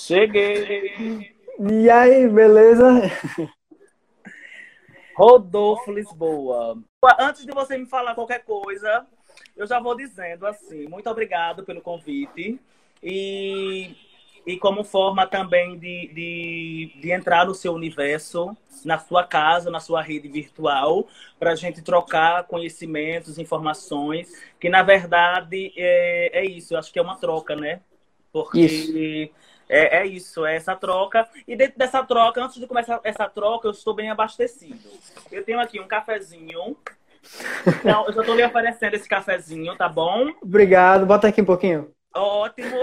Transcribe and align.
Cheguei! 0.00 1.34
E 1.58 1.90
aí, 1.90 2.26
beleza? 2.26 3.02
Rodolfo 5.14 5.92
Lisboa. 5.92 6.78
Antes 7.18 7.44
de 7.44 7.52
você 7.52 7.76
me 7.76 7.84
falar 7.84 8.14
qualquer 8.14 8.42
coisa, 8.42 9.06
eu 9.54 9.66
já 9.66 9.78
vou 9.78 9.94
dizendo 9.94 10.46
assim, 10.46 10.88
muito 10.88 11.08
obrigado 11.10 11.64
pelo 11.64 11.82
convite. 11.82 12.58
E, 13.02 13.94
e 14.46 14.56
como 14.56 14.84
forma 14.84 15.26
também 15.26 15.78
de, 15.78 16.08
de, 16.14 16.92
de 16.98 17.10
entrar 17.12 17.44
no 17.44 17.54
seu 17.54 17.74
universo, 17.74 18.56
na 18.86 18.98
sua 18.98 19.22
casa, 19.22 19.70
na 19.70 19.80
sua 19.80 20.00
rede 20.00 20.28
virtual, 20.28 21.06
para 21.38 21.52
a 21.52 21.56
gente 21.56 21.82
trocar 21.82 22.44
conhecimentos, 22.44 23.38
informações, 23.38 24.32
que 24.58 24.70
na 24.70 24.82
verdade 24.82 25.74
é, 25.76 26.40
é 26.40 26.44
isso, 26.46 26.72
eu 26.72 26.78
acho 26.78 26.90
que 26.90 26.98
é 26.98 27.02
uma 27.02 27.16
troca, 27.16 27.54
né? 27.54 27.82
Porque 28.32 28.60
isso. 28.60 29.49
É, 29.70 29.98
é 29.98 30.06
isso, 30.06 30.44
é 30.44 30.56
essa 30.56 30.74
troca. 30.74 31.28
E 31.46 31.54
dentro 31.54 31.78
dessa 31.78 32.02
troca, 32.02 32.42
antes 32.42 32.58
de 32.58 32.66
começar 32.66 33.00
essa 33.04 33.28
troca, 33.28 33.68
eu 33.68 33.70
estou 33.70 33.94
bem 33.94 34.10
abastecido. 34.10 34.90
Eu 35.30 35.44
tenho 35.44 35.60
aqui 35.60 35.78
um 35.78 35.86
cafezinho. 35.86 36.76
Então, 37.64 38.06
eu 38.06 38.12
já 38.12 38.20
estou 38.20 38.34
lhe 38.34 38.44
oferecendo 38.44 38.94
esse 38.94 39.08
cafezinho, 39.08 39.76
tá 39.76 39.88
bom? 39.88 40.26
Obrigado. 40.42 41.06
Bota 41.06 41.28
aqui 41.28 41.40
um 41.40 41.44
pouquinho. 41.44 41.92
Ótimo. 42.12 42.78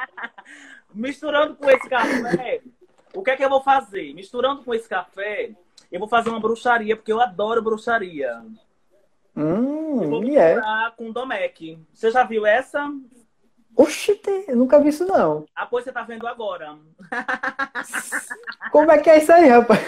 Misturando 0.94 1.54
com 1.54 1.68
esse 1.70 1.86
café, 1.86 2.62
o 3.12 3.22
que 3.22 3.30
é 3.32 3.36
que 3.36 3.44
eu 3.44 3.50
vou 3.50 3.62
fazer? 3.62 4.14
Misturando 4.14 4.64
com 4.64 4.74
esse 4.74 4.88
café, 4.88 5.50
eu 5.92 6.00
vou 6.00 6.08
fazer 6.08 6.30
uma 6.30 6.40
bruxaria, 6.40 6.96
porque 6.96 7.12
eu 7.12 7.20
adoro 7.20 7.62
bruxaria. 7.62 8.42
Hum, 9.36 10.02
eu 10.02 10.08
vou 10.08 10.20
misturar 10.22 10.56
yeah. 10.56 10.90
com 10.96 11.12
Domec. 11.12 11.78
Você 11.92 12.10
já 12.10 12.24
viu 12.24 12.46
essa? 12.46 12.90
Oxi, 13.76 14.20
eu 14.48 14.56
nunca 14.56 14.80
vi 14.80 14.88
isso 14.88 15.06
não. 15.06 15.46
Ah, 15.54 15.66
pois 15.66 15.84
você 15.84 15.92
tá 15.92 16.02
vendo 16.02 16.26
agora. 16.26 16.76
Como 18.70 18.90
é 18.90 18.98
que 18.98 19.08
é 19.08 19.18
isso 19.18 19.32
aí, 19.32 19.48
rapaz? 19.48 19.80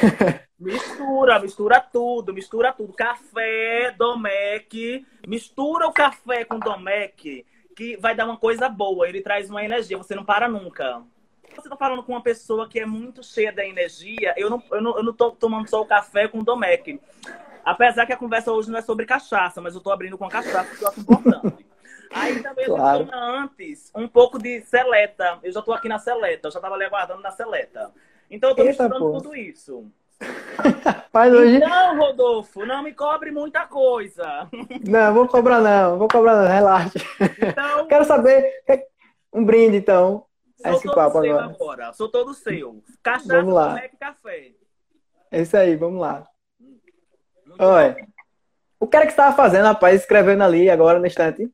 Mistura, 0.58 1.38
mistura 1.40 1.80
tudo, 1.80 2.32
mistura 2.32 2.72
tudo. 2.72 2.92
Café, 2.92 3.92
Domec, 3.98 5.04
mistura 5.26 5.88
o 5.88 5.92
café 5.92 6.44
com 6.44 6.58
Domec, 6.58 7.44
que 7.76 7.96
vai 7.96 8.14
dar 8.14 8.26
uma 8.26 8.36
coisa 8.36 8.68
boa. 8.68 9.08
Ele 9.08 9.20
traz 9.20 9.50
uma 9.50 9.64
energia, 9.64 9.98
você 9.98 10.14
não 10.14 10.24
para 10.24 10.48
nunca. 10.48 11.02
Você 11.56 11.68
tá 11.68 11.76
falando 11.76 12.02
com 12.02 12.12
uma 12.12 12.22
pessoa 12.22 12.68
que 12.68 12.78
é 12.78 12.86
muito 12.86 13.22
cheia 13.22 13.52
da 13.52 13.66
energia, 13.66 14.32
eu 14.36 14.48
não, 14.48 14.62
eu 14.70 14.80
não, 14.80 14.96
eu 14.96 15.02
não 15.02 15.12
tô 15.12 15.32
tomando 15.32 15.68
só 15.68 15.82
o 15.82 15.86
café 15.86 16.28
com 16.28 16.42
Domec. 16.42 16.98
Apesar 17.64 18.06
que 18.06 18.12
a 18.12 18.16
conversa 18.16 18.52
hoje 18.52 18.70
não 18.70 18.78
é 18.78 18.82
sobre 18.82 19.04
cachaça, 19.04 19.60
mas 19.60 19.74
eu 19.74 19.80
tô 19.80 19.90
abrindo 19.90 20.16
com 20.16 20.24
a 20.24 20.30
cachaça, 20.30 20.74
que 20.76 20.82
eu 20.82 20.88
acho 20.88 21.00
importante. 21.00 21.66
Aí 22.12 22.42
também 22.42 22.66
claro. 22.66 23.08
eu 23.10 23.18
antes 23.18 23.90
um 23.94 24.06
pouco 24.06 24.38
de 24.38 24.60
seleta. 24.62 25.38
Eu 25.42 25.52
já 25.52 25.60
estou 25.60 25.74
aqui 25.74 25.88
na 25.88 25.98
seleta, 25.98 26.48
eu 26.48 26.52
já 26.52 26.58
estava 26.58 26.74
ali 26.74 26.84
aguardando 26.84 27.22
na 27.22 27.30
seleta. 27.30 27.90
Então 28.30 28.50
eu 28.50 28.52
estou 28.52 28.66
misturando 28.66 28.98
pô. 28.98 29.20
tudo 29.20 29.36
isso. 29.36 29.90
Mas 31.12 31.32
hoje... 31.32 31.56
Então, 31.56 31.98
Rodolfo, 31.98 32.64
não 32.64 32.82
me 32.82 32.92
cobre 32.94 33.30
muita 33.30 33.66
coisa. 33.66 34.48
Não, 34.88 35.14
vou 35.14 35.28
cobrar 35.28 35.60
não, 35.60 35.98
vou 35.98 36.08
cobrar 36.08 36.36
não, 36.36 36.48
relaxa. 36.48 36.98
Então, 37.20 37.86
Quero 37.88 38.04
saber, 38.04 38.62
um 39.32 39.44
brinde 39.44 39.76
então. 39.76 40.24
Sou 40.60 40.72
esse 40.72 40.84
todo 40.84 40.94
papo 40.94 41.20
seu 41.20 41.38
agora. 41.38 41.54
agora. 41.54 41.92
Sou 41.92 42.08
todo 42.08 42.34
seu. 42.34 42.82
Cachaça, 43.02 43.36
vamos 43.36 43.54
lá. 43.54 43.80
café. 43.98 44.52
É 45.30 45.40
isso 45.42 45.56
aí, 45.56 45.74
vamos 45.76 46.00
lá. 46.00 46.26
Oi. 47.58 47.96
O 48.78 48.86
que 48.86 48.96
era 48.96 49.06
que 49.06 49.12
você 49.12 49.20
estava 49.20 49.34
fazendo, 49.34 49.64
rapaz, 49.64 50.00
escrevendo 50.00 50.42
ali 50.42 50.70
agora 50.70 50.98
no 50.98 51.06
instante? 51.06 51.50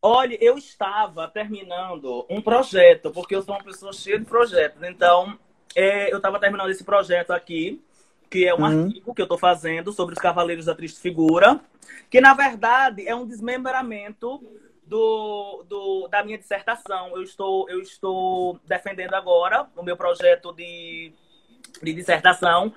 Olha, 0.00 0.38
eu 0.40 0.56
estava 0.56 1.26
terminando 1.28 2.24
um 2.30 2.40
projeto, 2.40 3.10
porque 3.10 3.34
eu 3.34 3.42
sou 3.42 3.54
uma 3.54 3.64
pessoa 3.64 3.92
cheia 3.92 4.18
de 4.18 4.24
projetos. 4.24 4.80
Então, 4.82 5.38
é, 5.74 6.12
eu 6.12 6.18
estava 6.18 6.38
terminando 6.38 6.70
esse 6.70 6.84
projeto 6.84 7.32
aqui, 7.32 7.82
que 8.30 8.46
é 8.46 8.54
um 8.54 8.58
uhum. 8.58 8.84
artigo 8.84 9.14
que 9.14 9.20
eu 9.20 9.24
estou 9.24 9.38
fazendo 9.38 9.92
sobre 9.92 10.14
os 10.14 10.20
Cavaleiros 10.20 10.66
da 10.66 10.74
Triste 10.74 11.00
Figura, 11.00 11.60
que 12.10 12.20
na 12.20 12.34
verdade 12.34 13.06
é 13.06 13.14
um 13.14 13.26
desmembramento 13.26 14.42
do, 14.84 15.64
do, 15.68 16.08
da 16.08 16.22
minha 16.22 16.38
dissertação. 16.38 17.16
Eu 17.16 17.22
estou, 17.22 17.68
eu 17.68 17.80
estou 17.80 18.58
defendendo 18.66 19.14
agora 19.14 19.68
o 19.76 19.82
meu 19.82 19.96
projeto 19.96 20.52
de 20.52 21.12
de 21.84 21.92
dissertação 21.92 22.72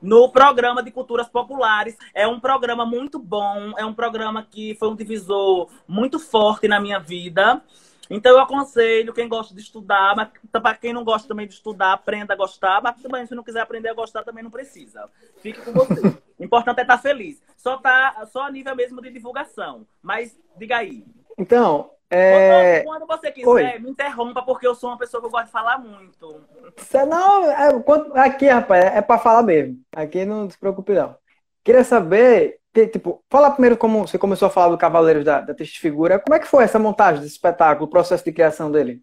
no 0.00 0.28
programa 0.28 0.82
de 0.82 0.90
culturas 0.90 1.28
populares. 1.28 1.96
É 2.14 2.26
um 2.28 2.38
programa 2.38 2.84
muito 2.84 3.18
bom, 3.18 3.72
é 3.76 3.84
um 3.84 3.94
programa 3.94 4.46
que 4.48 4.74
foi 4.74 4.88
um 4.88 4.96
divisor 4.96 5.70
muito 5.88 6.18
forte 6.18 6.68
na 6.68 6.78
minha 6.78 6.98
vida. 6.98 7.62
Então 8.10 8.32
eu 8.32 8.40
aconselho 8.40 9.14
quem 9.14 9.28
gosta 9.28 9.54
de 9.54 9.62
estudar, 9.62 10.14
mas 10.14 10.28
para 10.52 10.74
quem 10.74 10.92
não 10.92 11.04
gosta 11.04 11.26
também 11.26 11.46
de 11.46 11.54
estudar, 11.54 11.94
aprenda 11.94 12.34
a 12.34 12.36
gostar, 12.36 12.82
mas 12.82 13.00
também 13.00 13.26
se 13.26 13.34
não 13.34 13.42
quiser 13.42 13.60
aprender 13.60 13.88
a 13.88 13.94
gostar 13.94 14.22
também 14.22 14.44
não 14.44 14.50
precisa. 14.50 15.08
Fique 15.40 15.60
com 15.62 15.72
você. 15.72 16.14
O 16.38 16.44
importante 16.44 16.80
é 16.80 16.82
estar 16.82 16.98
feliz. 16.98 17.42
Só 17.56 17.78
tá 17.78 18.26
só 18.30 18.42
a 18.42 18.50
nível 18.50 18.76
mesmo 18.76 19.00
de 19.00 19.10
divulgação. 19.10 19.86
Mas 20.02 20.38
diga 20.56 20.76
aí. 20.78 21.04
Então, 21.38 21.90
é... 22.10 22.82
Quando 22.82 23.06
você 23.06 23.30
quiser, 23.32 23.48
Oi. 23.48 23.78
me 23.78 23.90
interrompa, 23.90 24.42
porque 24.42 24.66
eu 24.66 24.74
sou 24.74 24.90
uma 24.90 24.98
pessoa 24.98 25.20
que 25.20 25.26
eu 25.26 25.30
gosto 25.30 25.46
de 25.46 25.52
falar 25.52 25.78
muito. 25.78 26.40
Você 26.76 27.04
não, 27.04 27.50
é, 27.50 28.20
aqui, 28.20 28.46
rapaz, 28.46 28.84
é 28.84 29.02
para 29.02 29.18
falar 29.18 29.42
mesmo. 29.42 29.80
Aqui 29.94 30.24
não 30.24 30.48
se 30.48 30.58
preocupe, 30.58 30.92
não. 30.92 31.16
Queria 31.62 31.82
saber, 31.82 32.58
tipo, 32.92 33.22
fala 33.30 33.50
primeiro 33.50 33.76
como 33.76 34.06
você 34.06 34.18
começou 34.18 34.46
a 34.46 34.50
falar 34.50 34.68
do 34.68 34.78
Cavaleiros 34.78 35.24
da, 35.24 35.40
da 35.40 35.54
Triste 35.54 35.80
Figura. 35.80 36.18
Como 36.18 36.34
é 36.34 36.38
que 36.38 36.46
foi 36.46 36.64
essa 36.64 36.78
montagem 36.78 37.22
desse 37.22 37.34
espetáculo, 37.34 37.86
o 37.86 37.90
processo 37.90 38.24
de 38.24 38.32
criação 38.32 38.70
dele? 38.70 39.00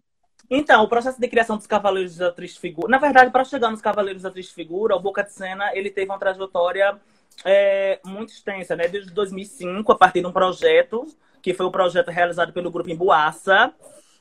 Então, 0.48 0.84
o 0.84 0.88
processo 0.88 1.20
de 1.20 1.28
criação 1.28 1.56
dos 1.56 1.66
Cavaleiros 1.66 2.16
da 2.16 2.30
Triste 2.30 2.60
Figura. 2.60 2.88
Na 2.88 2.98
verdade, 2.98 3.30
para 3.30 3.44
chegar 3.44 3.70
nos 3.70 3.80
Cavaleiros 3.80 4.22
da 4.22 4.30
Triste 4.30 4.54
Figura, 4.54 4.94
o 4.94 5.00
Boca 5.00 5.22
de 5.22 5.32
Cena 5.32 5.70
ele 5.74 5.90
teve 5.90 6.10
uma 6.10 6.18
trajetória 6.18 7.00
é, 7.44 7.98
muito 8.04 8.32
extensa, 8.32 8.76
né? 8.76 8.86
Desde 8.86 9.10
2005, 9.12 9.90
a 9.90 9.96
partir 9.96 10.20
de 10.20 10.26
um 10.26 10.32
projeto 10.32 11.06
que 11.42 11.52
foi 11.52 11.66
o 11.66 11.68
um 11.68 11.72
projeto 11.72 12.10
realizado 12.10 12.52
pelo 12.52 12.70
Grupo 12.70 12.88
Embuaça, 12.88 13.74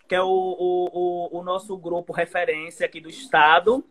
que 0.08 0.16
é 0.16 0.22
o, 0.22 0.28
o, 0.28 1.40
o, 1.40 1.44
nosso 1.44 1.78
grupo 1.78 2.12
referência 2.12 2.86
aqui 2.86 3.00
do 3.00 3.10
Estado, 3.10 3.86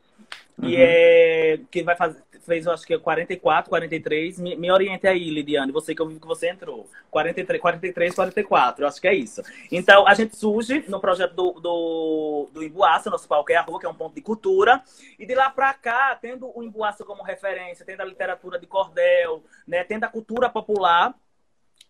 que, 0.61 0.67
uhum. 0.67 0.75
é, 0.77 1.61
que 1.71 1.83
vai 1.83 1.97
fazer, 1.97 2.23
fez, 2.41 2.67
acho 2.67 2.85
que 2.85 2.99
44, 2.99 3.71
43. 3.71 4.39
Me, 4.41 4.57
me 4.57 4.71
oriente 4.71 5.07
aí, 5.07 5.31
Lidiane, 5.31 5.73
você 5.73 5.95
que 5.95 6.03
eu 6.03 6.09
vi 6.09 6.19
que 6.19 6.27
você 6.27 6.51
entrou. 6.51 6.89
43, 7.11 7.61
43, 7.61 8.15
44, 8.15 8.85
eu 8.85 8.89
acho 8.89 9.01
que 9.01 9.09
é 9.09 9.15
isso. 9.15 9.43
Então, 9.71 10.07
a 10.07 10.15
gente 10.15 10.37
surge 10.37 10.85
no 10.89 11.01
projeto 11.01 11.35
do, 11.35 11.53
do, 11.53 12.49
do 12.53 12.63
Embuaça, 12.63 13.09
nosso 13.09 13.29
palco 13.29 13.53
é 13.53 13.57
a 13.57 13.63
rua, 13.63 13.79
que 13.79 13.87
é 13.87 13.89
um 13.89 13.95
ponto 13.95 14.15
de 14.15 14.21
cultura. 14.21 14.83
E 15.19 15.25
de 15.25 15.35
lá 15.35 15.49
para 15.49 15.73
cá, 15.75 16.19
tendo 16.21 16.51
o 16.55 16.63
Embuaça 16.63 17.05
como 17.05 17.23
referência, 17.23 17.87
tendo 17.87 18.01
a 18.01 18.05
literatura 18.05 18.59
de 18.59 18.67
cordel, 18.67 19.43
né, 19.67 19.85
tendo 19.85 20.05
a 20.05 20.09
cultura 20.09 20.51
popular, 20.51 21.15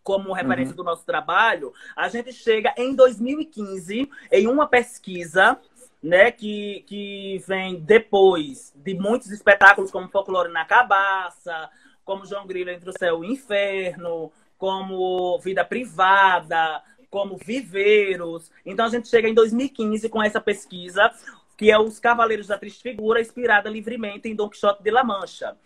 como 0.02 0.32
referência 0.32 0.70
uhum. 0.70 0.76
do 0.76 0.84
nosso 0.84 1.04
trabalho, 1.04 1.72
a 1.94 2.08
gente 2.08 2.32
chega 2.32 2.72
em 2.76 2.94
2015 2.94 4.10
em 4.32 4.46
uma 4.46 4.66
pesquisa 4.66 5.58
né, 6.02 6.30
que, 6.30 6.82
que 6.86 7.42
vem 7.46 7.78
depois 7.80 8.72
de 8.74 8.94
muitos 8.94 9.30
espetáculos 9.30 9.90
como 9.90 10.08
Folclore 10.08 10.52
na 10.52 10.64
Cabaça, 10.64 11.68
como 12.04 12.24
João 12.24 12.46
Grilo 12.46 12.70
entre 12.70 12.88
o 12.88 12.98
céu 12.98 13.22
e 13.22 13.28
o 13.28 13.32
inferno, 13.32 14.32
como 14.58 15.38
Vida 15.40 15.64
Privada, 15.64 16.82
como 17.10 17.36
Viveiros. 17.36 18.50
Então 18.64 18.86
a 18.86 18.88
gente 18.88 19.08
chega 19.08 19.28
em 19.28 19.34
2015 19.34 20.08
com 20.08 20.22
essa 20.22 20.40
pesquisa, 20.40 21.10
que 21.56 21.70
é 21.70 21.78
Os 21.78 21.98
Cavaleiros 21.98 22.46
da 22.46 22.56
Triste 22.56 22.82
Figura, 22.82 23.20
inspirada 23.20 23.68
livremente 23.68 24.28
em 24.28 24.34
Don 24.34 24.48
Quixote 24.48 24.82
de 24.82 24.90
La 24.90 25.04
Mancha, 25.04 25.56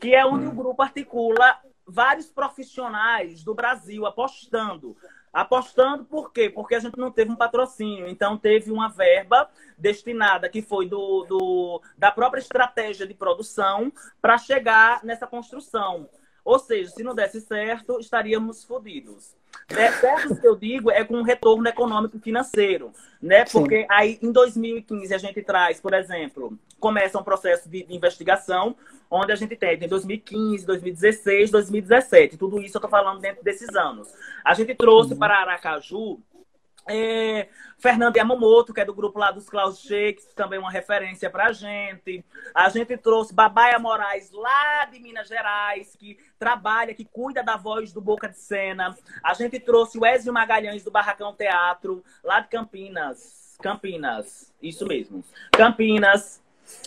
que 0.00 0.14
é 0.14 0.24
onde 0.24 0.46
uhum. 0.46 0.52
o 0.52 0.56
grupo 0.56 0.82
articula 0.82 1.58
vários 1.86 2.26
profissionais 2.26 3.42
do 3.42 3.54
Brasil 3.54 4.06
apostando. 4.06 4.96
Apostando 5.32 6.04
por 6.04 6.30
quê? 6.30 6.50
Porque 6.50 6.74
a 6.74 6.80
gente 6.80 6.98
não 6.98 7.10
teve 7.10 7.30
um 7.30 7.36
patrocínio. 7.36 8.06
Então, 8.06 8.36
teve 8.36 8.70
uma 8.70 8.88
verba 8.88 9.50
destinada, 9.78 10.48
que 10.48 10.60
foi 10.60 10.86
do, 10.86 11.24
do 11.24 11.82
da 11.96 12.10
própria 12.10 12.40
estratégia 12.40 13.06
de 13.06 13.14
produção, 13.14 13.90
para 14.20 14.36
chegar 14.36 15.02
nessa 15.02 15.26
construção. 15.26 16.08
Ou 16.44 16.58
seja, 16.58 16.90
se 16.90 17.02
não 17.02 17.14
desse 17.14 17.40
certo, 17.40 17.98
estaríamos 17.98 18.64
fodidos. 18.64 19.34
Certo 19.68 20.40
que 20.40 20.46
eu 20.46 20.56
digo 20.56 20.90
é 20.90 21.04
com 21.04 21.16
um 21.16 21.22
retorno 21.22 21.66
econômico 21.66 22.18
financeiro, 22.18 22.92
né? 23.20 23.44
Porque 23.44 23.82
Sim. 23.82 23.86
aí 23.88 24.18
em 24.22 24.30
2015 24.30 25.14
a 25.14 25.18
gente 25.18 25.42
traz, 25.42 25.80
por 25.80 25.94
exemplo, 25.94 26.58
começa 26.78 27.18
um 27.18 27.22
processo 27.22 27.68
de, 27.68 27.84
de 27.84 27.94
investigação 27.94 28.76
onde 29.10 29.32
a 29.32 29.36
gente 29.36 29.54
tem 29.56 29.74
em 29.74 29.88
2015, 29.88 30.66
2016, 30.66 31.50
2017. 31.50 32.36
Tudo 32.36 32.60
isso 32.60 32.76
eu 32.76 32.78
estou 32.78 32.90
falando 32.90 33.20
dentro 33.20 33.42
desses 33.42 33.68
anos. 33.74 34.08
A 34.44 34.54
gente 34.54 34.74
trouxe 34.74 35.12
uhum. 35.12 35.18
para 35.18 35.40
Aracaju 35.40 36.18
é, 36.86 37.48
Fernando 37.78 38.16
Yamamoto, 38.16 38.72
que 38.72 38.80
é 38.80 38.84
do 38.84 38.94
grupo 38.94 39.18
lá 39.18 39.30
dos 39.30 39.48
Klaus 39.48 39.80
Shakes, 39.80 40.26
também 40.34 40.58
uma 40.58 40.70
referência 40.70 41.30
para 41.30 41.46
a 41.46 41.52
gente. 41.52 42.24
A 42.54 42.68
gente 42.68 42.96
trouxe 42.96 43.34
Babaia 43.34 43.78
Moraes, 43.78 44.30
lá 44.30 44.84
de 44.86 44.98
Minas 45.00 45.28
Gerais, 45.28 45.96
que 45.96 46.18
trabalha, 46.38 46.94
que 46.94 47.04
cuida 47.04 47.42
da 47.42 47.56
voz 47.56 47.92
do 47.92 48.00
Boca 48.00 48.28
de 48.28 48.38
Cena. 48.38 48.96
A 49.22 49.34
gente 49.34 49.58
trouxe 49.60 49.98
o 49.98 50.06
Ezio 50.06 50.32
Magalhães, 50.32 50.82
do 50.82 50.90
Barracão 50.90 51.34
Teatro, 51.34 52.04
lá 52.22 52.40
de 52.40 52.48
Campinas 52.48 53.42
Campinas, 53.62 54.52
isso 54.60 54.84
mesmo. 54.86 55.24
Campinas. 55.52 56.42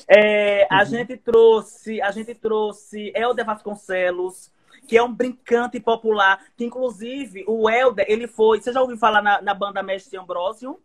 É, 0.08 0.68
a 0.70 0.80
uhum. 0.80 0.86
gente 0.86 1.18
trouxe, 1.18 2.02
a 2.02 2.12
gente 2.12 2.36
trouxe 2.36 3.12
Helder 3.16 3.46
Vasconcelos, 3.46 4.52
que 4.88 4.98
é 4.98 5.04
um 5.04 5.14
brincante 5.14 5.80
popular, 5.80 6.40
que 6.56 6.66
inclusive 6.66 7.44
o 7.48 7.70
Helder, 7.70 8.06
ele 8.08 8.28
foi, 8.28 8.62
você 8.62 8.72
já 8.72 8.82
ouviu 8.82 8.98
falar 8.98 9.22
na, 9.22 9.42
na 9.42 9.54
banda 9.54 9.84
Mestre 9.84 10.18
Ambrósio? 10.18 10.80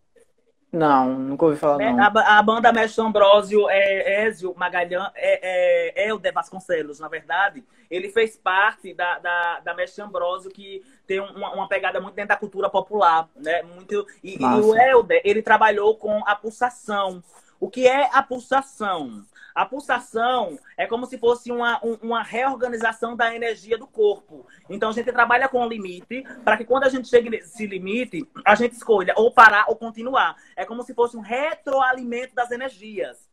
Não, 0.73 1.19
nunca 1.19 1.47
ouvi 1.47 1.57
falar 1.57 1.83
é, 1.83 1.93
não. 1.93 2.05
A, 2.05 2.39
a 2.39 2.43
banda 2.43 2.73
Mestre 2.73 3.05
Ambrósio 3.05 3.69
é 3.69 4.25
Ézio 4.27 4.55
Magalhães, 4.57 5.11
é, 5.17 6.09
é, 6.09 6.17
De 6.17 6.33
Vasconcelos, 6.33 7.01
na 7.01 7.09
verdade. 7.09 7.65
Ele 7.91 8.09
fez 8.09 8.37
parte 8.37 8.95
da, 8.95 9.19
da, 9.19 9.61
da 9.61 9.75
Mestre 9.75 10.03
Ambrósio, 10.03 10.51
que 10.51 10.81
tem 11.09 11.19
uma, 11.19 11.53
uma, 11.55 11.69
pegada 11.69 12.01
muito 12.01 12.15
dentro 12.15 12.29
da 12.29 12.37
cultura 12.37 12.71
popular, 12.71 13.29
né? 13.35 13.63
Muito, 13.63 14.07
e, 14.23 14.41
e 14.41 14.45
o 14.45 14.77
Helder, 14.77 15.21
ele 15.25 15.43
trabalhou 15.43 15.97
com 15.97 16.23
a 16.25 16.37
pulsação. 16.37 17.21
O 17.59 17.69
que 17.69 17.89
é 17.89 18.09
a 18.13 18.23
pulsação? 18.23 19.25
A 19.55 19.65
pulsação 19.67 20.59
é 20.77 20.87
como 20.87 21.07
se 21.07 21.19
fosse 21.19 21.51
uma, 21.51 21.81
uma 22.03 22.23
reorganização 22.23 23.17
da 23.17 23.35
energia 23.35 23.77
do 23.77 23.87
corpo. 23.87 24.47
Então 24.69 24.91
a 24.91 24.93
gente 24.93 25.13
trabalha 25.13 25.49
com 25.49 25.65
o 25.65 25.69
limite 25.69 26.25
para 26.45 26.57
que 26.57 26.65
quando 26.65 26.85
a 26.85 26.89
gente 26.89 27.09
chegue 27.09 27.31
nesse 27.31 27.67
limite, 27.67 28.27
a 28.45 28.55
gente 28.55 28.73
escolha 28.73 29.15
ou 29.17 29.33
parar 29.33 29.67
ou 29.69 29.77
continuar. 29.77 30.37
É 30.57 30.65
como 30.65 30.83
se 30.83 30.95
fosse 30.95 31.17
um 31.17 31.21
retroalimento 31.21 32.35
das 32.35 32.51
energias. 32.51 33.29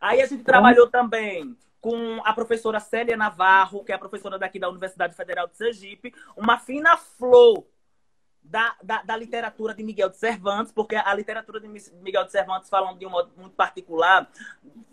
Aí 0.00 0.20
a 0.20 0.26
gente 0.26 0.44
trabalhou 0.44 0.88
também 0.88 1.56
com 1.80 2.20
a 2.24 2.32
professora 2.32 2.78
Célia 2.78 3.16
Navarro, 3.16 3.82
que 3.84 3.92
é 3.92 3.94
a 3.94 3.98
professora 3.98 4.38
daqui 4.38 4.58
da 4.58 4.68
Universidade 4.68 5.16
Federal 5.16 5.48
de 5.48 5.56
Sergipe, 5.56 6.14
uma 6.36 6.58
fina 6.58 6.96
flor 6.96 7.64
da, 8.50 8.74
da, 8.82 9.02
da, 9.02 9.16
literatura 9.16 9.72
de 9.72 9.84
Miguel 9.84 10.08
de 10.08 10.16
Cervantes, 10.16 10.72
porque 10.72 10.96
a 10.96 11.14
literatura 11.14 11.60
de 11.60 11.68
Miguel 11.68 12.24
de 12.24 12.32
Cervantes, 12.32 12.68
falando 12.68 12.98
de 12.98 13.06
um 13.06 13.10
modo 13.10 13.30
muito 13.36 13.54
particular, 13.54 14.28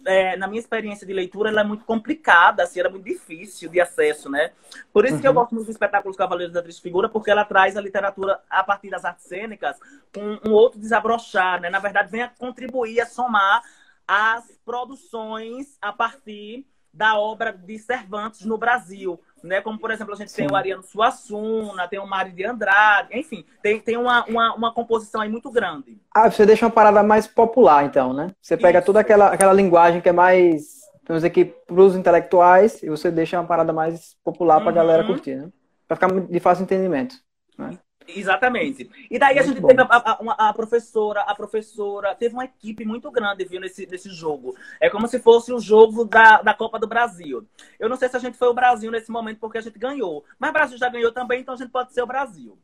é, 0.06 0.38
na 0.38 0.48
minha 0.48 0.59
experiência 0.59 1.07
de 1.07 1.12
leitura, 1.12 1.50
ela 1.50 1.62
é 1.62 1.63
muito 1.63 1.83
complicada, 1.83 2.62
assim, 2.62 2.80
era 2.80 2.89
muito 2.89 3.06
difícil 3.06 3.68
de 3.68 3.81
acesso, 3.81 4.30
né? 4.30 4.51
Por 4.94 5.06
isso 5.06 5.15
uhum. 5.15 5.21
que 5.21 5.27
eu 5.27 5.31
uhum. 5.31 5.36
gosto 5.38 5.56
muito 5.56 5.65
do 5.65 5.71
espetáculo 5.71 6.15
Cavaleiros 6.15 6.54
da 6.54 6.62
Triste 6.62 6.83
Figura, 6.83 7.09
porque 7.09 7.31
ela 7.31 7.44
traz 7.44 7.75
a 7.75 7.81
literatura 7.81 8.39
a 8.48 8.63
partir 8.63 8.92
das 8.92 9.04
artes 9.04 9.25
cênicas 9.25 9.80
com 10.13 10.39
um 10.48 10.54
outro 10.54 10.80
desabrochar, 10.80 11.59
né? 11.59 11.71
Na 11.71 11.80
verdade, 11.80 12.12
vem 12.12 12.21
a 12.21 12.30
contribuir, 12.30 13.01
a 13.01 13.07
somar 13.07 13.63
as 14.07 14.45
produções 14.63 15.80
a 15.81 15.92
partir 15.92 16.68
da 16.94 17.18
obra 17.18 17.51
de 17.51 17.80
Cervantes 17.80 18.45
no 18.45 18.57
Brasil 18.57 19.19
né? 19.44 19.62
Como, 19.62 19.80
por 19.80 19.92
exemplo, 19.92 20.13
a 20.13 20.18
gente 20.18 20.31
Sim. 20.31 20.44
tem 20.44 20.51
o 20.51 20.56
Ariano 20.56 20.84
Suassuna, 20.84 21.88
tem 21.88 22.00
o 22.00 22.07
Mário 22.07 22.31
de 22.34 22.45
Andrade, 22.45 23.18
enfim, 23.18 23.45
tem, 23.62 23.80
tem 23.80 23.98
uma, 23.98 24.25
uma, 24.25 24.56
uma, 24.56 24.74
composição 24.74 25.22
aí 25.22 25.30
muito 25.30 25.51
grande. 25.51 26.00
Ah, 26.13 26.30
você 26.30 26.45
deixa 26.45 26.66
uma 26.66 26.72
parada 26.72 27.04
mais 27.04 27.28
popular, 27.28 27.86
então, 27.86 28.13
né? 28.13 28.31
Você 28.42 28.57
pega 28.57 28.80
Isso. 28.80 28.86
toda 28.86 29.00
aquela, 29.00 29.28
aquela 29.28 29.54
linguagem 29.54 30.01
que 30.01 30.10
é 30.10 30.13
mais, 30.13 30.81
vamos 31.07 31.24
dizer 31.24 31.63
para 31.66 31.81
os 31.81 31.95
intelectuais, 31.95 32.81
e 32.84 32.89
você 32.89 33.12
deixa 33.12 33.39
uma 33.39 33.48
parada 33.48 33.72
mais 33.72 34.16
popular 34.24 34.60
para 34.60 34.69
a 34.69 34.69
uhum. 34.69 34.75
galera 34.75 35.04
curtir, 35.04 35.36
né? 35.36 35.50
Para 35.88 35.95
ficar 35.95 36.19
de 36.19 36.40
fácil 36.40 36.63
entendimento. 36.63 37.16
Né? 37.57 37.78
Exatamente. 38.07 38.89
E 39.09 39.19
daí 39.19 39.36
muito 39.36 39.45
a 39.45 39.48
gente 39.48 39.62
bom. 39.62 39.68
teve 39.68 39.81
a, 39.81 39.86
a, 39.89 40.50
a, 40.50 40.54
professora, 40.54 41.21
a 41.21 41.36
professora 41.36 42.15
teve 42.15 42.33
uma 42.33 42.45
equipe 42.45 42.86
muito 42.86 43.12
grande 43.12 43.45
viu 43.45 43.59
nesse, 43.59 43.86
nesse 43.86 44.09
jogo. 44.09 44.56
É 44.80 44.89
como 44.89 45.07
se 45.07 45.19
fosse 45.19 45.51
o 45.51 45.59
jogo 45.59 46.06
da, 46.06 46.42
da 46.42 46.54
Copa 46.54 46.80
do 46.80 46.88
Brasil. 46.88 47.45
Eu 47.80 47.89
não 47.89 47.98
sei 47.98 48.09
se 48.09 48.15
a 48.15 48.19
gente 48.19 48.38
foi 48.38 48.48
o 48.48 48.54
Brasil 48.54 48.92
nesse 48.92 49.12
momento 49.12 49.39
porque 49.39 49.57
a 49.57 49.62
gente 49.62 49.77
ganhou, 49.77 50.24
mas 50.39 50.50
o 50.50 50.54
Brasil 50.54 50.77
já 50.77 50.89
ganhou 50.89 51.12
também, 51.12 51.42
então 51.42 51.54
a 51.54 51.57
gente 51.57 51.69
pode 51.69 51.94
ser 51.94 52.01
o 52.01 52.07
Brasil. 52.07 52.57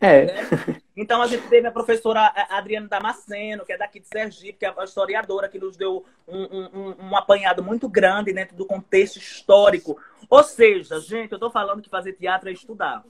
É. 0.00 0.24
Né? 0.26 0.82
Então 0.94 1.22
a 1.22 1.26
gente 1.26 1.48
teve 1.48 1.66
a 1.66 1.72
professora 1.72 2.32
Adriana 2.50 2.86
Damasceno, 2.86 3.64
que 3.64 3.72
é 3.72 3.78
daqui 3.78 3.98
de 3.98 4.06
Sergipe, 4.08 4.58
que 4.58 4.66
é 4.66 4.74
a 4.76 4.84
historiadora 4.84 5.48
que 5.48 5.58
nos 5.58 5.76
deu 5.76 6.04
um, 6.28 6.42
um, 6.42 6.94
um 7.08 7.16
apanhado 7.16 7.62
muito 7.62 7.88
grande 7.88 8.32
dentro 8.32 8.54
do 8.54 8.66
contexto 8.66 9.16
histórico. 9.16 9.98
Ou 10.28 10.42
seja, 10.42 11.00
gente, 11.00 11.32
eu 11.32 11.36
estou 11.36 11.50
falando 11.50 11.80
que 11.80 11.88
fazer 11.88 12.12
teatro 12.12 12.50
é 12.50 12.52
estudar. 12.52 13.02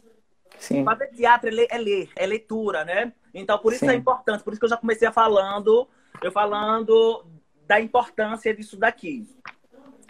Sim. 0.59 0.85
Fazer 0.85 1.09
teatro 1.09 1.49
é 1.49 1.53
ler, 1.53 1.67
é 1.71 1.79
ler, 1.79 2.11
é 2.17 2.27
leitura, 2.27 2.85
né? 2.85 3.13
Então, 3.35 3.59
por 3.59 3.73
isso 3.73 3.85
é 3.85 3.89
Sim. 3.89 3.95
é 3.95 3.97
importante. 3.97 4.45
Por 4.45 4.53
isso 4.53 4.61
que 4.61 4.65
eu 4.65 4.71
já 4.71 4.77
comecei 4.77 5.09
a 5.09 5.13
falando, 5.13 5.89
eu 6.23 6.31
falando 6.31 7.25
da 7.67 7.81
importância 7.81 8.55
disso 8.55 8.77
daqui. 8.77 9.27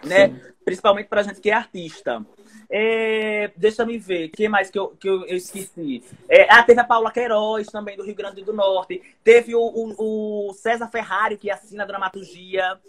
Né? 0.03 0.39
Principalmente 0.65 1.07
pra 1.07 1.23
gente 1.23 1.39
que 1.39 1.49
é 1.49 1.53
artista. 1.53 2.25
É, 2.69 3.51
deixa 3.55 3.85
me 3.85 3.97
ver, 3.97 4.29
quem 4.29 4.49
mais 4.49 4.69
que 4.69 4.79
eu, 4.79 4.89
que 4.99 5.07
eu, 5.07 5.25
eu 5.25 5.37
esqueci? 5.37 6.03
É, 6.27 6.51
ah, 6.51 6.63
teve 6.63 6.79
a 6.81 6.83
Paula 6.83 7.11
Queiroz 7.11 7.67
também, 7.67 7.95
do 7.95 8.03
Rio 8.03 8.15
Grande 8.15 8.43
do 8.43 8.51
Norte. 8.51 9.01
Teve 9.23 9.55
o, 9.55 9.61
o, 9.61 10.49
o 10.49 10.53
César 10.53 10.87
Ferrari, 10.87 11.37
que 11.37 11.51
assina 11.51 11.83
a 11.83 11.85
dramaturgia. 11.85 12.79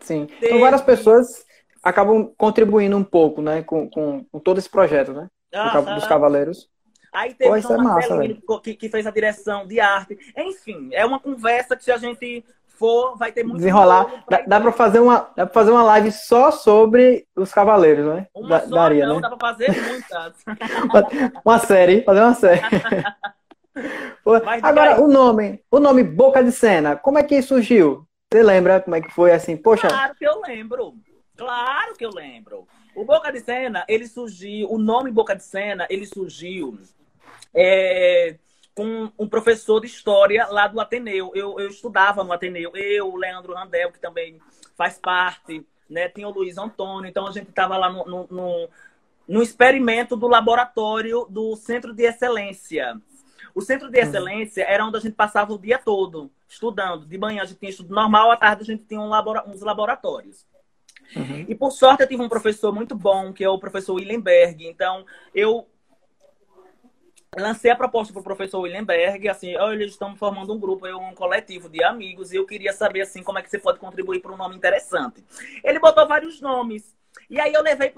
Sim. 0.00 0.26
Teve... 0.26 0.46
Então, 0.46 0.60
várias 0.60 0.82
pessoas 0.82 1.46
acabam 1.82 2.32
contribuindo 2.36 2.96
um 2.96 3.04
pouco, 3.04 3.40
né, 3.40 3.62
com, 3.62 3.88
com, 3.88 4.24
com 4.24 4.38
todo 4.38 4.58
esse 4.58 4.68
projeto, 4.68 5.12
né? 5.12 5.28
Dos 5.94 6.06
Cavaleiros. 6.06 6.70
Aí 7.12 7.34
teve 7.34 7.50
Pô, 7.50 7.74
é 7.74 7.76
massa, 7.76 8.18
que, 8.62 8.74
que 8.74 8.88
fez 8.88 9.06
a 9.06 9.10
direção 9.10 9.66
de 9.66 9.78
arte. 9.78 10.18
Enfim, 10.36 10.88
é 10.92 11.04
uma 11.04 11.20
conversa 11.20 11.76
que 11.76 11.84
se 11.84 11.92
a 11.92 11.98
gente 11.98 12.42
for, 12.82 13.16
vai 13.18 13.30
ter 13.30 13.44
muito 13.44 13.58
desenrolar. 13.58 14.24
Dá, 14.28 14.42
dá 14.46 14.60
para 14.60 14.72
fazer 14.72 14.98
uma, 14.98 15.30
dá 15.36 15.46
para 15.46 15.52
fazer 15.52 15.70
uma 15.70 15.82
live 15.82 16.10
só 16.10 16.50
sobre 16.50 17.26
os 17.36 17.52
cavaleiros, 17.52 18.06
né? 18.06 18.26
Uma 18.34 18.60
só 18.60 18.74
Daria, 18.74 19.06
não, 19.06 19.16
né? 19.16 19.20
dá 19.20 19.36
para 19.36 19.52
fazer 19.52 19.70
muitas. 19.82 20.34
uma 21.44 21.58
série, 21.58 22.02
fazer 22.02 22.20
uma 22.20 22.34
série. 22.34 22.62
Agora 24.62 25.00
o 25.00 25.06
nome, 25.06 25.62
o 25.70 25.78
nome 25.78 26.02
Boca 26.02 26.42
de 26.42 26.52
Cena, 26.52 26.96
como 26.96 27.18
é 27.18 27.22
que 27.22 27.40
surgiu? 27.42 28.06
Você 28.32 28.42
lembra 28.42 28.80
como 28.80 28.96
é 28.96 29.00
que 29.00 29.12
foi 29.12 29.32
assim? 29.32 29.56
Poxa. 29.56 29.88
Claro 29.88 30.14
que 30.14 30.26
eu 30.26 30.40
lembro. 30.40 30.94
Claro 31.36 31.94
que 31.94 32.04
eu 32.04 32.10
lembro. 32.10 32.66
O 32.94 33.04
Boca 33.04 33.32
de 33.32 33.40
Cena, 33.40 33.84
ele 33.88 34.06
surgiu, 34.06 34.70
o 34.70 34.78
nome 34.78 35.10
Boca 35.10 35.34
de 35.34 35.42
Cena, 35.42 35.86
ele 35.88 36.06
surgiu 36.06 36.78
é, 37.54 38.36
com 38.74 39.10
um 39.18 39.28
professor 39.28 39.80
de 39.80 39.86
história 39.86 40.46
lá 40.48 40.66
do 40.66 40.80
Ateneu. 40.80 41.32
Eu, 41.34 41.58
eu 41.58 41.68
estudava 41.68 42.22
no 42.22 42.32
Ateneu. 42.32 42.72
Eu, 42.74 43.12
o 43.12 43.16
Leandro 43.16 43.54
Randel, 43.54 43.92
que 43.92 43.98
também 43.98 44.38
faz 44.76 44.98
parte, 44.98 45.66
né? 45.88 46.08
Tinha 46.08 46.28
o 46.28 46.32
Luiz 46.32 46.58
Antônio. 46.58 47.08
Então 47.08 47.26
a 47.26 47.32
gente 47.32 47.48
estava 47.48 47.76
lá 47.76 47.90
no, 47.90 48.04
no, 48.04 48.26
no, 48.30 48.68
no 49.28 49.42
experimento 49.42 50.16
do 50.16 50.28
laboratório 50.28 51.26
do 51.28 51.56
Centro 51.56 51.94
de 51.94 52.04
Excelência. 52.04 53.00
O 53.54 53.60
Centro 53.60 53.90
de 53.90 53.98
uhum. 53.98 54.04
Excelência 54.04 54.64
era 54.64 54.84
onde 54.84 54.96
a 54.96 55.00
gente 55.00 55.14
passava 55.14 55.52
o 55.52 55.58
dia 55.58 55.78
todo 55.78 56.30
estudando. 56.48 57.06
De 57.06 57.18
manhã 57.18 57.42
a 57.42 57.44
gente 57.44 57.58
tinha 57.58 57.70
estudo 57.70 57.94
normal, 57.94 58.30
à 58.30 58.36
tarde 58.36 58.62
a 58.62 58.66
gente 58.66 58.84
tinha 58.84 59.00
um 59.00 59.08
labora 59.08 59.44
uns 59.46 59.60
laboratórios. 59.60 60.46
Uhum. 61.16 61.46
E 61.48 61.54
por 61.54 61.70
sorte 61.70 62.02
eu 62.02 62.08
tive 62.08 62.22
um 62.22 62.28
professor 62.28 62.72
muito 62.72 62.94
bom, 62.94 63.32
que 63.32 63.44
é 63.44 63.48
o 63.48 63.58
professor 63.58 63.94
Willenberg. 63.94 64.66
Então, 64.66 65.04
eu 65.34 65.66
lancei 67.36 67.70
a 67.70 67.76
proposta 67.76 68.12
para 68.12 68.20
o 68.20 68.24
professor 68.24 68.60
Willenberg, 68.60 69.28
assim, 69.28 69.56
olha, 69.56 69.84
estão 69.84 70.14
formando 70.14 70.52
um 70.52 70.58
grupo, 70.58 70.86
um 70.86 71.14
coletivo 71.14 71.68
de 71.68 71.82
amigos, 71.82 72.32
e 72.32 72.36
eu 72.36 72.46
queria 72.46 72.72
saber, 72.72 73.00
assim, 73.00 73.22
como 73.22 73.38
é 73.38 73.42
que 73.42 73.48
você 73.48 73.58
pode 73.58 73.78
contribuir 73.78 74.20
para 74.20 74.32
um 74.32 74.36
nome 74.36 74.54
interessante. 74.54 75.24
Ele 75.64 75.78
botou 75.78 76.06
vários 76.06 76.40
nomes. 76.40 76.94
E 77.30 77.40
aí 77.40 77.52
eu 77.52 77.62
levei 77.62 77.92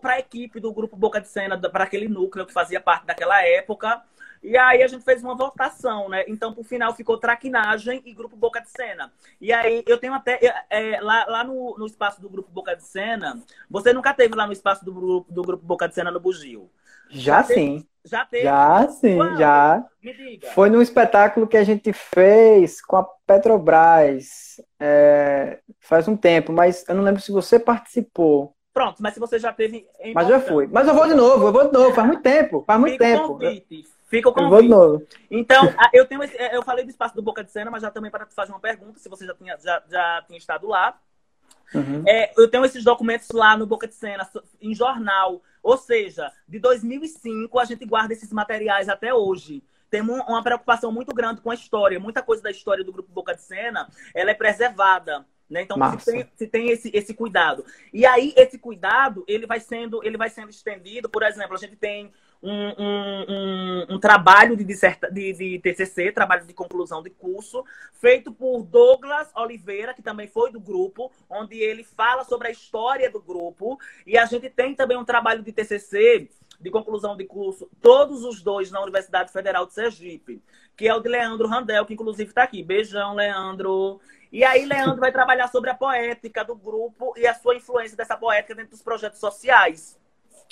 para 0.00 0.12
a 0.12 0.18
equipe 0.18 0.60
do 0.60 0.72
grupo 0.72 0.96
Boca 0.96 1.20
de 1.20 1.28
Cena, 1.28 1.58
para 1.58 1.84
aquele 1.84 2.08
núcleo 2.08 2.46
que 2.46 2.52
fazia 2.52 2.80
parte 2.80 3.06
daquela 3.06 3.42
época. 3.42 4.02
E 4.42 4.56
aí 4.56 4.82
a 4.82 4.86
gente 4.86 5.04
fez 5.04 5.22
uma 5.22 5.34
votação, 5.34 6.08
né? 6.08 6.24
Então, 6.28 6.52
por 6.52 6.64
final, 6.64 6.94
ficou 6.94 7.18
Traquinagem 7.18 8.02
e 8.04 8.12
Grupo 8.12 8.36
Boca 8.36 8.60
de 8.60 8.70
Cena. 8.70 9.12
E 9.40 9.52
aí 9.52 9.82
eu 9.86 9.98
tenho 9.98 10.14
até. 10.14 10.38
É, 10.70 11.00
lá 11.00 11.24
lá 11.26 11.44
no, 11.44 11.76
no 11.78 11.86
espaço 11.86 12.20
do 12.20 12.28
Grupo 12.28 12.50
Boca 12.50 12.74
de 12.76 12.84
Cena, 12.84 13.40
você 13.68 13.92
nunca 13.92 14.14
teve 14.14 14.34
lá 14.34 14.46
no 14.46 14.52
espaço 14.52 14.84
do 14.84 14.92
grupo, 14.92 15.32
do 15.32 15.42
grupo 15.42 15.64
Boca 15.64 15.88
de 15.88 15.94
Cena 15.94 16.10
no 16.10 16.20
Bugio? 16.20 16.70
Já, 17.10 17.38
já 17.38 17.42
sim. 17.44 17.54
Teve, 17.54 17.88
já 18.04 18.24
teve? 18.24 18.44
Já 18.44 18.88
sim, 18.88 19.16
Quando? 19.16 19.38
já. 19.38 19.84
Me 20.02 20.14
diga. 20.14 20.50
Foi 20.50 20.70
num 20.70 20.82
espetáculo 20.82 21.46
que 21.46 21.56
a 21.56 21.64
gente 21.64 21.92
fez 21.92 22.80
com 22.80 22.96
a 22.96 23.04
Petrobras 23.26 24.60
é, 24.80 25.60
faz 25.80 26.06
um 26.08 26.16
tempo, 26.16 26.52
mas 26.52 26.84
eu 26.88 26.94
não 26.94 27.02
lembro 27.02 27.20
se 27.20 27.32
você 27.32 27.58
participou. 27.58 28.54
Pronto, 28.72 29.02
mas 29.02 29.14
se 29.14 29.20
você 29.20 29.38
já 29.38 29.52
teve. 29.52 29.86
Mas 30.14 30.28
já 30.28 30.40
foi. 30.40 30.66
Mas 30.68 30.86
eu 30.86 30.94
vou 30.94 31.06
de 31.08 31.14
novo, 31.14 31.48
eu 31.48 31.52
vou 31.52 31.66
de 31.66 31.72
novo, 31.72 31.94
faz 31.94 32.06
muito 32.06 32.22
tempo. 32.22 32.62
Faz 32.66 32.80
muito 32.80 32.98
tempo. 32.98 33.28
Convite. 33.28 33.84
Fica 34.08 34.28
o 34.28 34.32
convite. 34.32 34.70
Eu 34.70 35.06
então, 35.30 35.72
eu 35.92 36.06
tenho 36.06 36.22
esse, 36.22 36.34
eu 36.52 36.62
falei 36.62 36.84
do 36.84 36.90
espaço 36.90 37.14
do 37.14 37.22
Boca 37.22 37.44
de 37.44 37.50
Cena, 37.50 37.70
mas 37.70 37.82
já 37.82 37.90
também 37.90 38.10
para 38.10 38.24
te 38.24 38.34
fazer 38.34 38.52
uma 38.52 38.60
pergunta, 38.60 38.98
se 38.98 39.08
você 39.08 39.26
já 39.26 39.34
tinha, 39.34 39.56
já, 39.58 39.82
já 39.88 40.24
tinha 40.26 40.38
estado 40.38 40.66
lá. 40.66 40.98
Uhum. 41.74 42.02
É, 42.06 42.32
eu 42.36 42.50
tenho 42.50 42.64
esses 42.64 42.82
documentos 42.82 43.28
lá 43.30 43.56
no 43.56 43.66
Boca 43.66 43.86
de 43.86 43.94
Cena, 43.94 44.28
em 44.60 44.74
jornal. 44.74 45.42
Ou 45.62 45.76
seja, 45.76 46.32
de 46.48 46.58
2005 46.58 47.58
a 47.58 47.64
gente 47.66 47.84
guarda 47.84 48.14
esses 48.14 48.32
materiais 48.32 48.88
até 48.88 49.12
hoje. 49.12 49.62
Tem 49.90 50.00
uma 50.00 50.42
preocupação 50.42 50.90
muito 50.90 51.14
grande 51.14 51.40
com 51.40 51.50
a 51.50 51.54
história. 51.54 52.00
Muita 52.00 52.22
coisa 52.22 52.42
da 52.42 52.50
história 52.50 52.84
do 52.84 52.92
Grupo 52.92 53.12
Boca 53.12 53.34
de 53.34 53.42
Cena, 53.42 53.88
ela 54.14 54.30
é 54.30 54.34
preservada. 54.34 55.26
Né? 55.48 55.62
Então 55.62 55.78
se 55.98 56.12
tem, 56.12 56.30
se 56.34 56.46
tem, 56.46 56.70
esse, 56.70 56.90
esse 56.94 57.14
cuidado. 57.14 57.64
E 57.92 58.04
aí, 58.04 58.34
esse 58.36 58.58
cuidado, 58.58 59.24
ele 59.26 59.46
vai 59.46 59.60
sendo, 59.60 60.04
ele 60.04 60.16
vai 60.16 60.28
sendo 60.28 60.50
estendido. 60.50 61.08
Por 61.08 61.22
exemplo, 61.22 61.54
a 61.54 61.58
gente 61.58 61.76
tem 61.76 62.12
um, 62.42 62.74
um, 62.78 63.86
um, 63.94 63.98
trabalho 63.98 64.56
de, 64.56 64.64
disserta, 64.64 65.10
de, 65.10 65.32
de 65.32 65.58
TCC, 65.58 66.12
trabalho 66.12 66.46
de 66.46 66.54
conclusão 66.54 67.02
de 67.02 67.10
curso, 67.10 67.64
feito 67.92 68.32
por 68.32 68.62
Douglas 68.62 69.30
Oliveira, 69.34 69.92
que 69.92 70.02
também 70.02 70.28
foi 70.28 70.52
do 70.52 70.60
grupo, 70.60 71.10
onde 71.28 71.58
ele 71.58 71.82
fala 71.82 72.24
sobre 72.24 72.48
a 72.48 72.50
história 72.50 73.10
do 73.10 73.20
grupo. 73.20 73.78
E 74.06 74.16
a 74.16 74.24
gente 74.26 74.48
tem 74.48 74.74
também 74.74 74.96
um 74.96 75.04
trabalho 75.04 75.42
de 75.42 75.52
TCC, 75.52 76.28
de 76.60 76.70
conclusão 76.70 77.16
de 77.16 77.24
curso, 77.24 77.70
todos 77.80 78.24
os 78.24 78.42
dois 78.42 78.70
na 78.70 78.80
Universidade 78.82 79.32
Federal 79.32 79.66
de 79.66 79.74
Sergipe, 79.74 80.42
que 80.76 80.88
é 80.88 80.94
o 80.94 81.00
de 81.00 81.08
Leandro 81.08 81.48
Randel, 81.48 81.86
que 81.86 81.94
inclusive 81.94 82.30
está 82.30 82.42
aqui. 82.42 82.62
Beijão, 82.62 83.14
Leandro. 83.14 84.00
E 84.30 84.44
aí, 84.44 84.64
Leandro 84.64 85.00
vai 85.00 85.10
trabalhar 85.10 85.48
sobre 85.48 85.70
a 85.70 85.74
poética 85.74 86.44
do 86.44 86.54
grupo 86.54 87.14
e 87.16 87.26
a 87.26 87.34
sua 87.34 87.56
influência 87.56 87.96
dessa 87.96 88.16
poética 88.16 88.54
dentro 88.54 88.72
dos 88.72 88.82
projetos 88.82 89.20
sociais. 89.20 89.98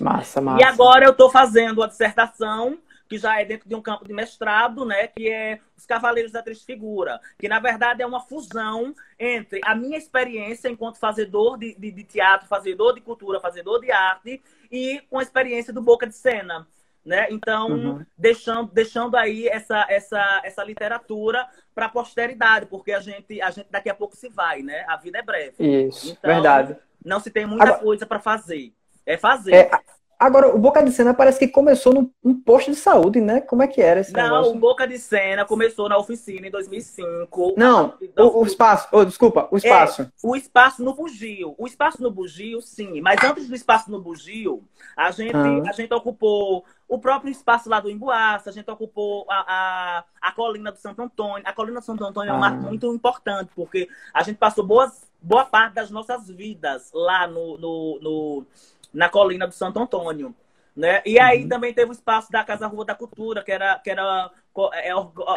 Massa, 0.00 0.40
massa. 0.40 0.62
E 0.62 0.64
agora 0.64 1.04
eu 1.04 1.12
estou 1.12 1.30
fazendo 1.30 1.82
a 1.82 1.86
dissertação, 1.86 2.78
que 3.08 3.18
já 3.18 3.40
é 3.40 3.44
dentro 3.44 3.68
de 3.68 3.74
um 3.74 3.80
campo 3.80 4.06
de 4.06 4.12
mestrado, 4.12 4.84
né? 4.84 5.06
Que 5.06 5.30
é 5.30 5.60
Os 5.76 5.86
Cavaleiros 5.86 6.32
da 6.32 6.42
Triste 6.42 6.66
Figura. 6.66 7.20
Que, 7.38 7.48
na 7.48 7.58
verdade, 7.58 8.02
é 8.02 8.06
uma 8.06 8.20
fusão 8.20 8.94
entre 9.18 9.60
a 9.64 9.74
minha 9.74 9.96
experiência 9.96 10.68
enquanto 10.68 10.98
fazedor 10.98 11.58
de, 11.58 11.74
de, 11.78 11.90
de 11.90 12.04
teatro, 12.04 12.48
fazedor 12.48 12.94
de 12.94 13.00
cultura, 13.00 13.40
fazedor 13.40 13.80
de 13.80 13.90
arte, 13.90 14.42
e 14.70 15.00
com 15.08 15.18
a 15.18 15.22
experiência 15.22 15.72
do 15.72 15.80
Boca 15.80 16.06
de 16.06 16.14
Cena. 16.14 16.66
Né? 17.04 17.28
Então, 17.30 17.68
uhum. 17.68 18.06
deixando, 18.18 18.72
deixando 18.72 19.16
aí 19.16 19.46
essa, 19.46 19.86
essa, 19.88 20.40
essa 20.42 20.64
literatura 20.64 21.46
para 21.72 21.86
a 21.86 21.88
posteridade, 21.88 22.66
porque 22.66 22.90
a 22.90 22.98
gente, 22.98 23.40
a 23.40 23.48
gente 23.52 23.68
daqui 23.70 23.88
a 23.88 23.94
pouco 23.94 24.16
se 24.16 24.28
vai, 24.28 24.60
né? 24.60 24.84
A 24.88 24.96
vida 24.96 25.18
é 25.18 25.22
breve. 25.22 25.86
Isso, 25.86 26.16
então, 26.18 26.34
verdade. 26.34 26.76
Não 27.04 27.20
se 27.20 27.30
tem 27.30 27.46
muita 27.46 27.62
Agora... 27.62 27.80
coisa 27.80 28.04
para 28.04 28.18
fazer. 28.18 28.72
É 29.06 29.16
fazer. 29.16 29.54
É, 29.54 29.70
agora, 30.18 30.48
o 30.54 30.58
Boca 30.58 30.82
de 30.82 30.90
Cena 30.90 31.14
parece 31.14 31.38
que 31.38 31.48
começou 31.48 31.94
num 31.94 32.10
um 32.24 32.34
posto 32.34 32.70
de 32.70 32.76
saúde, 32.76 33.20
né? 33.20 33.40
Como 33.40 33.62
é 33.62 33.68
que 33.68 33.80
era 33.80 34.00
esse 34.00 34.12
Não, 34.12 34.22
negócio? 34.22 34.52
o 34.52 34.58
Boca 34.58 34.86
de 34.86 34.98
Cena 34.98 35.44
começou 35.44 35.88
na 35.88 35.96
oficina 35.96 36.46
em 36.46 36.50
2005. 36.50 37.54
Não, 37.56 37.94
o, 38.18 38.40
o, 38.40 38.46
espaço. 38.46 38.88
Oh, 38.90 39.04
desculpa, 39.04 39.48
o 39.50 39.56
espaço. 39.56 40.02
É, 40.02 40.08
o 40.22 40.34
espaço 40.34 40.82
no 40.82 40.94
Bugio. 40.94 41.54
O 41.56 41.66
espaço 41.66 42.02
no 42.02 42.10
Bugio, 42.10 42.60
sim. 42.60 43.00
Mas 43.00 43.22
antes 43.22 43.48
do 43.48 43.54
espaço 43.54 43.90
no 43.90 44.00
Bugio, 44.00 44.64
a 44.96 45.10
gente, 45.10 45.36
ah. 45.36 45.68
a 45.68 45.72
gente 45.72 45.92
ocupou 45.94 46.64
o 46.88 46.98
próprio 46.98 47.30
espaço 47.30 47.68
lá 47.68 47.80
do 47.80 47.90
Emboaça, 47.90 48.50
a 48.50 48.52
gente 48.52 48.70
ocupou 48.70 49.26
a, 49.28 49.44
a, 49.48 50.04
a 50.20 50.32
colina 50.32 50.70
do 50.70 50.78
Santo 50.78 51.02
Antônio. 51.02 51.42
A 51.46 51.52
colina 51.52 51.80
do 51.80 51.84
Santo 51.84 52.04
Antônio 52.04 52.32
ah. 52.32 52.34
é 52.34 52.36
um 52.36 52.40
marco 52.40 52.62
muito 52.62 52.92
importante, 52.92 53.50
porque 53.54 53.88
a 54.14 54.22
gente 54.22 54.36
passou 54.36 54.64
boas, 54.64 55.08
boa 55.20 55.44
parte 55.44 55.74
das 55.74 55.90
nossas 55.90 56.28
vidas 56.28 56.90
lá 56.94 57.26
no, 57.26 57.58
no, 57.58 57.98
no 58.00 58.46
na 58.92 59.08
colina 59.08 59.46
do 59.46 59.52
Santo 59.54 59.78
Antônio. 59.78 60.34
Né? 60.76 61.02
E 61.06 61.18
aí 61.18 61.44
uhum. 61.44 61.48
também 61.48 61.72
teve 61.72 61.90
o 61.90 61.92
espaço 61.92 62.30
da 62.30 62.44
Casa 62.44 62.66
Rua 62.66 62.84
da 62.84 62.94
Cultura, 62.94 63.42
que 63.42 63.50
era, 63.50 63.78
que 63.78 63.90
era 63.90 64.30
é, 64.74 64.90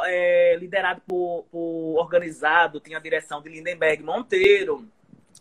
é, 0.08 0.58
liderado 0.58 1.02
por, 1.08 1.46
por, 1.50 1.98
organizado, 1.98 2.82
tinha 2.82 2.98
a 2.98 3.02
direção 3.02 3.42
de 3.42 3.48
Lindenberg 3.48 4.04
Monteiro. 4.04 4.86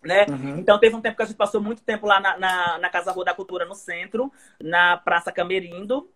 Né? 0.05 0.25
Uhum. 0.29 0.59
Então 0.59 0.79
teve 0.79 0.95
um 0.95 1.01
tempo 1.01 1.17
que 1.17 1.23
a 1.23 1.27
gente 1.27 1.37
passou 1.37 1.61
muito 1.61 1.83
tempo 1.83 2.07
lá 2.07 2.21
na, 2.21 2.39
na, 2.39 2.79
na 2.79 2.89
Casa 2.89 3.11
Rua 3.11 3.25
da 3.25 3.35
Cultura, 3.35 3.65
no 3.65 3.75
centro, 3.75 4.33
na 4.63 4.97
Praça 4.97 5.33
Camerindo, 5.33 6.09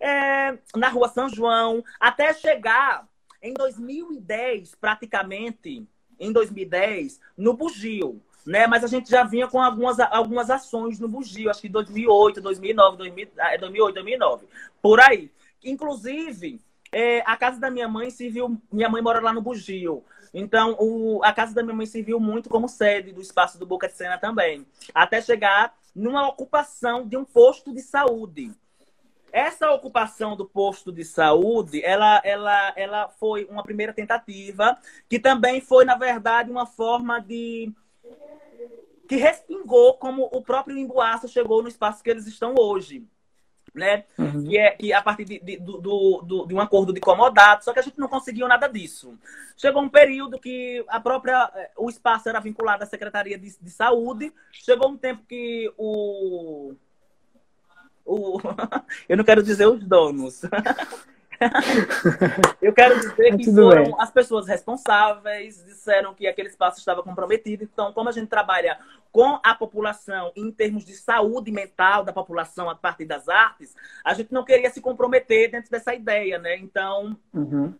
é, 0.00 0.56
na 0.74 0.88
Rua 0.88 1.08
São 1.08 1.28
João, 1.28 1.84
até 2.00 2.32
chegar 2.32 3.06
em 3.42 3.52
2010, 3.52 4.74
praticamente, 4.76 5.86
em 6.18 6.32
2010, 6.32 7.20
no 7.36 7.52
Bugio 7.52 8.22
né? 8.46 8.66
Mas 8.66 8.84
a 8.84 8.86
gente 8.86 9.10
já 9.10 9.24
vinha 9.24 9.48
com 9.48 9.60
algumas, 9.60 9.98
algumas 9.98 10.48
ações 10.48 11.00
no 11.00 11.08
Bugio, 11.08 11.50
acho 11.50 11.60
que 11.60 11.68
2008, 11.68 12.40
2009, 12.40 12.96
2000, 12.96 13.28
2008, 13.60 13.94
2009, 13.94 14.46
por 14.80 15.00
aí. 15.00 15.30
Inclusive, 15.64 16.60
é, 16.92 17.20
a 17.26 17.36
casa 17.36 17.58
da 17.58 17.70
minha 17.70 17.88
mãe 17.88 18.08
serviu, 18.10 18.56
minha 18.70 18.88
mãe 18.88 19.02
mora 19.02 19.20
lá 19.20 19.32
no 19.32 19.42
Bugio, 19.42 20.04
então 20.32 20.76
o, 20.78 21.20
a 21.24 21.32
casa 21.32 21.54
da 21.54 21.62
minha 21.62 21.74
mãe 21.74 21.86
serviu 21.86 22.20
muito 22.20 22.48
como 22.48 22.68
sede 22.68 23.12
do 23.12 23.20
espaço 23.20 23.58
do 23.58 23.66
Boca 23.66 23.88
de 23.88 23.94
Cena 23.94 24.16
também, 24.16 24.64
até 24.94 25.20
chegar 25.20 25.74
numa 25.94 26.28
ocupação 26.28 27.06
de 27.06 27.16
um 27.16 27.24
posto 27.24 27.72
de 27.72 27.80
saúde. 27.80 28.52
Essa 29.32 29.70
ocupação 29.72 30.36
do 30.36 30.46
posto 30.46 30.92
de 30.92 31.04
saúde, 31.04 31.82
ela, 31.84 32.20
ela, 32.24 32.72
ela 32.76 33.08
foi 33.08 33.44
uma 33.46 33.62
primeira 33.62 33.92
tentativa, 33.92 34.78
que 35.08 35.18
também 35.18 35.60
foi, 35.60 35.84
na 35.84 35.96
verdade, 35.96 36.50
uma 36.50 36.64
forma 36.64 37.20
de 37.20 37.70
que 39.06 39.16
respingou 39.16 39.94
como 39.94 40.28
o 40.32 40.42
próprio 40.42 40.76
Emboaça 40.76 41.28
chegou 41.28 41.62
no 41.62 41.68
espaço 41.68 42.02
que 42.02 42.10
eles 42.10 42.26
estão 42.26 42.54
hoje. 42.58 43.06
Né? 43.74 44.04
Uhum. 44.16 44.44
Que 44.44 44.58
é 44.58 44.70
que 44.70 44.92
a 44.92 45.02
partir 45.02 45.24
de, 45.26 45.38
de, 45.38 45.58
do, 45.58 45.78
do, 46.22 46.46
de 46.46 46.54
um 46.54 46.60
acordo 46.60 46.94
de 46.94 47.00
comodato, 47.00 47.62
só 47.62 47.74
que 47.74 47.78
a 47.78 47.82
gente 47.82 47.98
não 47.98 48.08
conseguiu 48.08 48.48
nada 48.48 48.66
disso. 48.68 49.18
Chegou 49.54 49.82
um 49.82 49.88
período 49.88 50.38
que 50.38 50.82
a 50.88 50.98
própria 50.98 51.50
eh, 51.54 51.70
o 51.76 51.90
espaço 51.90 52.26
era 52.26 52.40
vinculado 52.40 52.84
à 52.84 52.86
Secretaria 52.86 53.38
de, 53.38 53.54
de 53.60 53.70
Saúde, 53.70 54.32
chegou 54.50 54.88
um 54.88 54.96
tempo 54.96 55.24
que 55.28 55.70
o, 55.76 56.74
o 58.06 58.38
eu 59.06 59.16
não 59.16 59.24
quero 59.24 59.42
dizer 59.42 59.66
os 59.66 59.84
donos, 59.84 60.40
eu 62.62 62.72
quero 62.72 62.98
dizer 62.98 63.36
que 63.36 63.52
foram 63.52 63.84
bem. 63.84 63.94
as 63.98 64.10
pessoas 64.10 64.46
responsáveis, 64.46 65.64
disseram 65.64 66.14
que 66.14 66.26
aquele 66.26 66.48
espaço 66.48 66.78
estava 66.78 67.02
comprometido. 67.02 67.64
Então, 67.64 67.92
como 67.92 68.08
a 68.08 68.12
gente 68.12 68.28
trabalha 68.28 68.78
com 69.12 69.38
a 69.42 69.54
população 69.54 70.32
em 70.36 70.50
termos 70.50 70.84
de 70.84 70.94
saúde 70.94 71.50
mental 71.50 72.04
da 72.04 72.12
população 72.12 72.68
a 72.68 72.74
partir 72.74 73.04
das 73.04 73.28
artes, 73.28 73.74
a 74.04 74.14
gente 74.14 74.32
não 74.32 74.44
queria 74.44 74.70
se 74.70 74.80
comprometer 74.80 75.50
dentro 75.50 75.70
dessa 75.70 75.94
ideia, 75.94 76.38
né? 76.38 76.56
Então, 76.56 77.16
uhum 77.32 77.74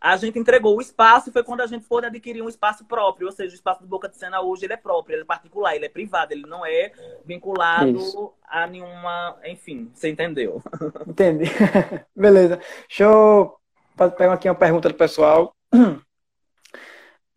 a 0.00 0.16
gente 0.16 0.38
entregou 0.38 0.76
o 0.76 0.80
espaço 0.80 1.28
e 1.28 1.32
foi 1.32 1.42
quando 1.42 1.60
a 1.60 1.66
gente 1.66 1.86
pôde 1.86 2.06
adquirir 2.06 2.42
um 2.42 2.48
espaço 2.48 2.84
próprio. 2.84 3.26
Ou 3.26 3.32
seja, 3.32 3.52
o 3.52 3.54
espaço 3.54 3.82
do 3.82 3.88
Boca 3.88 4.08
de 4.08 4.16
Cena 4.16 4.40
hoje 4.40 4.64
ele 4.64 4.72
é 4.72 4.76
próprio, 4.76 5.14
ele 5.14 5.22
é 5.22 5.26
particular, 5.26 5.74
ele 5.74 5.86
é 5.86 5.88
privado, 5.88 6.32
ele 6.32 6.46
não 6.46 6.64
é 6.64 6.92
vinculado 7.24 7.96
Isso. 7.96 8.32
a 8.48 8.66
nenhuma. 8.66 9.36
Enfim, 9.44 9.90
você 9.92 10.08
entendeu? 10.08 10.62
Entendi. 11.06 11.46
Beleza. 12.14 12.60
Deixa 12.88 13.04
eu 13.04 13.56
pegar 13.96 14.34
aqui 14.34 14.48
uma 14.48 14.54
pergunta 14.54 14.88
do 14.88 14.94
pessoal. 14.94 15.54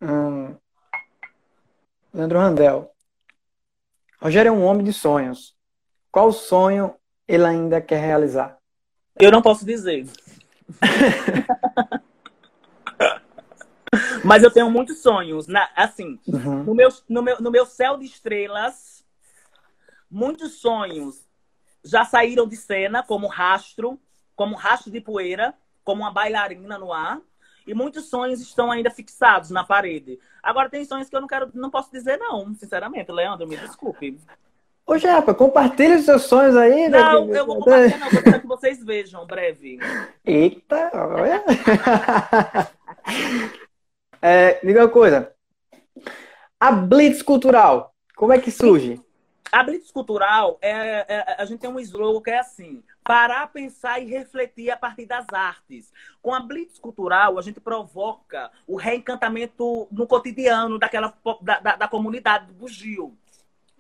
Hum. 0.04 0.56
Leandro 2.12 2.40
Randel. 2.40 2.92
Rogério 4.20 4.50
é 4.50 4.52
um 4.52 4.64
homem 4.64 4.84
de 4.84 4.92
sonhos. 4.92 5.56
Qual 6.12 6.32
sonho 6.32 6.96
ele 7.28 7.46
ainda 7.46 7.80
quer 7.80 8.00
realizar? 8.00 8.58
Eu 9.20 9.32
não 9.32 9.44
posso 9.44 9.64
dizer. 9.64 10.08
Mas 14.24 14.44
eu 14.44 14.52
tenho 14.52 14.70
muitos 14.70 15.00
sonhos. 15.02 15.48
Na, 15.48 15.70
assim, 15.76 16.20
uhum. 16.28 16.64
no, 16.64 16.76
meu, 16.76 16.90
no, 17.10 17.22
meu, 17.22 17.42
no 17.42 17.52
meu 17.52 17.66
céu 17.66 17.98
de 17.98 18.06
estrelas, 18.06 19.04
muitos 20.10 20.60
sonhos 20.60 21.26
já 21.84 22.06
saíram 22.06 22.48
de 22.48 22.56
cena, 22.56 23.04
como 23.04 23.28
rastro, 23.28 24.00
como 24.36 24.56
rastro 24.56 24.92
de 24.92 25.02
poeira, 25.02 25.54
como 25.84 26.02
uma 26.02 26.12
bailarina 26.12 26.78
no 26.78 26.94
ar. 26.94 27.20
E 27.66 27.74
muitos 27.74 28.10
sonhos 28.10 28.42
estão 28.42 28.72
ainda 28.72 28.90
fixados 28.90 29.52
na 29.52 29.64
parede. 29.64 30.20
Agora 30.42 30.70
tem 30.70 30.84
sonhos 30.84 31.10
que 31.10 31.16
eu 31.16 31.22
não 31.22 31.28
quero, 31.28 31.50
não 31.54 31.70
posso 31.70 31.92
dizer 31.92 32.18
não, 32.18 32.54
sinceramente, 32.56 33.12
Leandro, 33.12 33.48
me 33.48 33.56
desculpe. 33.56 34.20
Ô, 34.86 34.98
Japa, 34.98 35.34
compartilha 35.34 35.98
os 35.98 36.06
seus 36.06 36.24
sonhos 36.24 36.58
aí. 36.58 36.90
Né? 36.90 37.00
Não, 37.00 37.28
né? 37.28 37.40
eu 37.40 37.46
vou 37.46 37.60
compartilhar, 37.60 38.00
não, 38.00 38.10
vou 38.10 38.40
que 38.40 38.48
vocês 38.48 38.84
vejam, 38.84 39.26
breve. 39.28 39.80
Eita, 40.26 40.92
olha. 40.94 41.44
É, 44.22 44.64
diga 44.64 44.82
uma 44.82 44.90
coisa. 44.90 45.34
A 46.60 46.72
Blitz 46.72 47.24
Cultural, 47.24 47.94
como 48.16 48.32
é 48.32 48.40
que 48.40 48.52
surge? 48.52 49.02
A 49.52 49.64
Blitz 49.64 49.92
Cultural, 49.92 50.60
é, 50.62 51.06
é, 51.08 51.36
a 51.38 51.46
gente 51.46 51.60
tem 51.60 51.70
um 51.70 51.80
slogan 51.80 52.22
que 52.22 52.30
é 52.30 52.40
assim: 52.40 52.84
parar, 53.04 53.48
pensar 53.48 54.00
e 54.00 54.06
refletir 54.06 54.70
a 54.70 54.78
partir 54.78 55.06
das 55.06 55.26
artes. 55.34 55.92
Com 56.22 56.34
a 56.34 56.40
Blitz 56.40 56.78
Cultural, 56.78 57.40
a 57.40 57.42
gente 57.42 57.60
provoca 57.60 58.52
o 58.68 58.76
reencantamento 58.76 59.88
no 59.92 60.06
cotidiano 60.06 60.78
daquela, 60.78 61.14
da, 61.42 61.60
da, 61.60 61.76
da 61.76 61.88
comunidade 61.88 62.46
do 62.46 62.54
Bugio. 62.54 63.18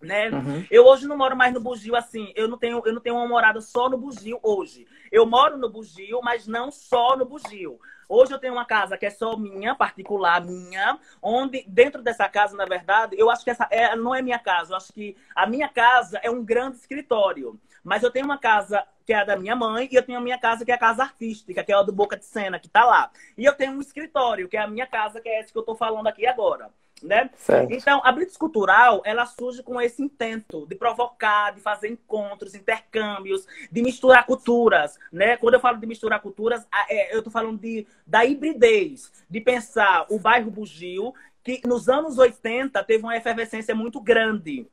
Né? 0.01 0.29
Uhum. 0.29 0.65
Eu 0.72 0.86
hoje 0.86 1.08
não 1.08 1.17
moro 1.17 1.36
mais 1.36 1.53
no 1.53 1.60
Bugio 1.60 1.96
assim. 1.96 2.31
Eu 2.36 2.48
não 2.48 2.58
tenho, 2.58 2.81
eu 2.86 2.93
não 2.93 3.01
tenho 3.01 3.15
uma 3.15 3.27
morada 3.27 3.62
só 3.62 3.89
no 3.89 3.98
Bugio 3.98 4.39
hoje. 4.41 4.88
Eu 5.12 5.25
moro 5.25 5.58
no 5.58 5.70
Bugio, 5.70 6.22
mas 6.24 6.48
não 6.48 6.72
só 6.72 7.15
no 7.15 7.25
Bugio. 7.25 7.79
Hoje 8.10 8.34
eu 8.34 8.39
tenho 8.39 8.53
uma 8.53 8.65
casa 8.65 8.98
que 8.98 9.05
é 9.05 9.10
só 9.10 9.38
minha, 9.38 9.74
particular 9.74 10.43
minha, 10.43 11.00
onde 11.22 11.63
dentro 11.65 12.01
dessa 12.01 12.27
casa, 12.27 12.58
na 12.58 12.65
verdade, 12.65 13.15
eu 13.17 13.29
acho 13.29 13.43
que 13.43 13.50
essa 13.50 13.67
é, 13.72 13.96
não 13.96 14.13
é 14.13 14.22
minha 14.22 14.39
casa. 14.39 14.74
Eu 14.74 14.77
acho 14.77 14.91
que 14.91 15.15
a 15.34 15.48
minha 15.48 15.70
casa 15.70 16.20
é 16.22 16.29
um 16.29 16.43
grande 16.43 16.77
escritório. 16.77 17.60
Mas 17.84 18.03
eu 18.03 18.12
tenho 18.12 18.25
uma 18.25 18.38
casa 18.38 18.86
que 19.05 19.13
é 19.13 19.17
a 19.17 19.24
da 19.24 19.36
minha 19.36 19.55
mãe, 19.55 19.89
e 19.91 19.96
eu 19.96 20.03
tenho 20.03 20.17
a 20.17 20.22
minha 20.22 20.38
casa 20.38 20.63
que 20.63 20.72
é 20.72 20.75
a 20.75 20.77
casa 20.77 21.03
artística, 21.03 21.63
que 21.63 21.72
é 21.72 21.75
a 21.75 21.81
do 21.81 21.91
Boca 21.91 22.15
de 22.15 22.25
Cena, 22.25 22.60
que 22.60 22.70
tá 22.70 22.86
lá. 22.86 23.12
E 23.38 23.43
eu 23.43 23.53
tenho 23.53 23.72
um 23.74 23.81
escritório, 23.81 24.48
que 24.48 24.55
é 24.55 24.62
a 24.62 24.67
minha 24.67 24.86
casa, 24.86 25.20
que 25.20 25.27
é 25.27 25.39
essa 25.39 25.51
que 25.51 25.58
eu 25.58 25.63
tô 25.63 25.75
falando 25.75 26.08
aqui 26.08 26.25
agora. 26.27 26.70
Né? 27.03 27.29
Então, 27.70 28.01
a 28.03 28.12
blitz 28.12 28.38
cultural, 28.38 29.01
ela 29.03 29.25
surge 29.25 29.63
com 29.63 29.81
esse 29.81 30.03
intento 30.03 30.67
de 30.67 30.75
provocar, 30.75 31.51
de 31.51 31.60
fazer 31.60 31.89
encontros, 31.89 32.53
intercâmbios, 32.53 33.48
de 33.72 33.81
misturar 33.81 34.25
culturas, 34.25 35.00
né? 35.12 35.36
Quando 35.38 35.55
eu 35.55 35.60
falo 35.60 35.77
de 35.77 35.88
misturar 35.88 36.22
culturas, 36.22 36.65
é, 36.89 37.13
eu 37.13 37.20
estou 37.20 37.31
falando 37.31 37.60
de, 37.60 37.88
da 38.05 38.24
hibridez, 38.24 39.12
de 39.29 39.41
pensar 39.41 40.05
o 40.10 40.20
bairro 40.20 40.51
Bugio, 40.51 41.13
que 41.43 41.62
nos 41.65 41.89
anos 41.89 42.17
80 42.17 42.84
teve 42.84 43.03
uma 43.03 43.17
efervescência 43.17 43.74
muito 43.74 44.00
grande, 44.00 44.67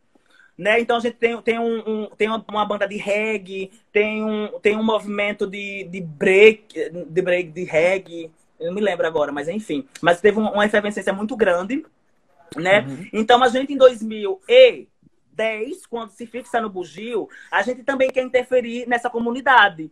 né? 0.56 0.80
Então 0.80 0.96
a 0.96 1.00
gente 1.00 1.16
tem, 1.16 1.40
tem, 1.40 1.58
um, 1.58 1.78
um, 1.78 2.06
tem 2.16 2.28
uma, 2.28 2.66
banda 2.66 2.86
de 2.86 2.96
reggae, 2.96 3.70
tem 3.92 4.22
um, 4.22 4.58
tem 4.60 4.76
um 4.76 4.84
movimento 4.84 5.46
de, 5.46 5.84
de 5.84 6.00
break, 6.00 6.90
de 6.90 7.22
break 7.22 7.50
de 7.52 7.64
reggae, 7.64 8.30
eu 8.58 8.66
não 8.66 8.74
me 8.74 8.80
lembro 8.80 9.06
agora, 9.06 9.30
mas 9.30 9.48
enfim. 9.48 9.86
Mas 10.02 10.20
teve 10.20 10.38
uma 10.38 10.66
efervescência 10.66 11.12
muito 11.12 11.36
grande 11.36 11.84
né? 12.56 12.80
Uhum. 12.80 13.08
Então 13.12 13.42
a 13.42 13.48
gente 13.48 13.72
em 13.72 13.76
2010, 13.76 15.86
quando 15.86 16.10
se 16.10 16.26
fixa 16.26 16.60
no 16.60 16.70
bugio, 16.70 17.28
a 17.50 17.62
gente 17.62 17.82
também 17.82 18.10
quer 18.10 18.22
interferir 18.22 18.88
nessa 18.88 19.10
comunidade. 19.10 19.90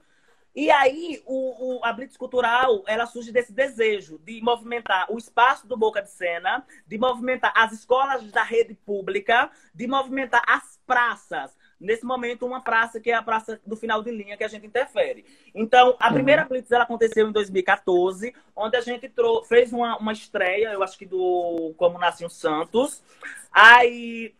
E 0.56 0.70
aí, 0.70 1.22
o, 1.26 1.76
o, 1.76 1.84
a 1.84 1.92
Blitz 1.92 2.16
Cultural, 2.16 2.82
ela 2.86 3.04
surge 3.04 3.30
desse 3.30 3.52
desejo 3.52 4.18
de 4.24 4.40
movimentar 4.40 5.04
o 5.12 5.18
espaço 5.18 5.66
do 5.66 5.76
Boca 5.76 6.00
de 6.00 6.10
Cena, 6.10 6.64
de 6.86 6.96
movimentar 6.96 7.52
as 7.54 7.72
escolas 7.72 8.32
da 8.32 8.42
rede 8.42 8.72
pública, 8.72 9.50
de 9.74 9.86
movimentar 9.86 10.42
as 10.46 10.80
praças, 10.86 11.54
nesse 11.80 12.04
momento, 12.04 12.46
uma 12.46 12.60
praça 12.60 13.00
que 13.00 13.10
é 13.10 13.14
a 13.14 13.22
praça 13.22 13.60
do 13.66 13.76
final 13.76 14.02
de 14.02 14.10
linha 14.10 14.36
que 14.36 14.44
a 14.44 14.48
gente 14.48 14.66
interfere. 14.66 15.24
Então, 15.54 15.96
a 16.00 16.12
primeira 16.12 16.42
uhum. 16.42 16.48
Blitz 16.48 16.70
ela 16.70 16.84
aconteceu 16.84 17.28
em 17.28 17.32
2014, 17.32 18.34
onde 18.54 18.76
a 18.76 18.80
gente 18.80 19.12
fez 19.46 19.72
uma, 19.72 19.96
uma 19.98 20.12
estreia, 20.12 20.72
eu 20.72 20.82
acho 20.82 20.98
que 20.98 21.06
do 21.06 21.74
Como 21.76 21.98
Nasce 21.98 22.28
Santos. 22.30 23.02
Aí 23.52 24.34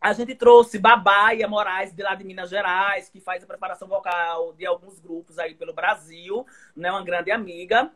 a 0.00 0.12
gente 0.12 0.34
trouxe 0.34 0.78
Babaia 0.78 1.46
Moraes, 1.46 1.92
de 1.92 2.02
lá 2.02 2.14
de 2.14 2.24
Minas 2.24 2.48
Gerais, 2.48 3.08
que 3.08 3.20
faz 3.20 3.44
a 3.44 3.46
preparação 3.46 3.86
vocal 3.86 4.54
de 4.54 4.64
alguns 4.64 4.98
grupos 4.98 5.38
aí 5.38 5.54
pelo 5.54 5.74
Brasil, 5.74 6.46
né? 6.74 6.90
Uma 6.90 7.04
grande 7.04 7.30
amiga. 7.30 7.90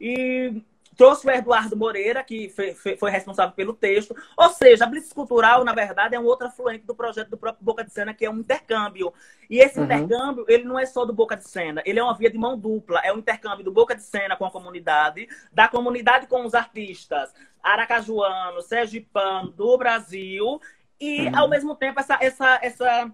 E 0.00 0.62
Trouxe 0.98 1.28
o 1.28 1.30
Eduardo 1.30 1.76
Moreira, 1.76 2.24
que 2.24 2.52
foi 2.98 3.08
responsável 3.08 3.54
pelo 3.54 3.72
texto. 3.72 4.16
Ou 4.36 4.48
seja, 4.50 4.82
a 4.82 4.86
Blitz 4.88 5.12
Cultural, 5.12 5.64
na 5.64 5.72
verdade, 5.72 6.16
é 6.16 6.18
um 6.18 6.24
outro 6.24 6.48
afluente 6.48 6.84
do 6.84 6.92
projeto 6.92 7.28
do 7.30 7.38
próprio 7.38 7.64
Boca 7.64 7.84
de 7.84 7.92
Cena, 7.92 8.12
que 8.12 8.24
é 8.24 8.30
um 8.30 8.38
intercâmbio. 8.38 9.14
E 9.48 9.60
esse 9.60 9.78
uhum. 9.78 9.84
intercâmbio, 9.84 10.44
ele 10.48 10.64
não 10.64 10.76
é 10.76 10.84
só 10.84 11.04
do 11.04 11.12
Boca 11.12 11.36
de 11.36 11.48
Cena, 11.48 11.80
ele 11.86 12.00
é 12.00 12.02
uma 12.02 12.16
via 12.16 12.28
de 12.28 12.36
mão 12.36 12.58
dupla. 12.58 13.00
É 13.04 13.12
um 13.12 13.18
intercâmbio 13.18 13.64
do 13.64 13.70
Boca 13.70 13.94
de 13.94 14.02
Cena 14.02 14.34
com 14.34 14.44
a 14.44 14.50
comunidade, 14.50 15.28
da 15.52 15.68
comunidade 15.68 16.26
com 16.26 16.44
os 16.44 16.52
artistas 16.52 17.32
aracajuanos, 17.62 18.64
sergipano, 18.64 19.52
do 19.52 19.78
Brasil, 19.78 20.60
e, 21.00 21.28
uhum. 21.28 21.38
ao 21.38 21.48
mesmo 21.48 21.76
tempo, 21.76 22.00
essa, 22.00 22.18
essa, 22.20 22.58
essa, 22.60 23.12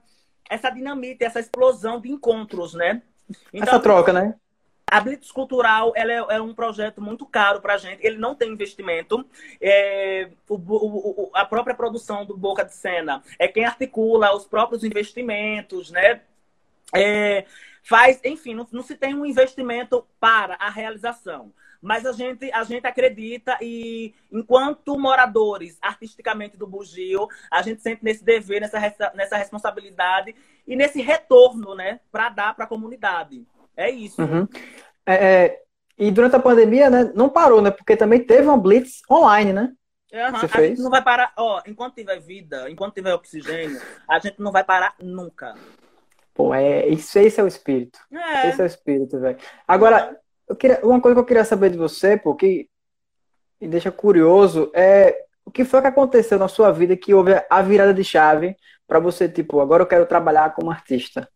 essa 0.49 0.71
dinamite, 0.71 1.23
essa 1.23 1.39
explosão 1.39 2.01
de 2.01 2.11
encontros, 2.11 2.73
né? 2.73 3.03
Então, 3.53 3.69
essa 3.69 3.79
troca, 3.79 4.11
né? 4.11 4.35
A 4.91 5.01
Blitz 5.01 5.33
Cultural 5.33 5.93
ela 5.97 6.13
é, 6.13 6.37
é, 6.37 6.41
um 6.41 6.55
projeto 6.55 7.01
muito 7.01 7.27
caro 7.27 7.61
para 7.61 7.75
a 7.75 7.79
gente. 7.79 8.05
Ele 8.07 8.17
não 8.17 8.35
tem 8.35 8.53
investimento. 8.53 9.25
É, 9.61 10.31
o, 10.49 10.55
o, 10.55 11.31
a 11.35 11.45
própria 11.45 11.75
produção 11.75 12.25
do 12.25 12.37
Boca 12.37 12.65
de 12.65 12.75
Cena 12.75 13.23
é 13.39 13.49
quem 13.49 13.65
articula 13.65 14.35
os 14.35 14.47
próprios 14.47 14.85
investimentos, 14.85 15.91
né? 15.91 16.23
É, 16.95 17.45
faz, 17.83 18.21
enfim, 18.25 18.55
não, 18.55 18.67
não 18.71 18.83
se 18.83 18.97
tem 18.97 19.15
um 19.15 19.27
investimento 19.27 20.07
para 20.21 20.55
a 20.55 20.71
realização. 20.71 21.53
Mas 21.85 22.07
a 22.07 22.13
gente, 22.13 22.51
a 22.51 22.65
gente 22.65 22.87
acredita 22.87 23.59
e, 23.61 24.15
enquanto 24.33 24.99
moradores 24.99 25.77
artisticamente 25.83 26.57
do 26.57 26.67
Bugio, 26.67 27.29
a 27.51 27.61
gente 27.61 27.83
sente 27.83 28.03
nesse 28.03 28.25
dever, 28.25 28.61
nessa, 28.61 29.13
nessa 29.15 29.37
responsabilidade 29.37 30.35
e 30.67 30.75
nesse 30.77 31.03
retorno, 31.03 31.75
né, 31.75 32.01
para 32.11 32.31
dar 32.31 32.55
para 32.55 32.65
a 32.65 32.69
comunidade. 32.69 33.47
É 33.77 33.91
isso. 33.91 34.21
Uhum. 34.23 34.47
É, 35.07 35.15
é, 35.15 35.63
e 35.99 36.11
durante 36.11 36.37
a 36.37 36.41
pandemia, 36.41 36.91
né, 36.91 37.13
não 37.15 37.29
parou, 37.29 37.61
né? 37.61 37.71
Porque 37.71 37.97
também 37.97 38.21
teve 38.21 38.47
uma 38.47 38.57
blitz 38.57 39.03
online, 39.11 39.53
né? 39.53 39.73
Uhum. 40.13 40.39
Você 40.39 40.47
a 40.47 40.49
fez? 40.49 40.69
gente 40.71 40.83
não 40.83 40.91
vai 40.91 41.03
parar, 41.03 41.33
ó, 41.37 41.61
enquanto 41.67 41.95
tiver 41.95 42.21
vida, 42.21 42.71
enquanto 42.71 42.95
tiver 42.95 43.13
oxigênio, 43.15 43.81
a 44.09 44.19
gente 44.19 44.41
não 44.41 44.53
vai 44.53 44.63
parar 44.63 44.95
nunca. 45.01 45.55
Pô, 46.33 46.55
é, 46.55 46.87
isso, 46.89 47.19
esse 47.19 47.41
é 47.41 47.45
o 47.45 47.49
espírito. 47.49 47.99
É. 48.13 48.49
Esse 48.49 48.61
é 48.61 48.65
o 48.65 48.67
espírito, 48.67 49.21
velho. 49.21 49.39
Agora, 49.67 50.17
eu 50.49 50.57
queria, 50.57 50.81
uma 50.85 51.01
coisa 51.01 51.15
que 51.15 51.21
eu 51.21 51.27
queria 51.27 51.45
saber 51.45 51.71
de 51.71 51.79
você, 51.79 52.17
porque 52.17 52.69
me 53.61 53.69
deixa 53.69 53.91
curioso, 53.91 54.71
é 54.75 55.25
o 55.45 55.51
que 55.51 55.65
foi 55.65 55.81
que 55.81 55.87
aconteceu 55.87 56.39
na 56.39 56.49
sua 56.49 56.73
vida 56.73 56.97
que 56.97 57.15
houve 57.15 57.33
a 57.49 57.63
virada 57.63 57.95
de 57.95 58.03
chave 58.03 58.57
para 58.87 58.99
você, 58.99 59.29
tipo, 59.29 59.61
agora 59.61 59.83
eu 59.83 59.87
quero 59.87 60.07
trabalhar 60.07 60.55
como 60.55 60.71
artista? 60.71 61.29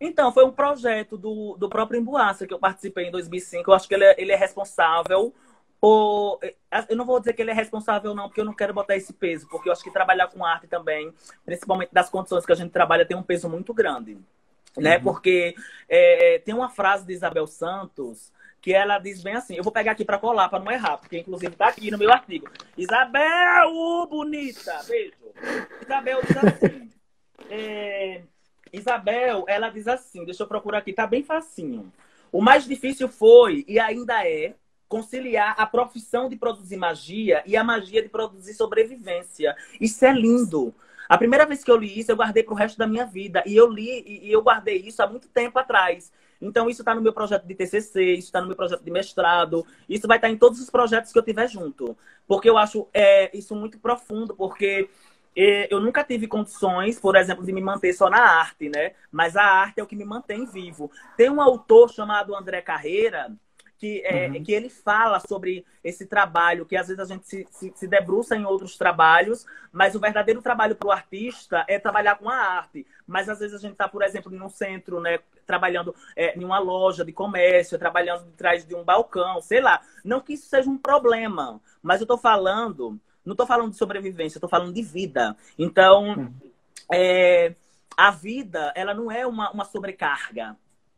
Então, 0.00 0.32
foi 0.32 0.44
um 0.46 0.50
projeto 0.50 1.18
do, 1.18 1.56
do 1.58 1.68
próprio 1.68 2.00
Embuaça 2.00 2.46
que 2.46 2.54
eu 2.54 2.58
participei 2.58 3.08
em 3.08 3.10
2005. 3.10 3.70
Eu 3.70 3.74
acho 3.74 3.86
que 3.86 3.94
ele 3.94 4.04
é, 4.04 4.14
ele 4.18 4.32
é 4.32 4.36
responsável 4.36 5.34
por... 5.78 6.40
Eu 6.88 6.96
não 6.96 7.04
vou 7.04 7.20
dizer 7.20 7.34
que 7.34 7.42
ele 7.42 7.50
é 7.50 7.54
responsável, 7.54 8.14
não, 8.14 8.28
porque 8.28 8.40
eu 8.40 8.44
não 8.44 8.54
quero 8.54 8.72
botar 8.72 8.96
esse 8.96 9.12
peso, 9.12 9.46
porque 9.48 9.68
eu 9.68 9.72
acho 9.72 9.84
que 9.84 9.90
trabalhar 9.90 10.28
com 10.28 10.42
arte 10.42 10.66
também, 10.66 11.12
principalmente 11.44 11.92
das 11.92 12.08
condições 12.08 12.46
que 12.46 12.52
a 12.52 12.56
gente 12.56 12.70
trabalha, 12.70 13.04
tem 13.04 13.16
um 13.16 13.22
peso 13.22 13.46
muito 13.48 13.74
grande. 13.74 14.16
Né? 14.76 14.96
Uhum. 14.96 15.02
Porque 15.02 15.54
é, 15.86 16.40
tem 16.44 16.54
uma 16.54 16.70
frase 16.70 17.06
de 17.06 17.12
Isabel 17.12 17.46
Santos 17.46 18.32
que 18.62 18.72
ela 18.74 18.98
diz 18.98 19.22
bem 19.22 19.34
assim, 19.34 19.56
eu 19.56 19.62
vou 19.62 19.72
pegar 19.72 19.92
aqui 19.92 20.04
para 20.04 20.18
colar, 20.18 20.48
para 20.50 20.62
não 20.62 20.70
errar, 20.70 20.98
porque 20.98 21.18
inclusive 21.18 21.52
está 21.52 21.68
aqui 21.68 21.90
no 21.90 21.96
meu 21.96 22.12
artigo. 22.12 22.46
Isabel, 22.76 24.06
bonita! 24.08 24.80
Beijo! 24.86 25.14
Isabel 25.82 26.20
diz 26.22 26.36
assim... 26.36 26.90
É, 27.48 27.89
Isabel, 28.72 29.44
ela 29.48 29.68
diz 29.68 29.86
assim, 29.88 30.24
deixa 30.24 30.42
eu 30.42 30.46
procurar 30.46 30.78
aqui, 30.78 30.92
tá 30.92 31.06
bem 31.06 31.22
facinho. 31.22 31.92
O 32.32 32.40
mais 32.40 32.64
difícil 32.64 33.08
foi 33.08 33.64
e 33.66 33.78
ainda 33.78 34.26
é 34.26 34.54
conciliar 34.88 35.54
a 35.56 35.66
profissão 35.66 36.28
de 36.28 36.36
produzir 36.36 36.76
magia 36.76 37.42
e 37.46 37.56
a 37.56 37.62
magia 37.62 38.02
de 38.02 38.08
produzir 38.08 38.54
sobrevivência. 38.54 39.56
Isso 39.80 40.04
é 40.04 40.12
lindo. 40.12 40.74
A 41.08 41.18
primeira 41.18 41.46
vez 41.46 41.64
que 41.64 41.70
eu 41.70 41.76
li 41.76 41.98
isso, 41.98 42.10
eu 42.10 42.16
guardei 42.16 42.42
para 42.42 42.54
o 42.54 42.56
resto 42.56 42.78
da 42.78 42.86
minha 42.86 43.04
vida. 43.04 43.42
E 43.46 43.56
eu 43.56 43.68
li 43.68 44.04
e 44.06 44.30
eu 44.30 44.42
guardei 44.42 44.76
isso 44.76 45.02
há 45.02 45.06
muito 45.06 45.28
tempo 45.28 45.58
atrás. 45.58 46.12
Então, 46.40 46.70
isso 46.70 46.82
está 46.82 46.94
no 46.94 47.02
meu 47.02 47.12
projeto 47.12 47.46
de 47.46 47.54
TCC, 47.54 48.14
isso 48.14 48.28
está 48.28 48.40
no 48.40 48.46
meu 48.46 48.56
projeto 48.56 48.82
de 48.82 48.90
mestrado, 48.90 49.66
isso 49.88 50.08
vai 50.08 50.16
estar 50.16 50.28
tá 50.28 50.32
em 50.32 50.38
todos 50.38 50.58
os 50.58 50.70
projetos 50.70 51.12
que 51.12 51.18
eu 51.18 51.22
tiver 51.22 51.48
junto. 51.48 51.96
Porque 52.26 52.48
eu 52.48 52.56
acho 52.56 52.88
é, 52.94 53.36
isso 53.36 53.54
muito 53.54 53.78
profundo, 53.78 54.34
porque 54.34 54.88
eu 55.36 55.80
nunca 55.80 56.04
tive 56.04 56.26
condições, 56.26 56.98
por 56.98 57.16
exemplo, 57.16 57.44
de 57.44 57.52
me 57.52 57.60
manter 57.60 57.92
só 57.92 58.10
na 58.10 58.20
arte, 58.20 58.68
né? 58.68 58.92
Mas 59.10 59.36
a 59.36 59.44
arte 59.44 59.80
é 59.80 59.82
o 59.82 59.86
que 59.86 59.96
me 59.96 60.04
mantém 60.04 60.44
vivo. 60.44 60.90
Tem 61.16 61.30
um 61.30 61.40
autor 61.40 61.90
chamado 61.90 62.34
André 62.34 62.60
Carreira, 62.60 63.30
que, 63.80 64.02
é, 64.04 64.28
uhum. 64.28 64.44
que 64.44 64.52
ele 64.52 64.68
fala 64.68 65.18
sobre 65.20 65.64
esse 65.82 66.04
trabalho, 66.04 66.66
que 66.66 66.76
às 66.76 66.88
vezes 66.88 67.00
a 67.00 67.06
gente 67.06 67.26
se, 67.26 67.48
se, 67.50 67.72
se 67.74 67.88
debruça 67.88 68.36
em 68.36 68.44
outros 68.44 68.76
trabalhos, 68.76 69.46
mas 69.72 69.94
o 69.94 70.00
verdadeiro 70.00 70.42
trabalho 70.42 70.76
para 70.76 70.88
o 70.88 70.92
artista 70.92 71.64
é 71.66 71.78
trabalhar 71.78 72.16
com 72.16 72.28
a 72.28 72.36
arte. 72.36 72.86
Mas 73.06 73.26
às 73.30 73.38
vezes 73.38 73.54
a 73.54 73.58
gente 73.58 73.72
está, 73.72 73.88
por 73.88 74.02
exemplo, 74.02 74.34
em 74.34 74.42
um 74.42 74.50
centro, 74.50 75.00
né, 75.00 75.20
trabalhando 75.46 75.94
é, 76.14 76.38
em 76.38 76.44
uma 76.44 76.58
loja 76.58 77.02
de 77.06 77.12
comércio, 77.12 77.78
trabalhando 77.78 78.26
de 78.26 78.32
trás 78.32 78.66
de 78.66 78.74
um 78.74 78.84
balcão, 78.84 79.40
sei 79.40 79.62
lá. 79.62 79.80
Não 80.04 80.20
que 80.20 80.34
isso 80.34 80.46
seja 80.46 80.68
um 80.68 80.76
problema, 80.76 81.58
mas 81.82 82.00
eu 82.00 82.04
estou 82.04 82.18
falando 82.18 83.00
não 83.24 83.32
estou 83.32 83.46
falando 83.46 83.70
de 83.70 83.76
sobrevivência, 83.76 84.38
estou 84.38 84.48
falando 84.48 84.72
de 84.72 84.82
vida. 84.82 85.36
Então, 85.58 86.12
hum. 86.18 86.32
é, 86.92 87.54
a 87.96 88.10
vida, 88.10 88.72
ela 88.74 88.94
não 88.94 89.10
é 89.10 89.26
uma, 89.26 89.50
uma 89.50 89.64
sobrecarga. 89.64 90.56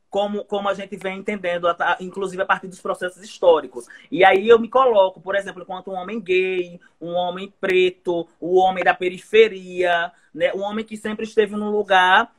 Como, 0.08 0.44
como 0.44 0.68
a 0.68 0.74
gente 0.74 0.94
vem 0.94 1.20
entendendo, 1.20 1.66
inclusive 1.98 2.42
a 2.42 2.44
partir 2.44 2.68
dos 2.68 2.82
processos 2.82 3.22
históricos. 3.22 3.86
E 4.10 4.22
aí 4.22 4.46
eu 4.46 4.58
me 4.58 4.68
coloco, 4.68 5.22
por 5.22 5.34
exemplo, 5.34 5.62
enquanto 5.62 5.90
um 5.90 5.94
homem 5.94 6.20
gay, 6.20 6.78
um 7.00 7.12
homem 7.14 7.50
preto, 7.58 8.28
o 8.38 8.58
um 8.58 8.58
homem 8.58 8.84
da 8.84 8.92
periferia, 8.92 10.12
né? 10.34 10.52
um 10.52 10.60
homem 10.60 10.84
que 10.84 10.98
sempre 10.98 11.24
esteve 11.24 11.56
num 11.56 11.70
lugar 11.70 12.30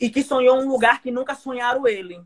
e 0.00 0.10
que 0.10 0.24
sonhou 0.24 0.56
um 0.56 0.68
lugar 0.68 1.00
que 1.00 1.12
nunca 1.12 1.36
sonharam 1.36 1.86
ele. 1.86 2.20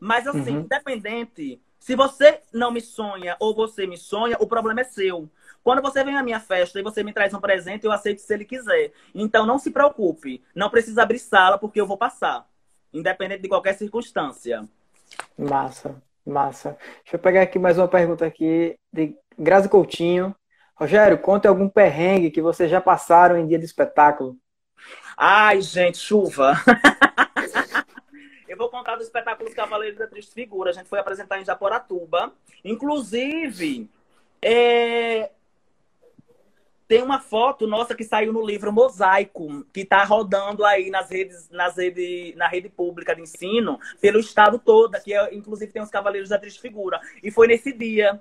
Mas 0.00 0.26
assim, 0.26 0.56
uhum. 0.56 0.60
independente, 0.62 1.60
se 1.78 1.94
você 1.94 2.40
não 2.52 2.70
me 2.70 2.80
sonha 2.80 3.36
ou 3.40 3.54
você 3.54 3.86
me 3.86 3.96
sonha, 3.96 4.36
o 4.40 4.46
problema 4.46 4.80
é 4.80 4.84
seu. 4.84 5.28
Quando 5.62 5.82
você 5.82 6.02
vem 6.02 6.16
à 6.16 6.22
minha 6.22 6.40
festa 6.40 6.78
e 6.78 6.82
você 6.82 7.02
me 7.02 7.12
traz 7.12 7.34
um 7.34 7.40
presente, 7.40 7.84
eu 7.84 7.92
aceito 7.92 8.20
se 8.20 8.32
ele 8.32 8.44
quiser. 8.44 8.92
Então 9.14 9.46
não 9.46 9.58
se 9.58 9.70
preocupe, 9.70 10.42
não 10.54 10.70
precisa 10.70 11.02
abrir 11.02 11.18
sala 11.18 11.58
porque 11.58 11.80
eu 11.80 11.86
vou 11.86 11.96
passar, 11.96 12.46
independente 12.92 13.42
de 13.42 13.48
qualquer 13.48 13.74
circunstância. 13.74 14.64
Massa, 15.36 16.02
massa. 16.26 16.76
Deixa 17.02 17.16
eu 17.16 17.18
pegar 17.18 17.42
aqui 17.42 17.58
mais 17.58 17.78
uma 17.78 17.88
pergunta 17.88 18.26
aqui 18.26 18.76
de 18.92 19.16
Grazi 19.38 19.68
Coutinho. 19.68 20.34
Rogério, 20.74 21.18
conte 21.18 21.48
algum 21.48 21.68
perrengue 21.68 22.30
que 22.30 22.40
vocês 22.40 22.70
já 22.70 22.80
passaram 22.80 23.36
em 23.36 23.46
dia 23.46 23.58
de 23.58 23.64
espetáculo. 23.64 24.36
Ai, 25.16 25.60
gente, 25.60 25.98
chuva. 25.98 26.54
vou 28.58 28.68
contar 28.68 28.96
do 28.96 29.02
espetáculo 29.02 29.50
Cavaleiros 29.54 29.98
da 29.98 30.06
Triste 30.06 30.34
Figura. 30.34 30.70
A 30.70 30.72
gente 30.74 30.88
foi 30.88 30.98
apresentar 30.98 31.40
em 31.40 31.44
Japoratuba. 31.44 32.32
Inclusive, 32.64 33.88
é, 34.42 35.30
tem 36.88 37.02
uma 37.02 37.20
foto 37.20 37.66
nossa 37.66 37.94
que 37.94 38.02
saiu 38.02 38.32
no 38.32 38.44
livro 38.44 38.72
Mosaico, 38.72 39.64
que 39.72 39.80
está 39.80 40.02
rodando 40.04 40.64
aí 40.64 40.90
nas 40.90 41.10
redes, 41.10 41.48
nas 41.50 41.76
rede, 41.76 42.34
na 42.36 42.48
rede 42.48 42.68
pública 42.68 43.14
de 43.14 43.22
ensino, 43.22 43.78
pelo 44.00 44.18
estado 44.18 44.58
todo, 44.58 44.98
que 45.02 45.14
é, 45.14 45.34
inclusive 45.34 45.70
tem 45.70 45.82
os 45.82 45.90
Cavaleiros 45.90 46.30
da 46.30 46.38
Triste 46.38 46.60
Figura. 46.60 46.98
E 47.22 47.30
foi 47.30 47.46
nesse 47.46 47.72
dia, 47.72 48.20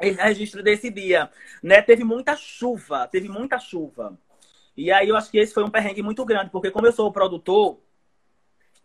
esse 0.00 0.20
registro 0.20 0.62
desse 0.62 0.88
dia. 0.88 1.30
Né? 1.62 1.82
Teve 1.82 2.04
muita 2.04 2.36
chuva, 2.36 3.08
teve 3.08 3.28
muita 3.28 3.58
chuva. 3.58 4.16
E 4.76 4.92
aí 4.92 5.08
eu 5.08 5.16
acho 5.16 5.30
que 5.30 5.38
esse 5.38 5.52
foi 5.52 5.64
um 5.64 5.70
perrengue 5.70 6.02
muito 6.02 6.24
grande, 6.24 6.50
porque 6.50 6.70
como 6.70 6.86
eu 6.86 6.92
sou 6.92 7.08
o 7.08 7.12
produtor, 7.12 7.80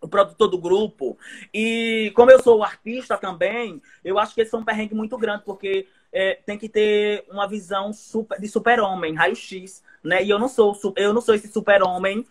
o 0.01 0.07
produtor 0.07 0.47
do 0.47 0.57
grupo, 0.57 1.17
e 1.53 2.11
como 2.15 2.31
eu 2.31 2.41
sou 2.41 2.63
artista 2.63 3.17
também, 3.17 3.81
eu 4.03 4.17
acho 4.17 4.33
que 4.33 4.41
esse 4.41 4.51
foi 4.51 4.59
um 4.59 4.65
perrengue 4.65 4.95
muito 4.95 5.17
grande, 5.17 5.43
porque 5.45 5.87
é, 6.11 6.39
tem 6.45 6.57
que 6.57 6.67
ter 6.67 7.23
uma 7.29 7.47
visão 7.47 7.93
super, 7.93 8.39
de 8.39 8.47
super-homem, 8.47 9.13
raio-x, 9.13 9.83
né? 10.03 10.23
E 10.23 10.29
eu 10.29 10.39
não 10.39 10.47
sou 10.47 10.75
eu 10.95 11.13
não 11.13 11.21
sou 11.21 11.35
esse 11.35 11.47
super-homem 11.47 12.25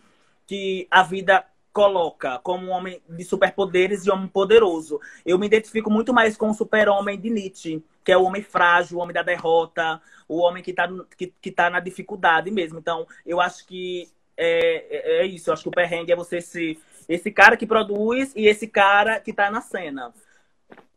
que 0.45 0.87
a 0.91 1.01
vida 1.01 1.45
coloca 1.73 2.39
como 2.39 2.67
um 2.67 2.69
homem 2.71 3.01
de 3.09 3.23
superpoderes 3.23 4.05
e 4.05 4.11
homem 4.11 4.27
poderoso. 4.27 4.99
Eu 5.25 5.39
me 5.39 5.47
identifico 5.47 5.89
muito 5.89 6.13
mais 6.13 6.35
com 6.35 6.49
o 6.49 6.53
super-homem 6.53 7.19
de 7.19 7.29
Nietzsche, 7.29 7.83
que 8.03 8.11
é 8.11 8.17
o 8.17 8.23
homem 8.23 8.43
frágil, 8.43 8.97
o 8.97 9.01
homem 9.01 9.13
da 9.13 9.23
derrota, 9.23 10.01
o 10.27 10.39
homem 10.39 10.61
que 10.61 10.71
está 10.71 10.89
que, 11.17 11.33
que 11.41 11.51
tá 11.51 11.69
na 11.69 11.79
dificuldade 11.79 12.51
mesmo. 12.51 12.79
Então, 12.79 13.07
eu 13.25 13.39
acho 13.39 13.65
que 13.65 14.09
é, 14.35 15.19
é, 15.19 15.21
é 15.21 15.25
isso. 15.25 15.49
Eu 15.49 15.53
acho 15.53 15.63
que 15.63 15.69
o 15.69 15.71
perrengue 15.71 16.11
é 16.11 16.15
você 16.15 16.41
ser 16.41 16.77
esse 17.13 17.31
cara 17.31 17.57
que 17.57 17.67
produz 17.67 18.31
e 18.35 18.47
esse 18.47 18.67
cara 18.67 19.19
que 19.19 19.31
está 19.31 19.51
na 19.51 19.61
cena. 19.61 20.13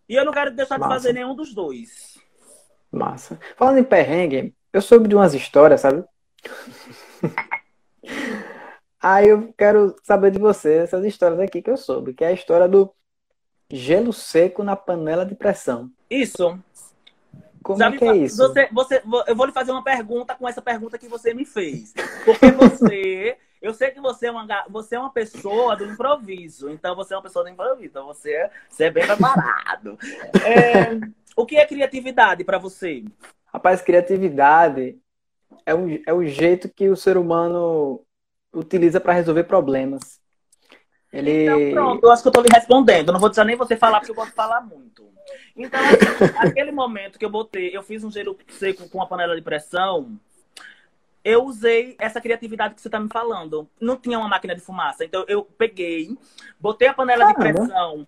E 0.09 0.15
eu 0.15 0.25
não 0.25 0.33
quero 0.33 0.51
deixar 0.53 0.79
Massa. 0.79 0.89
de 0.89 0.95
fazer 0.95 1.13
nenhum 1.13 1.35
dos 1.35 1.53
dois. 1.53 2.19
Massa. 2.91 3.39
Falando 3.57 3.79
em 3.79 3.85
perrengue, 3.85 4.55
eu 4.73 4.81
soube 4.81 5.09
de 5.09 5.15
umas 5.15 5.35
histórias, 5.35 5.81
sabe? 5.81 6.05
Aí 9.03 9.29
eu 9.29 9.53
quero 9.59 9.97
saber 10.03 10.31
de 10.31 10.39
você 10.39 10.77
essas 10.77 11.05
histórias 11.05 11.41
aqui 11.41 11.61
que 11.61 11.71
eu 11.71 11.77
soube, 11.77 12.15
que 12.15 12.25
é 12.25 12.29
a 12.29 12.33
história 12.33 12.69
do 12.69 12.91
gelo 13.71 14.13
seco 14.13 14.63
na 14.63 14.77
panela 14.77 15.27
de 15.27 15.35
pressão. 15.35 15.91
Isso. 16.09 16.59
Como 17.63 17.79
Já 17.79 17.89
é 17.89 17.97
que 17.97 18.05
é 18.05 18.17
isso? 18.17 18.37
Você, 18.37 18.69
você, 18.71 19.03
eu 19.27 19.35
vou 19.35 19.47
lhe 19.47 19.53
fazer 19.53 19.73
uma 19.73 19.83
pergunta 19.83 20.35
com 20.35 20.49
essa 20.49 20.63
pergunta 20.63 20.99
que 20.99 21.09
você 21.09 21.35
me 21.35 21.45
fez. 21.45 21.93
Porque 22.25 22.51
você, 22.53 23.37
eu 23.65 23.73
sei 23.73 23.91
que 23.91 24.01
você 24.01 24.27
é 24.27 24.31
uma, 24.31 24.47
você 24.69 24.95
é 24.95 24.99
uma 24.99 25.11
pessoa 25.11 25.75
do 25.75 25.87
improviso. 25.87 26.69
Então 26.69 26.95
você 26.95 27.15
é 27.15 27.17
uma 27.17 27.23
pessoa 27.23 27.43
do 27.43 27.51
improviso. 27.51 27.87
Então 27.87 28.07
você, 28.07 28.33
é, 28.33 28.51
você 28.69 28.85
é 28.85 28.91
bem 28.91 29.07
preparado. 29.07 29.99
É, 30.45 31.01
o 31.35 31.47
que 31.47 31.57
é 31.57 31.67
criatividade 31.67 32.45
para 32.45 32.59
você? 32.59 33.03
Rapaz, 33.47 33.81
criatividade 33.81 34.99
é 35.65 35.75
o, 35.75 36.03
é 36.07 36.13
o 36.13 36.25
jeito 36.27 36.69
que 36.69 36.91
o 36.91 36.97
ser 36.97 37.17
humano 37.17 38.05
utiliza 38.53 39.01
para 39.01 39.15
resolver 39.15 39.45
problemas. 39.45 40.21
Ele... 41.11 41.45
Então, 41.45 41.71
pronto, 41.73 42.05
eu 42.05 42.13
acho 42.13 42.23
que 42.23 42.29
eu 42.29 42.31
estou 42.31 42.45
lhe 42.45 42.51
respondendo. 42.53 43.13
Não 43.13 43.21
vou 43.21 43.31
deixar 43.31 43.45
nem 43.45 43.57
você 43.57 43.77
falar, 43.77 44.01
porque 44.01 44.11
eu 44.11 44.17
gosto 44.17 44.31
de 44.31 44.37
falar 44.37 44.61
muito. 44.61 45.09
Então, 45.57 45.81
assim, 45.81 46.37
aquele 46.37 46.71
momento 46.71 47.19
que 47.19 47.25
eu 47.25 47.31
botei, 47.31 47.75
eu 47.75 47.83
fiz 47.83 48.05
um 48.05 48.11
gelo 48.11 48.37
seco 48.49 48.89
com 48.91 48.99
uma 48.99 49.09
panela 49.09 49.35
de 49.35 49.41
pressão, 49.41 50.21
eu 51.25 51.45
usei 51.45 51.97
essa 51.99 52.21
criatividade 52.21 52.75
que 52.75 52.81
você 52.81 52.89
está 52.89 53.01
me 53.01 53.09
falando. 53.09 53.69
Não 53.81 53.97
tinha 53.97 54.19
uma 54.19 54.29
máquina 54.29 54.55
de 54.55 54.61
fumaça. 54.61 55.05
Então, 55.05 55.25
eu 55.27 55.43
peguei, 55.43 56.17
botei 56.61 56.89
a 56.89 56.95
panela 56.95 57.33
Caramba. 57.33 57.45
de 57.45 57.55
pressão 57.55 58.07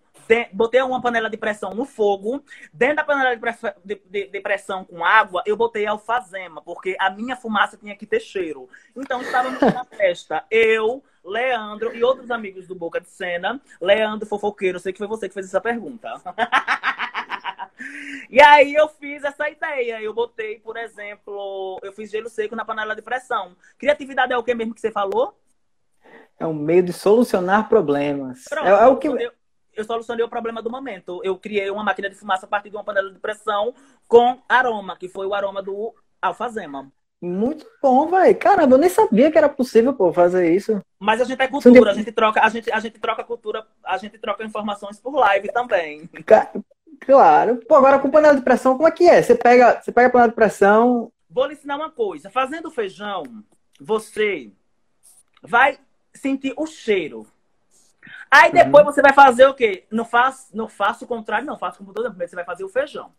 botei 0.52 0.82
uma 0.82 1.00
panela 1.00 1.30
de 1.30 1.36
pressão 1.36 1.74
no 1.74 1.84
fogo. 1.84 2.42
Dentro 2.72 2.96
da 2.96 3.04
panela 3.04 3.36
de, 3.84 4.00
de, 4.04 4.26
de, 4.26 4.40
pressão 4.40 4.84
com 4.84 5.04
água, 5.04 5.42
eu 5.46 5.56
botei 5.56 5.86
alfazema, 5.86 6.60
porque 6.62 6.96
a 6.98 7.10
minha 7.10 7.36
fumaça 7.36 7.76
tinha 7.76 7.94
que 7.94 8.06
ter 8.06 8.20
cheiro. 8.20 8.68
Então, 8.96 9.22
estávamos 9.22 9.60
na 9.60 9.84
festa. 9.84 10.44
Eu, 10.50 11.02
Leandro 11.24 11.94
e 11.94 12.02
outros 12.02 12.30
amigos 12.30 12.66
do 12.66 12.74
Boca 12.74 13.00
de 13.00 13.08
Cena. 13.08 13.60
Leandro 13.80 14.28
Fofoqueiro, 14.28 14.78
sei 14.78 14.92
que 14.92 14.98
foi 14.98 15.06
você 15.06 15.28
que 15.28 15.34
fez 15.34 15.46
essa 15.46 15.60
pergunta. 15.60 16.20
e 18.30 18.40
aí 18.40 18.74
eu 18.74 18.88
fiz 18.88 19.24
essa 19.24 19.48
ideia. 19.48 20.00
Eu 20.00 20.12
botei, 20.12 20.58
por 20.60 20.76
exemplo, 20.76 21.78
eu 21.82 21.92
fiz 21.92 22.10
gelo 22.10 22.28
seco 22.28 22.56
na 22.56 22.64
panela 22.64 22.94
de 22.94 23.02
pressão. 23.02 23.56
Criatividade 23.78 24.32
é 24.32 24.36
o 24.36 24.42
que 24.42 24.54
mesmo 24.54 24.74
que 24.74 24.80
você 24.80 24.90
falou? 24.90 25.38
É 26.38 26.46
um 26.46 26.54
meio 26.54 26.82
de 26.82 26.92
solucionar 26.92 27.68
problemas. 27.68 28.44
Pronto, 28.48 28.66
é, 28.66 28.70
é 28.70 28.86
o 28.86 28.96
que 28.96 29.08
eu, 29.08 29.32
eu 29.74 29.84
solucionei 29.84 30.24
o 30.24 30.28
problema 30.28 30.62
do 30.62 30.70
momento. 30.70 31.20
Eu 31.22 31.36
criei 31.38 31.70
uma 31.70 31.84
máquina 31.84 32.08
de 32.08 32.16
fumaça 32.16 32.46
a 32.46 32.48
partir 32.48 32.70
de 32.70 32.76
uma 32.76 32.84
panela 32.84 33.12
de 33.12 33.18
pressão 33.18 33.74
com 34.08 34.38
aroma, 34.48 34.96
que 34.96 35.08
foi 35.08 35.26
o 35.26 35.34
aroma 35.34 35.62
do 35.62 35.94
alfazema. 36.20 36.90
Muito 37.20 37.66
bom, 37.82 38.08
velho. 38.08 38.38
Caramba, 38.38 38.74
eu 38.74 38.78
nem 38.78 38.90
sabia 38.90 39.30
que 39.30 39.38
era 39.38 39.48
possível, 39.48 39.92
pô, 39.94 40.12
fazer 40.12 40.54
isso. 40.54 40.80
Mas 40.98 41.20
a 41.20 41.24
gente 41.24 41.40
é 41.40 41.48
cultura, 41.48 41.90
a 41.90 41.94
gente 41.94 42.12
troca, 42.12 42.44
a 42.44 42.48
gente, 42.48 42.70
a 42.70 42.80
gente 42.80 42.98
troca 42.98 43.24
cultura, 43.24 43.66
a 43.84 43.96
gente 43.96 44.18
troca 44.18 44.44
informações 44.44 45.00
por 45.00 45.14
live 45.14 45.48
também. 45.48 46.08
Claro. 47.00 47.56
Pô, 47.68 47.74
agora 47.74 47.98
com 47.98 48.10
panela 48.10 48.36
de 48.36 48.42
pressão, 48.42 48.76
como 48.76 48.88
é 48.88 48.90
que 48.90 49.08
é? 49.08 49.22
Você 49.22 49.34
pega, 49.34 49.80
você 49.80 49.92
pega 49.92 50.08
a 50.08 50.10
panela 50.10 50.28
de 50.28 50.34
pressão. 50.34 51.12
Vou 51.28 51.46
lhe 51.46 51.54
ensinar 51.54 51.76
uma 51.76 51.90
coisa. 51.90 52.30
Fazendo 52.30 52.70
feijão, 52.70 53.24
você 53.80 54.50
vai 55.42 55.78
sentir 56.14 56.54
o 56.56 56.66
cheiro. 56.66 57.26
Aí 58.30 58.52
depois 58.52 58.84
uhum. 58.84 58.92
você 58.92 59.02
vai 59.02 59.12
fazer 59.12 59.46
o 59.46 59.54
quê? 59.54 59.86
Não 59.90 60.04
faço, 60.04 60.48
não 60.56 60.68
faço 60.68 61.04
o 61.04 61.08
contrário, 61.08 61.46
não 61.46 61.58
faço 61.58 61.78
como 61.78 61.92
todo 61.92 62.10
mundo. 62.10 62.18
Você 62.18 62.34
vai 62.34 62.44
fazer 62.44 62.64
o 62.64 62.68
feijão. 62.68 63.12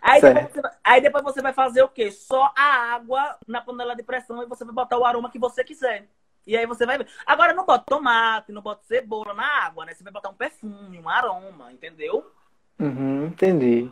Aí 0.00 0.20
depois, 0.20 0.52
você, 0.52 0.60
aí 0.82 1.00
depois, 1.00 1.24
você, 1.24 1.42
vai 1.42 1.52
fazer 1.52 1.82
o 1.82 1.88
quê? 1.88 2.10
Só 2.10 2.52
a 2.56 2.94
água 2.94 3.38
na 3.46 3.60
panela 3.60 3.96
de 3.96 4.02
pressão 4.02 4.42
e 4.42 4.46
você 4.46 4.64
vai 4.64 4.74
botar 4.74 4.98
o 4.98 5.04
aroma 5.04 5.30
que 5.30 5.38
você 5.38 5.64
quiser. 5.64 6.08
E 6.46 6.56
aí 6.56 6.66
você 6.66 6.84
vai 6.84 6.98
ver. 6.98 7.08
Agora 7.24 7.54
não 7.54 7.64
bota 7.64 7.84
tomate, 7.86 8.52
não 8.52 8.60
bota 8.60 8.84
cebola 8.84 9.32
na 9.32 9.64
água, 9.64 9.86
né? 9.86 9.94
Você 9.94 10.04
vai 10.04 10.12
botar 10.12 10.28
um 10.28 10.34
perfume, 10.34 11.00
um 11.00 11.08
aroma, 11.08 11.72
entendeu? 11.72 12.30
Uhum, 12.78 13.26
entendi. 13.26 13.90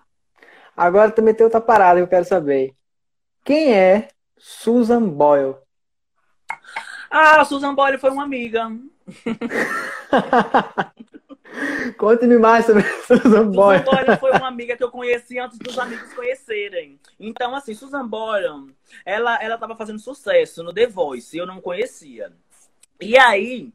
Agora 0.77 1.11
também 1.11 1.35
tem 1.35 1.45
outra 1.45 1.61
parada 1.61 2.01
que 2.01 2.05
eu 2.05 2.09
quero 2.09 2.25
saber. 2.25 2.75
Quem 3.45 3.75
é 3.75 4.09
Susan 4.39 5.09
Boyle? 5.09 5.57
Ah, 7.11 7.45
Susan 7.45 7.75
Boyle 7.75 7.99
foi 7.99 8.11
uma 8.11 8.25
amiga. 8.25 8.71
Conte-me 11.99 12.39
mais 12.39 12.65
sobre 12.65 12.83
Susan 13.07 13.51
Boyle. 13.51 13.85
Susan 13.85 13.93
Boyle 13.93 14.17
foi 14.19 14.31
uma 14.31 14.49
amiga 14.49 14.75
que 14.77 14.83
eu 14.83 14.91
conheci 14.91 15.39
antes 15.39 15.59
dos 15.59 15.79
amigos 15.79 16.13
conhecerem. 16.15 16.99
Então, 17.21 17.55
assim, 17.55 17.75
Susan 17.75 18.07
Boyle, 18.07 18.75
ela, 19.05 19.43
ela 19.43 19.59
tava 19.59 19.77
fazendo 19.77 19.99
sucesso 19.99 20.63
no 20.63 20.73
The 20.73 20.87
Voice, 20.87 21.37
eu 21.37 21.47
não 21.47 21.61
conhecia. 21.61 22.33
E 23.01 23.19
aí, 23.19 23.71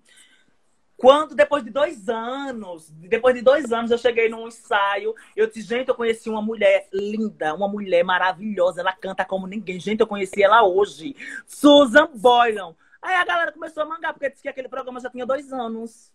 quando, 0.98 1.36
depois 1.36 1.64
de 1.64 1.70
dois 1.70 2.10
anos, 2.10 2.90
depois 2.90 3.36
de 3.36 3.42
dois 3.42 3.72
anos, 3.72 3.92
eu 3.92 4.00
cheguei 4.00 4.28
num 4.28 4.48
ensaio, 4.48 5.14
eu 5.36 5.46
disse, 5.46 5.62
gente, 5.62 5.90
eu 5.90 5.96
conheci 5.96 6.28
uma 6.28 6.42
mulher 6.42 6.88
linda, 6.92 7.54
uma 7.54 7.68
mulher 7.68 8.04
maravilhosa, 8.04 8.82
ela 8.82 8.92
canta 8.92 9.24
como 9.24 9.46
ninguém. 9.46 9.80
Gente, 9.80 10.00
eu 10.00 10.08
conheci 10.08 10.42
ela 10.42 10.64
hoje. 10.64 11.16
Susan 11.46 12.10
Boyle. 12.16 12.76
Aí 13.00 13.16
a 13.16 13.24
galera 13.24 13.52
começou 13.52 13.84
a 13.84 13.86
mangar, 13.86 14.12
porque 14.12 14.32
disse 14.32 14.42
que 14.42 14.50
aquele 14.50 14.68
programa 14.68 15.00
já 15.00 15.10
tinha 15.10 15.26
dois 15.26 15.54
anos. 15.54 16.12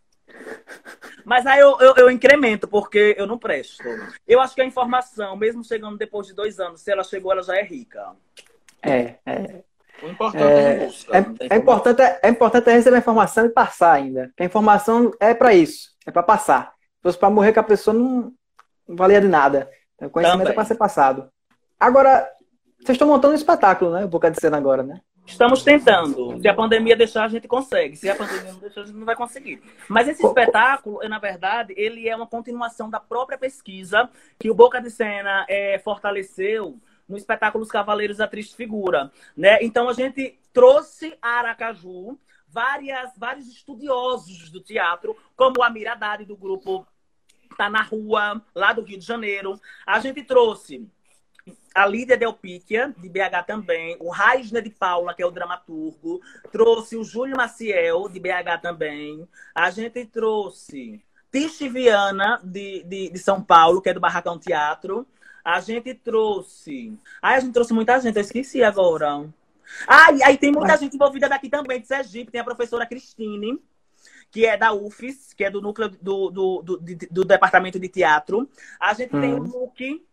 Mas 1.24 1.46
aí 1.46 1.60
eu, 1.60 1.78
eu, 1.80 1.94
eu, 1.96 2.10
incremento, 2.10 2.66
porque 2.66 3.14
eu 3.16 3.26
não 3.26 3.38
presto. 3.38 3.84
Eu 4.26 4.40
acho 4.40 4.54
que 4.54 4.62
a 4.62 4.66
informação, 4.66 5.36
mesmo 5.36 5.62
chegando 5.62 5.96
depois 5.96 6.26
de 6.26 6.34
dois 6.34 6.58
anos, 6.58 6.80
se 6.80 6.90
ela 6.90 7.04
chegou, 7.04 7.30
ela 7.30 7.42
já 7.42 7.56
é 7.56 7.62
rica. 7.62 8.16
É, 8.82 9.16
é. 9.24 9.62
O 10.02 10.08
importante 10.08 10.42
é, 10.42 10.88
é, 11.12 11.18
é, 11.18 11.26
é 11.50 11.56
importante, 11.56 12.02
é, 12.02 12.20
é 12.22 12.28
importante 12.28 12.70
receber 12.70 12.96
a 12.96 12.98
informação 12.98 13.46
e 13.46 13.50
passar 13.50 13.92
ainda. 13.92 14.32
a 14.38 14.44
informação 14.44 15.12
é 15.20 15.32
para 15.32 15.54
isso, 15.54 15.90
é 16.06 16.10
para 16.10 16.22
passar. 16.22 16.72
Se 16.96 17.02
fosse 17.02 17.18
para 17.18 17.30
morrer 17.30 17.52
com 17.52 17.60
a 17.60 17.64
pessoa, 17.64 17.94
não, 17.94 18.32
não 18.88 18.96
valia 18.96 19.20
de 19.20 19.28
nada. 19.28 19.70
O 20.00 20.10
conhecimento 20.10 20.38
Também. 20.40 20.52
é 20.52 20.54
para 20.54 20.64
ser 20.64 20.74
passado. 20.74 21.28
Agora, 21.78 22.28
vocês 22.80 22.96
estão 22.96 23.06
montando 23.06 23.32
um 23.32 23.36
espetáculo, 23.36 23.92
né? 23.92 24.04
O 24.04 24.08
Boca 24.08 24.30
de 24.30 24.40
Cena 24.40 24.56
agora, 24.56 24.82
né? 24.82 25.00
Estamos 25.24 25.62
tentando. 25.62 26.40
Se 26.40 26.48
a 26.48 26.54
pandemia 26.54 26.96
deixar, 26.96 27.24
a 27.24 27.28
gente 27.28 27.46
consegue. 27.46 27.96
Se 27.96 28.10
a 28.10 28.16
pandemia 28.16 28.52
não 28.52 28.58
deixar, 28.58 28.80
a 28.80 28.84
gente 28.84 28.96
não 28.96 29.06
vai 29.06 29.14
conseguir. 29.14 29.62
Mas 29.88 30.08
esse 30.08 30.24
espetáculo, 30.24 30.98
na 31.08 31.18
verdade, 31.18 31.72
ele 31.76 32.08
é 32.08 32.16
uma 32.16 32.26
continuação 32.26 32.90
da 32.90 32.98
própria 32.98 33.38
pesquisa 33.38 34.10
que 34.38 34.50
o 34.50 34.54
Boca 34.54 34.80
de 34.80 34.90
Cena 34.90 35.46
é, 35.48 35.78
fortaleceu 35.78 36.76
no 37.08 37.16
espetáculo 37.16 37.64
Os 37.64 37.70
Cavaleiros 37.70 38.18
da 38.18 38.28
Triste 38.28 38.56
Figura. 38.56 39.10
Né? 39.36 39.62
Então, 39.62 39.88
a 39.88 39.92
gente 39.92 40.38
trouxe 40.52 41.16
a 41.20 41.38
Aracaju 41.38 42.18
várias, 42.48 43.16
vários 43.16 43.48
estudiosos 43.48 44.50
do 44.50 44.60
teatro, 44.60 45.16
como 45.36 45.60
o 45.60 45.62
Amir 45.62 45.90
Haddad, 45.90 46.24
do 46.24 46.36
grupo 46.36 46.86
Tá 47.56 47.68
na 47.68 47.82
Rua, 47.82 48.42
lá 48.54 48.72
do 48.72 48.82
Rio 48.82 48.98
de 48.98 49.04
Janeiro. 49.04 49.60
A 49.86 50.00
gente 50.00 50.22
trouxe 50.22 50.88
a 51.74 51.86
Lídia 51.86 52.16
Delpíquia, 52.16 52.94
de 52.98 53.08
BH 53.08 53.46
também, 53.46 53.96
o 53.98 54.10
Raisner 54.10 54.62
de 54.62 54.70
Paula, 54.70 55.14
que 55.14 55.22
é 55.22 55.26
o 55.26 55.30
dramaturgo, 55.30 56.20
trouxe 56.50 56.96
o 56.96 57.04
Júlio 57.04 57.36
Maciel, 57.36 58.08
de 58.08 58.20
BH 58.20 58.60
também, 58.60 59.26
a 59.54 59.70
gente 59.70 60.04
trouxe 60.06 61.02
Tiche 61.32 61.68
Viana, 61.68 62.40
de, 62.44 62.84
de, 62.84 63.10
de 63.10 63.18
São 63.18 63.42
Paulo, 63.42 63.80
que 63.80 63.88
é 63.88 63.94
do 63.94 64.00
Barracão 64.00 64.38
Teatro, 64.38 65.06
a 65.44 65.60
gente 65.60 65.94
trouxe... 65.94 66.98
Ai, 67.20 67.36
a 67.36 67.40
gente 67.40 67.52
trouxe 67.52 67.72
muita 67.72 67.98
gente, 68.00 68.16
eu 68.16 68.22
esqueci 68.22 68.62
agora. 68.62 69.28
E 70.14 70.22
aí 70.22 70.36
tem 70.36 70.52
muita 70.52 70.76
gente 70.76 70.94
envolvida 70.96 71.28
daqui 71.28 71.48
também, 71.48 71.80
de 71.80 71.86
Sergipe. 71.86 72.30
Tem 72.30 72.40
a 72.40 72.44
professora 72.44 72.86
Cristine, 72.86 73.58
que 74.30 74.44
é 74.46 74.56
da 74.56 74.72
UFES, 74.72 75.32
que 75.32 75.44
é 75.44 75.50
do 75.50 75.60
núcleo 75.62 75.88
do, 75.88 76.30
do, 76.30 76.62
do, 76.62 76.76
do, 76.78 76.96
do 77.10 77.24
departamento 77.24 77.78
de 77.78 77.88
teatro. 77.88 78.48
A 78.78 78.92
gente 78.94 79.10
tem 79.10 79.34
o 79.34 79.42
Hum. 79.42 79.44
Luke. 79.46 80.04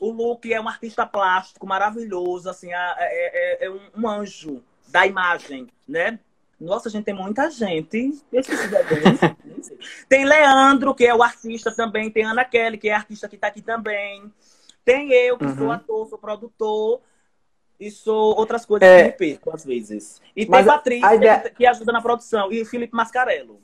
O 0.00 0.12
Luke 0.12 0.52
é 0.52 0.60
um 0.60 0.68
artista 0.68 1.04
plástico 1.04 1.66
maravilhoso, 1.66 2.48
assim, 2.48 2.72
é, 2.72 2.94
é- 2.98 3.64
é 3.66 3.70
um, 3.70 3.80
um 3.96 4.08
anjo 4.08 4.62
da 4.86 5.04
imagem, 5.04 5.66
né? 5.88 6.20
Nossa, 6.60 6.88
a 6.88 6.92
gente 6.92 7.04
tem 7.04 7.14
muita 7.14 7.50
gente. 7.50 8.14
Nem 8.30 8.42
sei. 8.42 8.56
Tem 10.08 10.24
Leandro, 10.24 10.94
que 10.94 11.04
é 11.04 11.14
o 11.14 11.22
artista 11.22 11.70
também. 11.74 12.10
Tem 12.10 12.24
Ana 12.24 12.44
Kelly, 12.44 12.78
que 12.78 12.88
é 12.88 12.94
artista 12.94 13.28
que 13.28 13.34
está 13.36 13.46
aqui 13.48 13.60
também. 13.62 14.32
Tem 14.88 15.12
eu, 15.12 15.36
que 15.36 15.46
sou 15.54 15.64
Uhum. 15.66 15.72
ator, 15.72 16.08
sou 16.08 16.18
produtor. 16.18 17.00
E 17.78 17.90
sou 17.92 18.36
outras 18.36 18.64
coisas 18.66 18.88
É. 18.88 19.02
que 19.02 19.04
me 19.24 19.30
perco, 19.32 19.54
às 19.54 19.64
vezes. 19.64 20.20
E 20.34 20.40
tem 20.44 20.50
Mas 20.50 20.66
a- 20.66 20.72
Patrícia, 20.72 21.14
ideia- 21.14 21.50
que, 21.50 21.64
ajuda 21.66 21.92
na 21.92 22.02
produção. 22.02 22.50
E 22.50 22.64
Felipe 22.64 22.92
Mascarello, 22.96 23.60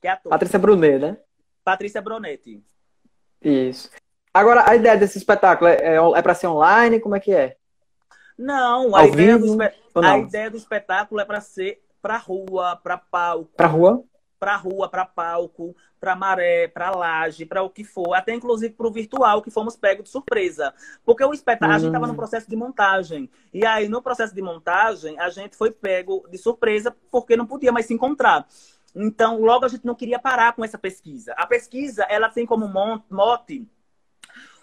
que 0.00 0.06
é 0.08 0.12
ator. 0.12 0.30
Patrícia 0.30 0.58
Brunet, 0.58 0.98
né? 0.98 1.18
Patrícia 1.62 2.00
Bronetti. 2.00 2.62
Isso. 3.42 3.90
Agora, 4.32 4.64
a 4.70 4.74
ideia 4.74 4.96
desse 4.96 5.18
espetáculo 5.18 5.68
é, 5.68 5.74
é, 5.76 5.96
é 5.96 6.22
para 6.22 6.34
ser 6.34 6.46
online? 6.46 7.00
Como 7.00 7.16
é 7.16 7.20
que 7.20 7.32
é? 7.34 7.56
Não, 8.38 8.94
a 8.96 9.00
Ao 9.00 9.08
ideia, 9.08 9.36
do, 9.38 9.44
espe- 9.46 9.74
a 9.96 10.18
ideia 10.18 10.50
do 10.50 10.56
espetáculo 10.56 11.20
é 11.20 11.24
para 11.24 11.40
ser 11.42 11.82
pra 12.00 12.16
rua, 12.16 12.76
pra 12.82 12.96
palco, 12.96 13.50
Pra 13.56 13.66
rua? 13.66 14.02
Pra 14.38 14.56
rua, 14.56 14.88
pra 14.88 15.04
palco, 15.04 15.74
pra 16.00 16.14
maré, 16.14 16.68
pra 16.68 16.90
laje, 16.90 17.44
pra 17.44 17.62
o 17.62 17.70
que 17.70 17.84
for, 17.84 18.14
até 18.14 18.32
inclusive 18.34 18.72
pro 18.74 18.90
virtual, 18.90 19.42
que 19.42 19.50
fomos 19.50 19.76
pegos 19.76 20.04
de 20.04 20.10
surpresa. 20.10 20.72
Porque 21.04 21.24
o 21.24 21.32
espetáculo, 21.32 21.72
a 21.74 21.78
gente 21.78 21.92
tava 21.92 22.04
Hum. 22.06 22.08
no 22.08 22.14
processo 22.16 22.48
de 22.48 22.56
montagem. 22.56 23.28
E 23.52 23.66
aí, 23.66 23.88
no 23.88 24.00
processo 24.00 24.34
de 24.34 24.42
montagem, 24.42 25.18
a 25.18 25.28
gente 25.30 25.56
foi 25.56 25.70
pego 25.70 26.26
de 26.30 26.38
surpresa 26.38 26.94
porque 27.10 27.36
não 27.36 27.46
podia 27.46 27.72
mais 27.72 27.86
se 27.86 27.94
encontrar. 27.94 28.46
Então, 28.94 29.40
logo 29.40 29.64
a 29.64 29.68
gente 29.68 29.84
não 29.84 29.94
queria 29.94 30.18
parar 30.18 30.54
com 30.54 30.64
essa 30.64 30.78
pesquisa. 30.78 31.32
A 31.36 31.46
pesquisa, 31.46 32.04
ela 32.08 32.28
tem 32.28 32.46
como 32.46 32.66
mote 33.10 33.68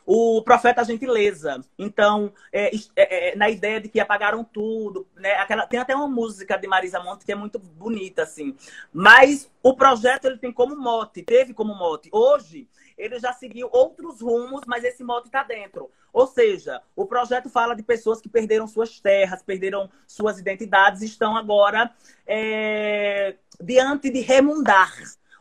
o 0.06 0.41
profeta 0.44 0.84
gentileza. 0.84 1.60
Então, 1.78 2.32
é, 2.52 2.76
é, 2.96 3.32
é, 3.32 3.36
na 3.36 3.50
ideia 3.50 3.82
de 3.82 3.89
que 3.89 4.00
apagaram 4.00 4.44
tudo, 4.44 5.08
né? 5.15 5.34
Aquela, 5.34 5.65
tem 5.65 5.80
até 5.80 5.96
uma 5.96 6.08
música 6.08 6.58
de 6.58 6.68
Marisa 6.68 7.00
Monte 7.00 7.26
que 7.26 7.32
é 7.32 7.36
muito 7.36 7.58
bonita, 7.58 8.24
assim. 8.24 8.56
Mas 8.94 9.50
o 9.63 9.76
projeto 9.76 10.26
ele 10.26 10.38
tem 10.38 10.52
como 10.52 10.76
mote, 10.76 11.24
teve 11.24 11.54
como 11.54 11.74
mote. 11.74 12.10
Hoje, 12.12 12.68
ele 12.98 13.20
já 13.20 13.34
seguiu 13.34 13.68
outros 13.72 14.22
rumos, 14.22 14.62
mas 14.68 14.84
esse 14.84 15.04
mote 15.04 15.28
está 15.28 15.44
dentro. 15.44 15.89
Ou 16.13 16.28
seja, 16.28 16.82
o 16.96 17.06
projeto 17.06 17.50
fala 17.50 17.76
de 17.76 17.84
pessoas 17.84 18.22
que 18.22 18.30
perderam 18.30 18.68
suas 18.68 19.00
terras, 19.00 19.44
perderam 19.44 19.89
suas 20.08 20.39
identidades, 20.39 21.02
estão 21.02 21.36
agora 21.36 21.91
é, 22.26 23.36
diante 23.62 24.10
de 24.10 24.22
remundar. 24.22 24.94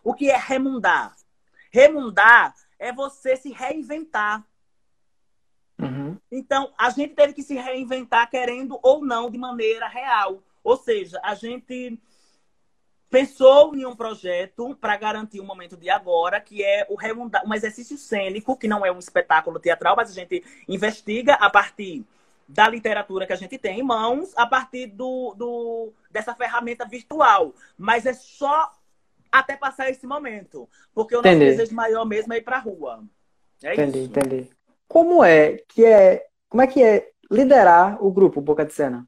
O 0.03 0.15
que 0.15 0.31
é 0.31 0.37
remundar? 0.37 1.15
Remundar 1.71 2.55
é 2.79 2.93
você 2.93 3.37
se 3.37 3.53
reinventar. 3.53 4.45
Uhum. 5.79 6.17
Então, 6.31 6.73
a 6.79 6.91
gente 6.91 7.15
teve 7.15 7.33
que 7.33 7.43
se 7.43 7.55
reinventar, 7.55 8.29
querendo 8.31 8.79
ou 8.83 9.05
não, 9.05 9.31
de 9.31 9.39
maneira 9.39 9.89
real. 9.89 10.43
Ou 10.63 10.77
seja, 10.77 11.21
a 11.23 11.35
gente 11.35 11.99
pensou 13.11 13.77
em 13.77 13.85
um 13.87 13.95
projeto 13.95 14.77
para 14.81 14.97
garantir 14.97 15.39
o 15.39 15.45
momento 15.45 15.77
de 15.77 15.89
agora, 15.89 16.41
que 16.41 16.65
é 16.65 16.87
o 16.89 16.97
um 17.47 17.55
exercício 17.55 17.97
cênico, 17.97 18.57
que 18.57 18.67
não 18.67 18.85
é 18.85 18.91
um 18.91 18.99
espetáculo 18.99 19.61
teatral, 19.61 19.95
mas 19.95 20.11
a 20.11 20.15
gente 20.15 20.43
investiga 20.69 21.35
a 21.35 21.49
partir 21.49 22.05
da 22.49 22.69
literatura 22.69 23.27
que 23.27 23.33
a 23.33 23.37
gente 23.37 23.57
tem 23.57 23.81
em 23.81 23.83
mãos, 23.83 24.33
a 24.37 24.47
partir 24.47 24.87
do, 24.87 25.35
do 25.37 25.93
dessa 26.11 26.35
ferramenta 26.35 26.85
virtual. 26.85 27.55
Mas 27.79 28.05
é 28.05 28.13
só 28.13 28.73
até 29.31 29.57
passar 29.57 29.91
esse 29.91 30.07
momento. 30.07 30.69
Porque 30.95 31.15
o 31.15 31.23
nosso 31.23 31.37
Entendi. 31.37 31.53
desejo 31.53 31.75
maior 31.75 32.05
mesmo 32.05 32.33
é 32.33 32.39
ir 32.39 32.43
para 32.43 32.57
a 32.57 32.61
rua. 32.61 33.05
É 33.63 33.75
Entendi, 33.75 33.99
isso. 33.99 34.09
entendi. 34.09 34.51
Como 34.89 35.25
é 35.25 35.59
que 35.69 35.85
é, 35.85 36.25
como 36.49 36.63
é 36.63 36.67
que 36.67 36.83
é 36.83 37.11
liderar 37.31 38.03
o 38.05 38.13
grupo 38.13 38.41
Boca 38.41 38.65
de 38.65 38.73
Cena? 38.73 39.07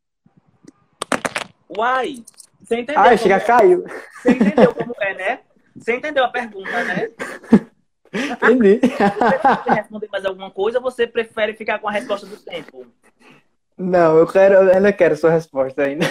Uai, 1.77 2.25
você 2.63 2.81
entendeu? 2.81 3.03
Ai, 3.03 3.19
chega, 3.19 3.37
é? 3.37 3.41
caiu. 3.41 3.85
Você 4.23 4.31
entendeu 4.31 4.75
como 4.75 4.95
é, 5.01 5.15
né? 5.15 5.41
Você 5.77 5.95
entendeu 5.95 6.25
a 6.25 6.29
pergunta, 6.29 6.85
né? 6.85 7.11
Entendi. 8.13 8.81
Você 8.81 9.71
responder 9.71 10.09
mais 10.11 10.25
alguma 10.25 10.51
coisa 10.51 10.79
ou 10.79 10.83
você 10.83 11.07
prefere 11.07 11.55
ficar 11.55 11.79
com 11.79 11.89
a 11.89 11.93
resposta 11.93 12.27
do 12.27 12.37
tempo? 12.37 12.87
Não, 13.77 14.17
eu 14.17 14.27
quero, 14.27 14.55
eu 14.55 14.75
ainda 14.75 14.93
quero 14.93 15.17
sua 15.17 15.31
resposta 15.31 15.83
ainda. 15.83 16.07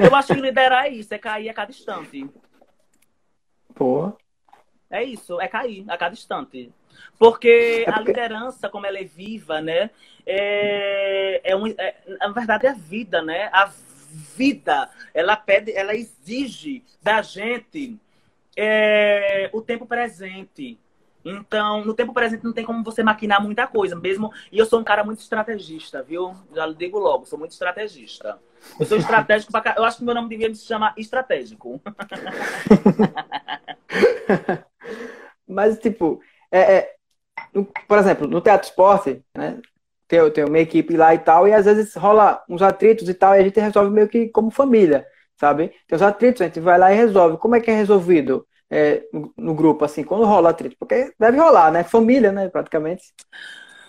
Eu 0.00 0.14
acho 0.14 0.34
que 0.34 0.40
liderar 0.40 0.86
é 0.86 0.88
isso, 0.88 1.14
é 1.14 1.18
cair 1.18 1.48
a 1.48 1.54
cada 1.54 1.70
instante. 1.70 2.28
Porra. 3.74 4.16
É 4.90 5.02
isso, 5.02 5.40
é 5.40 5.46
cair 5.46 5.84
a 5.88 5.96
cada 5.96 6.12
instante. 6.12 6.72
Porque 7.18 7.84
É 7.86 7.90
a 7.90 8.00
liderança, 8.00 8.68
como 8.68 8.86
ela 8.86 8.98
é 8.98 9.04
viva, 9.04 9.60
né? 9.60 9.90
É, 10.26 11.40
é, 11.44 11.56
um, 11.56 11.66
é 11.66 11.94
na 12.20 12.28
verdade, 12.28 12.66
é 12.66 12.70
a 12.70 12.74
vida, 12.74 13.22
né? 13.22 13.48
A 13.52 13.70
vida, 14.36 14.88
ela 15.12 15.36
pede, 15.36 15.72
ela 15.72 15.94
exige 15.94 16.84
da 17.02 17.20
gente 17.22 17.98
é, 18.56 19.50
o 19.52 19.60
tempo 19.60 19.86
presente. 19.86 20.78
Então, 21.24 21.84
no 21.84 21.94
tempo 21.94 22.12
presente 22.12 22.44
não 22.44 22.52
tem 22.52 22.64
como 22.64 22.84
você 22.84 23.02
maquinar 23.02 23.42
muita 23.42 23.66
coisa, 23.66 23.96
mesmo. 23.96 24.30
E 24.52 24.58
eu 24.58 24.66
sou 24.66 24.80
um 24.80 24.84
cara 24.84 25.02
muito 25.02 25.20
estrategista, 25.20 26.02
viu? 26.02 26.34
Já 26.54 26.70
digo 26.70 26.98
logo, 26.98 27.24
sou 27.24 27.38
muito 27.38 27.52
estrategista. 27.52 28.38
Eu 28.78 28.84
sou 28.84 28.98
estratégico 28.98 29.50
pra 29.50 29.74
Eu 29.76 29.84
acho 29.84 29.98
que 29.98 30.04
meu 30.04 30.14
nome 30.14 30.28
devia 30.28 30.54
se 30.54 30.66
chamar 30.66 30.92
estratégico. 30.98 31.80
Mas, 35.48 35.78
tipo, 35.78 36.20
é, 36.56 36.74
é, 36.76 36.94
no- 37.52 37.66
por 37.88 37.98
exemplo, 37.98 38.28
no 38.28 38.40
Teatro 38.40 38.68
Esporte, 38.68 39.22
né? 39.36 39.60
Tem, 40.06 40.30
tem 40.30 40.44
uma 40.44 40.58
equipe 40.58 40.96
lá 40.96 41.14
e 41.14 41.18
tal, 41.18 41.48
e 41.48 41.52
às 41.52 41.64
vezes 41.64 41.94
rola 41.94 42.42
uns 42.48 42.62
atritos 42.62 43.08
e 43.08 43.14
tal, 43.14 43.34
e 43.34 43.38
a 43.38 43.42
gente 43.42 43.58
resolve 43.58 43.90
meio 43.90 44.08
que 44.08 44.28
como 44.28 44.50
família, 44.50 45.06
sabe? 45.36 45.68
Tem 45.88 45.96
os 45.96 46.02
atritos, 46.02 46.42
a 46.42 46.44
gente 46.44 46.60
vai 46.60 46.78
lá 46.78 46.92
e 46.92 46.96
resolve. 46.96 47.38
Como 47.38 47.56
é 47.56 47.60
que 47.60 47.70
é 47.70 47.74
resolvido 47.74 48.46
é, 48.70 49.02
no, 49.12 49.32
no 49.36 49.54
grupo, 49.54 49.84
assim, 49.84 50.04
quando 50.04 50.24
rola 50.24 50.50
atrito? 50.50 50.76
Porque 50.78 51.12
deve 51.18 51.38
rolar, 51.38 51.72
né? 51.72 51.82
Família, 51.82 52.30
né? 52.30 52.48
Praticamente. 52.48 53.12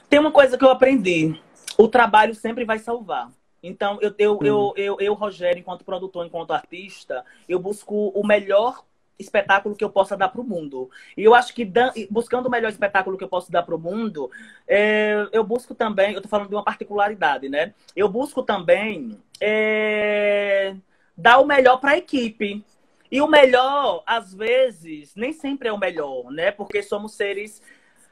Tem 0.09 0.19
uma 0.19 0.31
coisa 0.31 0.57
que 0.57 0.63
eu 0.63 0.69
aprendi. 0.71 1.39
O 1.77 1.87
trabalho 1.87 2.33
sempre 2.33 2.63
vai 2.65 2.79
salvar. 2.79 3.29
Então, 3.61 3.97
eu, 4.01 4.13
eu, 4.17 4.39
eu, 4.43 4.73
eu, 4.77 4.97
eu, 4.99 5.13
Rogério, 5.13 5.59
enquanto 5.59 5.83
produtor, 5.83 6.25
enquanto 6.25 6.51
artista, 6.51 7.25
eu 7.49 7.59
busco 7.59 8.09
o 8.09 8.25
melhor 8.25 8.83
espetáculo 9.17 9.75
que 9.75 9.83
eu 9.83 9.89
possa 9.89 10.15
dar 10.17 10.29
para 10.29 10.41
o 10.41 10.43
mundo. 10.43 10.89
E 11.15 11.23
eu 11.23 11.33
acho 11.33 11.53
que 11.53 11.69
buscando 12.09 12.47
o 12.47 12.51
melhor 12.51 12.69
espetáculo 12.69 13.17
que 13.17 13.23
eu 13.23 13.29
posso 13.29 13.51
dar 13.51 13.63
para 13.63 13.75
o 13.75 13.79
mundo, 13.79 14.29
é, 14.67 15.27
eu 15.31 15.43
busco 15.43 15.73
também, 15.73 16.11
eu 16.11 16.17
estou 16.17 16.29
falando 16.29 16.49
de 16.49 16.55
uma 16.55 16.63
particularidade, 16.63 17.49
né? 17.49 17.73
Eu 17.95 18.09
busco 18.09 18.43
também 18.43 19.17
é, 19.39 20.75
dar 21.17 21.39
o 21.39 21.45
melhor 21.45 21.77
para 21.77 21.91
a 21.91 21.97
equipe. 21.97 22.63
E 23.11 23.21
o 23.21 23.27
melhor, 23.27 24.03
às 24.05 24.33
vezes, 24.33 25.15
nem 25.15 25.31
sempre 25.31 25.69
é 25.69 25.71
o 25.71 25.77
melhor, 25.77 26.31
né? 26.31 26.51
Porque 26.51 26.81
somos 26.83 27.13
seres 27.13 27.61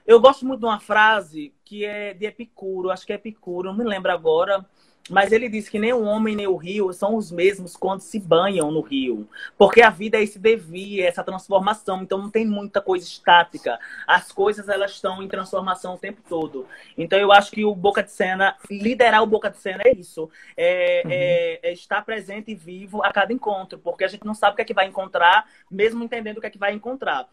eu 0.05 0.19
gosto 0.19 0.45
muito 0.45 0.59
de 0.59 0.65
uma 0.65 0.79
frase 0.79 1.53
que 1.63 1.85
é 1.85 2.13
de 2.13 2.25
Epicuro, 2.25 2.91
acho 2.91 3.05
que 3.05 3.13
é 3.13 3.15
Epicuro, 3.15 3.69
não 3.69 3.77
me 3.77 3.85
lembro 3.85 4.11
agora, 4.11 4.65
mas 5.09 5.33
ele 5.33 5.49
diz 5.49 5.67
que 5.67 5.77
nem 5.77 5.91
o 5.91 6.03
homem 6.03 6.35
nem 6.35 6.47
o 6.47 6.55
rio 6.55 6.93
são 6.93 7.15
os 7.15 7.29
mesmos 7.29 7.75
quando 7.75 7.99
se 7.99 8.19
banham 8.19 8.71
no 8.71 8.79
rio. 8.79 9.27
Porque 9.57 9.81
a 9.81 9.89
vida 9.89 10.17
é 10.17 10.23
esse 10.23 10.39
devir, 10.39 11.01
é 11.01 11.07
essa 11.07 11.23
transformação, 11.23 12.01
então 12.01 12.17
não 12.17 12.29
tem 12.29 12.45
muita 12.45 12.79
coisa 12.79 13.05
estática. 13.05 13.77
As 14.07 14.31
coisas 14.31 14.69
elas 14.69 14.91
estão 14.91 15.21
em 15.21 15.27
transformação 15.27 15.95
o 15.95 15.97
tempo 15.97 16.21
todo. 16.27 16.65
Então 16.97 17.19
eu 17.19 17.33
acho 17.33 17.51
que 17.51 17.65
o 17.65 17.75
Boca 17.75 18.01
de 18.01 18.11
Cena, 18.11 18.55
liderar 18.71 19.21
o 19.21 19.27
Boca 19.27 19.49
de 19.49 19.57
Cena 19.57 19.83
é 19.85 19.93
isso. 19.93 20.29
É, 20.55 21.01
Uhum. 21.05 21.11
é- 21.11 21.59
é 21.63 21.73
estar 21.73 22.03
presente 22.05 22.51
e 22.51 22.55
vivo 22.55 23.03
a 23.03 23.11
cada 23.11 23.33
encontro, 23.33 23.77
porque 23.79 24.05
a 24.05 24.07
gente 24.07 24.25
não 24.25 24.33
sabe 24.33 24.53
o 24.53 24.55
que 24.55 24.61
é 24.61 24.65
que 24.65 24.73
vai 24.73 24.87
encontrar, 24.87 25.45
mesmo 25.69 26.03
entendendo 26.03 26.37
o 26.37 26.41
que 26.41 26.47
é 26.47 26.49
que 26.49 26.57
vai 26.57 26.73
encontrar 26.73 27.27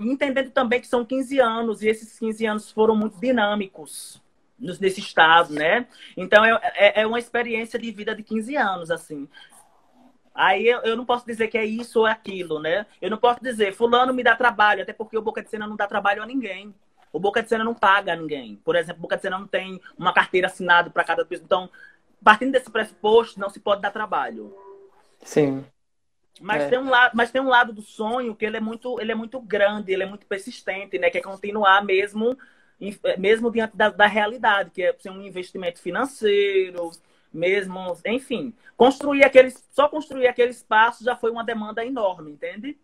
entendendo 0.00 0.50
também 0.50 0.80
que 0.80 0.88
são 0.88 1.04
15 1.04 1.38
anos 1.38 1.80
e 1.80 1.88
esses 1.88 2.18
15 2.18 2.44
anos 2.44 2.68
foram 2.68 2.96
muito 2.96 3.16
dinâmicos 3.20 4.20
nesse 4.80 5.00
estado, 5.00 5.52
né? 5.52 5.86
Então 6.16 6.44
é, 6.44 7.02
é, 7.02 7.06
uma 7.06 7.18
experiência 7.18 7.78
de 7.78 7.90
vida 7.90 8.14
de 8.14 8.22
15 8.22 8.56
anos, 8.56 8.90
assim. 8.90 9.28
Aí 10.34 10.66
eu, 10.66 10.80
eu 10.80 10.96
não 10.96 11.04
posso 11.04 11.24
dizer 11.24 11.48
que 11.48 11.56
é 11.56 11.64
isso 11.64 12.00
ou 12.00 12.08
é 12.08 12.12
aquilo, 12.12 12.58
né? 12.58 12.86
Eu 13.00 13.10
não 13.10 13.18
posso 13.18 13.40
dizer, 13.42 13.72
fulano 13.72 14.12
me 14.12 14.22
dá 14.24 14.34
trabalho, 14.34 14.82
até 14.82 14.92
porque 14.92 15.16
o 15.16 15.22
Boca 15.22 15.42
de 15.42 15.48
Cena 15.50 15.66
não 15.66 15.76
dá 15.76 15.86
trabalho 15.86 16.22
a 16.22 16.26
ninguém. 16.26 16.74
O 17.12 17.20
Boca 17.20 17.42
de 17.42 17.48
Cena 17.48 17.62
não 17.62 17.74
paga 17.74 18.12
a 18.12 18.16
ninguém. 18.16 18.56
Por 18.64 18.74
exemplo, 18.74 18.98
o 18.98 19.02
Boca 19.02 19.16
de 19.16 19.22
Cena 19.22 19.38
não 19.38 19.46
tem 19.46 19.80
uma 19.96 20.12
carteira 20.12 20.48
assinada 20.48 20.90
para 20.90 21.04
cada 21.04 21.24
pessoa. 21.24 21.44
Então, 21.44 21.70
partindo 22.22 22.50
desse 22.52 22.70
pressuposto, 22.70 23.38
não 23.38 23.48
se 23.48 23.60
pode 23.60 23.82
dar 23.82 23.92
trabalho. 23.92 24.52
Sim. 25.22 25.64
Mas, 26.40 26.64
É. 26.64 26.68
tem 26.68 26.78
um 26.78 26.90
lado, 26.90 27.12
mas 27.14 27.30
tem 27.30 27.40
um 27.40 27.48
lado 27.48 27.72
do 27.72 27.82
sonho 27.82 28.34
que 28.34 28.44
ele 28.44 28.56
é 28.56 28.60
muito, 28.60 29.00
ele 29.00 29.12
é 29.12 29.14
muito 29.14 29.40
grande, 29.40 29.92
ele 29.92 30.02
é 30.02 30.06
muito 30.06 30.26
persistente, 30.26 30.98
né? 30.98 31.08
Que 31.10 31.18
é 31.18 31.22
continuar 31.22 31.84
mesmo, 31.84 32.36
mesmo 33.18 33.50
diante 33.50 33.76
da, 33.76 33.90
da 33.90 34.06
realidade, 34.06 34.70
que 34.70 34.82
é 34.82 34.94
ser 34.98 35.10
um 35.10 35.22
investimento 35.22 35.80
financeiro, 35.80 36.90
mesmo, 37.32 37.96
enfim, 38.06 38.54
construir 38.76 39.24
aqueles, 39.24 39.66
só 39.72 39.88
construir 39.88 40.28
aquele 40.28 40.50
espaço 40.50 41.04
já 41.04 41.16
foi 41.16 41.30
uma 41.30 41.44
demanda 41.44 41.84
enorme, 41.84 42.30
entende? 42.30 42.78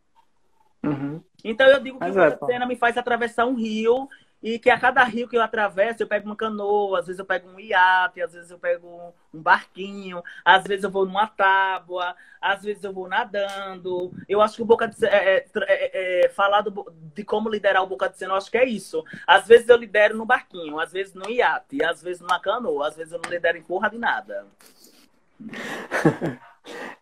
Uhum. 0.83 1.23
Então 1.45 1.67
eu 1.69 1.81
digo 1.81 1.99
que 1.99 2.05
Mas 2.05 2.17
é, 2.17 2.37
cena 2.47 2.67
me 2.67 2.75
faz 2.75 2.97
atravessar 2.97 3.47
um 3.47 3.55
rio 3.55 4.09
e 4.42 4.59
que 4.59 4.70
a 4.70 4.79
cada 4.79 5.03
rio 5.05 5.29
que 5.29 5.37
eu 5.37 5.42
atravesso, 5.42 6.03
eu 6.03 6.07
pego 6.07 6.26
uma 6.26 6.37
canoa, 6.37 7.00
às 7.00 7.07
vezes 7.07 7.18
eu 7.18 7.24
pego 7.24 7.48
um 7.48 7.61
iate, 7.61 8.22
às 8.22 8.33
vezes 8.33 8.50
eu 8.50 8.59
pego 8.59 9.12
um 9.33 9.40
barquinho, 9.40 10.22
às 10.44 10.64
vezes 10.64 10.85
eu 10.85 10.90
vou 10.90 11.05
numa 11.05 11.26
tábua, 11.26 12.16
às 12.40 12.62
vezes 12.62 12.83
eu 12.83 12.92
vou 12.92 13.07
nadando. 13.07 14.12
Eu 14.29 14.40
acho 14.40 14.57
que 14.57 14.62
o 14.62 14.66
Boca 14.66 14.88
de 14.88 14.96
Cena, 14.96 15.12
é, 15.14 15.37
é, 15.37 15.46
é, 15.66 16.24
é, 16.24 16.29
falar 16.31 16.62
do, 16.62 16.90
de 17.14 17.22
como 17.22 17.50
liderar 17.50 17.83
o 17.83 17.87
Boca 17.87 18.09
de 18.09 18.16
Cena, 18.16 18.33
eu 18.33 18.37
acho 18.37 18.50
que 18.50 18.59
é 18.59 18.64
isso. 18.64 19.05
Às 19.26 19.46
vezes 19.46 19.68
eu 19.68 19.76
lidero 19.76 20.16
no 20.16 20.24
barquinho, 20.24 20.81
às 20.81 20.92
vezes 20.92 21.14
no 21.14 21.29
iate, 21.29 21.85
às 21.85 22.03
vezes 22.03 22.22
numa 22.22 22.40
canoa, 22.40 22.88
às 22.88 22.96
vezes 22.96 23.12
eu 23.12 23.20
não 23.22 23.31
lidero 23.31 23.59
em 23.59 23.62
porra 23.62 23.90
de 23.90 23.98
nada. 23.98 24.46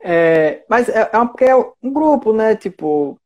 É, 0.01 0.65
mas 0.69 0.89
é, 0.89 1.01
é, 1.01 1.27
porque 1.27 1.45
é 1.45 1.57
um 1.57 1.93
grupo, 1.93 2.33
né? 2.33 2.55
Tipo, 2.55 3.19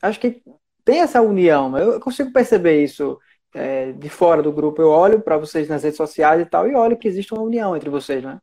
acho 0.00 0.18
que 0.18 0.42
tem 0.84 1.00
essa 1.00 1.22
união. 1.22 1.76
Eu 1.76 2.00
consigo 2.00 2.32
perceber 2.32 2.82
isso 2.82 3.18
é, 3.54 3.92
de 3.92 4.08
fora 4.08 4.42
do 4.42 4.52
grupo. 4.52 4.82
Eu 4.82 4.90
olho 4.90 5.20
para 5.20 5.38
vocês 5.38 5.68
nas 5.68 5.82
redes 5.82 5.96
sociais 5.96 6.40
e 6.40 6.46
tal, 6.46 6.68
e 6.68 6.74
olho 6.74 6.96
que 6.96 7.08
existe 7.08 7.32
uma 7.32 7.42
união 7.42 7.76
entre 7.76 7.88
vocês, 7.88 8.22
né? 8.22 8.40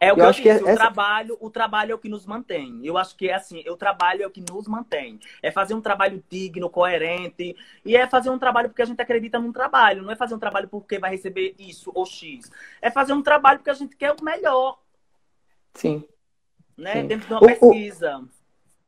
É 0.00 0.12
o 0.12 0.16
que 0.16 0.20
eu, 0.20 0.24
eu 0.24 0.30
acho 0.30 0.42
disse, 0.42 0.62
que 0.62 0.68
é, 0.68 0.72
o, 0.72 0.76
trabalho, 0.76 1.38
o 1.40 1.50
trabalho 1.50 1.92
é 1.92 1.94
o 1.94 1.98
que 1.98 2.08
nos 2.08 2.26
mantém. 2.26 2.80
Eu 2.84 2.98
acho 2.98 3.16
que 3.16 3.28
é 3.28 3.34
assim, 3.34 3.66
o 3.68 3.76
trabalho 3.76 4.22
é 4.22 4.26
o 4.26 4.30
que 4.30 4.44
nos 4.50 4.66
mantém. 4.66 5.18
É 5.42 5.50
fazer 5.50 5.72
um 5.72 5.80
trabalho 5.80 6.22
digno, 6.28 6.68
coerente, 6.68 7.56
e 7.84 7.96
é 7.96 8.06
fazer 8.06 8.28
um 8.28 8.38
trabalho 8.38 8.68
porque 8.68 8.82
a 8.82 8.86
gente 8.86 9.00
acredita 9.00 9.38
num 9.38 9.52
trabalho. 9.52 10.02
Não 10.02 10.10
é 10.10 10.16
fazer 10.16 10.34
um 10.34 10.38
trabalho 10.38 10.68
porque 10.68 10.98
vai 10.98 11.10
receber 11.10 11.54
isso 11.58 11.90
ou 11.94 12.04
X. 12.04 12.50
É 12.82 12.90
fazer 12.90 13.12
um 13.12 13.22
trabalho 13.22 13.60
porque 13.60 13.70
a 13.70 13.74
gente 13.74 13.96
quer 13.96 14.12
o 14.12 14.22
melhor. 14.22 14.78
Sim. 15.74 16.04
Né? 16.76 17.00
Sim. 17.00 17.06
Dentro 17.06 17.28
de 17.28 17.32
uma 17.32 17.42
o, 17.42 17.46
pesquisa. 17.46 18.18
O 18.18 18.28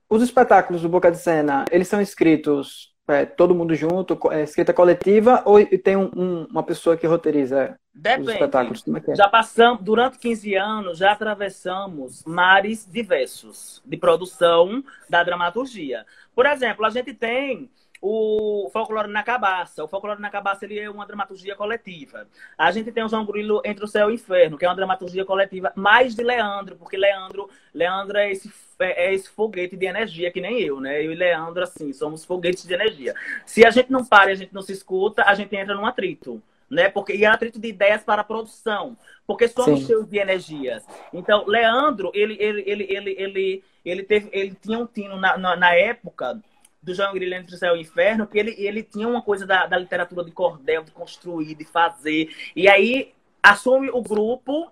os 0.08 0.22
espetáculos 0.22 0.82
do 0.82 0.88
Boca 0.88 1.10
de 1.10 1.18
Cena, 1.18 1.64
eles 1.70 1.88
são 1.88 2.00
escritos 2.00 2.94
é, 3.08 3.24
todo 3.24 3.54
mundo 3.54 3.74
junto, 3.74 4.18
é, 4.32 4.42
escrita 4.42 4.72
coletiva, 4.72 5.42
ou 5.44 5.64
tem 5.64 5.96
um, 5.96 6.10
um, 6.16 6.46
uma 6.50 6.62
pessoa 6.62 6.96
que 6.96 7.06
roteiriza 7.06 7.78
Depende. 7.94 8.28
os 8.28 8.32
espetáculos? 8.34 8.84
É 8.88 9.12
é? 9.12 9.14
Já 9.14 9.28
passamos, 9.28 9.82
durante 9.82 10.18
15 10.18 10.54
anos, 10.56 10.98
já 10.98 11.12
atravessamos 11.12 12.24
mares 12.24 12.86
diversos 12.90 13.80
de 13.84 13.96
produção 13.96 14.82
da 15.08 15.22
dramaturgia. 15.22 16.04
Por 16.34 16.46
exemplo, 16.46 16.84
a 16.84 16.90
gente 16.90 17.14
tem 17.14 17.70
o 18.00 18.68
Folclore 18.72 19.08
na 19.08 19.22
Cabaça. 19.22 19.82
O 19.84 19.88
Folclore 19.88 20.20
na 20.20 20.30
Cabaça 20.30 20.64
ele 20.64 20.78
é 20.78 20.90
uma 20.90 21.06
dramaturgia 21.06 21.54
coletiva. 21.54 22.26
A 22.56 22.70
gente 22.70 22.92
tem 22.92 23.04
o 23.04 23.08
João 23.08 23.24
Grilo 23.24 23.62
Entre 23.64 23.84
o 23.84 23.88
Céu 23.88 24.08
e 24.08 24.12
o 24.12 24.14
Inferno, 24.14 24.58
que 24.58 24.64
é 24.64 24.68
uma 24.68 24.76
dramaturgia 24.76 25.24
coletiva 25.24 25.72
mais 25.74 26.14
de 26.14 26.22
Leandro, 26.22 26.76
porque 26.76 26.96
Leandro, 26.96 27.48
Leandro 27.72 28.18
é 28.18 28.30
esse, 28.30 28.52
é, 28.78 29.06
é 29.06 29.14
esse 29.14 29.28
foguete 29.28 29.76
de 29.76 29.86
energia 29.86 30.30
que 30.30 30.40
nem 30.40 30.60
eu, 30.60 30.80
né? 30.80 31.04
Eu 31.04 31.12
e 31.12 31.14
Leandro, 31.14 31.62
assim, 31.62 31.92
somos 31.92 32.24
foguetes 32.24 32.64
de 32.64 32.74
energia. 32.74 33.14
Se 33.44 33.64
a 33.64 33.70
gente 33.70 33.90
não 33.90 34.04
para 34.04 34.32
a 34.32 34.34
gente 34.34 34.54
não 34.54 34.62
se 34.62 34.72
escuta, 34.72 35.24
a 35.24 35.34
gente 35.34 35.54
entra 35.56 35.74
num 35.74 35.86
atrito. 35.86 36.42
Né? 36.68 36.88
Porque, 36.88 37.14
e 37.14 37.24
é 37.24 37.28
atrito 37.28 37.60
de 37.60 37.68
ideias 37.68 38.02
para 38.02 38.22
a 38.22 38.24
produção, 38.24 38.96
porque 39.24 39.46
somos 39.46 39.80
Sim. 39.80 39.86
cheios 39.86 40.08
de 40.08 40.18
energias. 40.18 40.84
Então, 41.12 41.46
Leandro, 41.46 42.10
ele, 42.12 42.36
ele, 42.40 42.64
ele, 42.66 42.86
ele, 42.90 43.14
ele, 43.16 43.64
ele, 43.84 44.02
teve, 44.02 44.28
ele 44.32 44.52
tinha 44.60 44.76
um 44.76 44.84
tino 44.84 45.16
na, 45.16 45.38
na, 45.38 45.54
na 45.54 45.74
época 45.76 46.42
do 46.86 46.94
João 46.94 47.12
Grilo 47.12 47.34
entre 47.34 47.52
o 47.52 47.58
céu 47.58 47.74
e 47.74 47.80
o 47.80 47.82
inferno, 47.82 48.28
que 48.28 48.38
ele, 48.38 48.54
ele 48.56 48.82
tinha 48.84 49.08
uma 49.08 49.20
coisa 49.20 49.44
da, 49.44 49.66
da 49.66 49.76
literatura 49.76 50.24
de 50.24 50.30
cordel, 50.30 50.84
de 50.84 50.92
construir, 50.92 51.56
de 51.56 51.64
fazer. 51.64 52.32
E 52.54 52.68
aí 52.68 53.12
assume 53.42 53.90
o 53.90 54.00
grupo, 54.00 54.70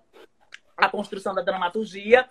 a 0.76 0.88
construção 0.88 1.34
da 1.34 1.42
dramaturgia. 1.42 2.30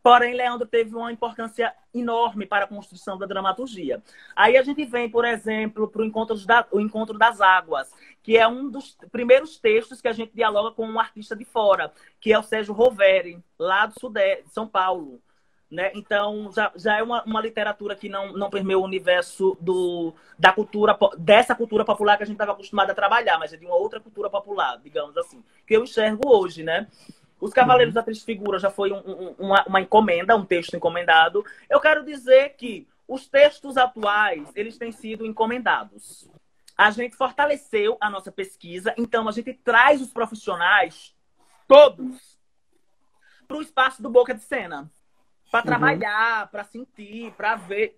Porém, 0.00 0.34
Leandro 0.34 0.66
teve 0.66 0.94
uma 0.94 1.10
importância 1.10 1.74
enorme 1.92 2.46
para 2.46 2.66
a 2.66 2.68
construção 2.68 3.18
da 3.18 3.26
dramaturgia. 3.26 4.00
Aí 4.36 4.56
a 4.56 4.62
gente 4.62 4.84
vem, 4.84 5.10
por 5.10 5.24
exemplo, 5.24 5.88
para 5.88 6.02
o 6.02 6.04
encontro, 6.04 6.36
o 6.70 6.78
encontro 6.78 7.18
das 7.18 7.40
Águas, 7.40 7.90
que 8.22 8.36
é 8.36 8.46
um 8.46 8.70
dos 8.70 8.96
primeiros 9.10 9.58
textos 9.58 10.00
que 10.00 10.08
a 10.08 10.12
gente 10.12 10.32
dialoga 10.34 10.70
com 10.70 10.86
um 10.86 11.00
artista 11.00 11.34
de 11.34 11.44
fora, 11.44 11.92
que 12.20 12.32
é 12.32 12.38
o 12.38 12.42
Sérgio 12.44 12.74
Roveri, 12.74 13.42
lá 13.58 13.86
do 13.86 13.98
Sudeste, 13.98 14.50
São 14.50 14.68
Paulo. 14.68 15.20
Né? 15.74 15.90
Então, 15.92 16.52
já, 16.54 16.70
já 16.76 16.98
é 16.98 17.02
uma, 17.02 17.24
uma 17.24 17.40
literatura 17.40 17.96
que 17.96 18.08
não, 18.08 18.32
não 18.32 18.48
permeia 18.48 18.78
o 18.78 18.84
universo 18.84 19.58
do, 19.60 20.14
da 20.38 20.52
cultura, 20.52 20.96
dessa 21.18 21.52
cultura 21.52 21.84
popular 21.84 22.16
que 22.16 22.22
a 22.22 22.26
gente 22.26 22.36
estava 22.36 22.52
acostumado 22.52 22.90
a 22.90 22.94
trabalhar, 22.94 23.40
mas 23.40 23.52
é 23.52 23.56
de 23.56 23.66
uma 23.66 23.74
outra 23.74 23.98
cultura 23.98 24.30
popular, 24.30 24.78
digamos 24.78 25.16
assim, 25.18 25.42
que 25.66 25.74
eu 25.74 25.82
enxergo 25.82 26.28
hoje, 26.28 26.62
né? 26.62 26.86
Os 27.40 27.52
Cavaleiros 27.52 27.92
uhum. 27.92 28.00
da 28.00 28.04
Triste 28.04 28.24
Figura 28.24 28.60
já 28.60 28.70
foi 28.70 28.92
um, 28.92 28.98
um, 28.98 29.34
uma, 29.36 29.64
uma 29.66 29.80
encomenda, 29.80 30.36
um 30.36 30.44
texto 30.44 30.76
encomendado. 30.76 31.44
Eu 31.68 31.80
quero 31.80 32.04
dizer 32.04 32.50
que 32.50 32.86
os 33.08 33.26
textos 33.26 33.76
atuais, 33.76 34.48
eles 34.54 34.78
têm 34.78 34.92
sido 34.92 35.26
encomendados. 35.26 36.30
A 36.78 36.92
gente 36.92 37.16
fortaleceu 37.16 37.96
a 38.00 38.08
nossa 38.08 38.30
pesquisa, 38.30 38.94
então 38.96 39.28
a 39.28 39.32
gente 39.32 39.52
traz 39.52 40.00
os 40.00 40.12
profissionais 40.12 41.12
todos 41.66 42.38
para 43.48 43.56
o 43.56 43.62
espaço 43.62 44.00
do 44.00 44.08
Boca 44.08 44.32
de 44.32 44.40
Cena 44.40 44.88
para 45.54 45.60
uhum. 45.60 45.66
trabalhar, 45.66 46.50
para 46.50 46.64
sentir, 46.64 47.30
para 47.36 47.54
ver. 47.54 47.96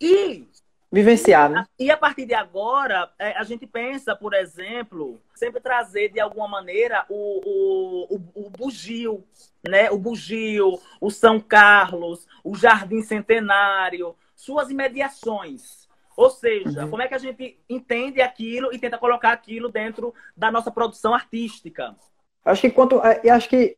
E 0.00 0.48
vivenciar, 0.90 1.50
né? 1.50 1.66
E 1.78 1.90
a 1.90 1.96
partir 1.96 2.24
de 2.24 2.32
agora, 2.32 3.12
é, 3.18 3.36
a 3.36 3.42
gente 3.42 3.66
pensa, 3.66 4.16
por 4.16 4.32
exemplo, 4.32 5.20
sempre 5.34 5.60
trazer 5.60 6.08
de 6.08 6.18
alguma 6.20 6.48
maneira 6.48 7.04
o, 7.10 7.40
o, 7.44 8.16
o, 8.16 8.46
o 8.46 8.50
bugio, 8.50 9.22
né? 9.68 9.90
O 9.90 9.98
bugio, 9.98 10.80
o 11.02 11.10
São 11.10 11.38
Carlos, 11.38 12.26
o 12.42 12.56
Jardim 12.56 13.02
Centenário, 13.02 14.16
suas 14.34 14.70
imediações. 14.70 15.86
Ou 16.16 16.30
seja, 16.30 16.84
uhum. 16.84 16.90
como 16.90 17.02
é 17.02 17.08
que 17.08 17.14
a 17.14 17.18
gente 17.18 17.58
entende 17.68 18.22
aquilo 18.22 18.72
e 18.72 18.78
tenta 18.78 18.96
colocar 18.96 19.32
aquilo 19.32 19.68
dentro 19.68 20.14
da 20.34 20.50
nossa 20.50 20.70
produção 20.70 21.12
artística? 21.14 21.94
Acho 22.42 22.62
que 22.62 22.70
quanto, 22.70 23.02
é, 23.02 23.28
acho 23.28 23.50
que 23.50 23.76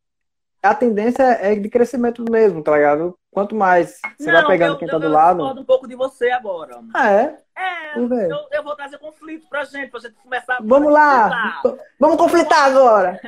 a 0.64 0.74
tendência 0.74 1.22
é 1.22 1.54
de 1.54 1.68
crescimento 1.68 2.24
mesmo, 2.30 2.62
tá 2.62 2.74
ligado? 2.74 3.16
Quanto 3.30 3.54
mais 3.54 4.00
você 4.16 4.32
não, 4.32 4.40
vai 4.40 4.46
pegando 4.52 4.74
eu, 4.74 4.78
quem 4.78 4.88
tá 4.88 4.96
do 4.96 5.08
lado. 5.08 5.40
Eu 5.40 5.46
um 5.60 5.64
pouco 5.64 5.86
de 5.86 5.94
você 5.94 6.30
agora. 6.30 6.80
Ah, 6.94 7.10
é? 7.10 7.38
É, 7.56 7.98
eu, 7.98 8.48
eu, 8.50 8.64
vou 8.64 8.74
trazer 8.74 8.98
conflito 8.98 9.46
pra 9.48 9.64
gente, 9.64 9.90
pra 9.90 10.00
gente 10.00 10.14
começar 10.14 10.58
Vamos 10.62 10.92
lá! 10.92 11.62
Vamos 12.00 12.16
conflitar 12.16 12.64
agora! 12.64 13.20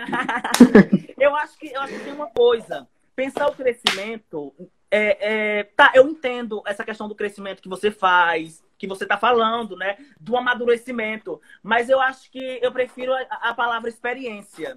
eu, 1.18 1.36
acho 1.36 1.58
que, 1.58 1.72
eu 1.72 1.80
acho 1.82 1.92
que 1.92 2.04
tem 2.04 2.12
uma 2.12 2.28
coisa. 2.28 2.88
Pensar 3.14 3.48
o 3.48 3.54
crescimento. 3.54 4.54
É, 4.90 5.58
é, 5.58 5.64
tá, 5.76 5.92
eu 5.94 6.08
entendo 6.08 6.62
essa 6.66 6.84
questão 6.84 7.06
do 7.06 7.14
crescimento 7.14 7.62
que 7.62 7.68
você 7.68 7.90
faz, 7.90 8.64
que 8.78 8.86
você 8.86 9.04
está 9.04 9.18
falando, 9.18 9.76
né? 9.76 9.96
Do 10.18 10.36
amadurecimento. 10.36 11.40
Mas 11.62 11.88
eu 11.88 12.00
acho 12.00 12.30
que 12.30 12.58
eu 12.62 12.72
prefiro 12.72 13.12
a, 13.12 13.50
a 13.50 13.54
palavra 13.54 13.88
experiência. 13.88 14.76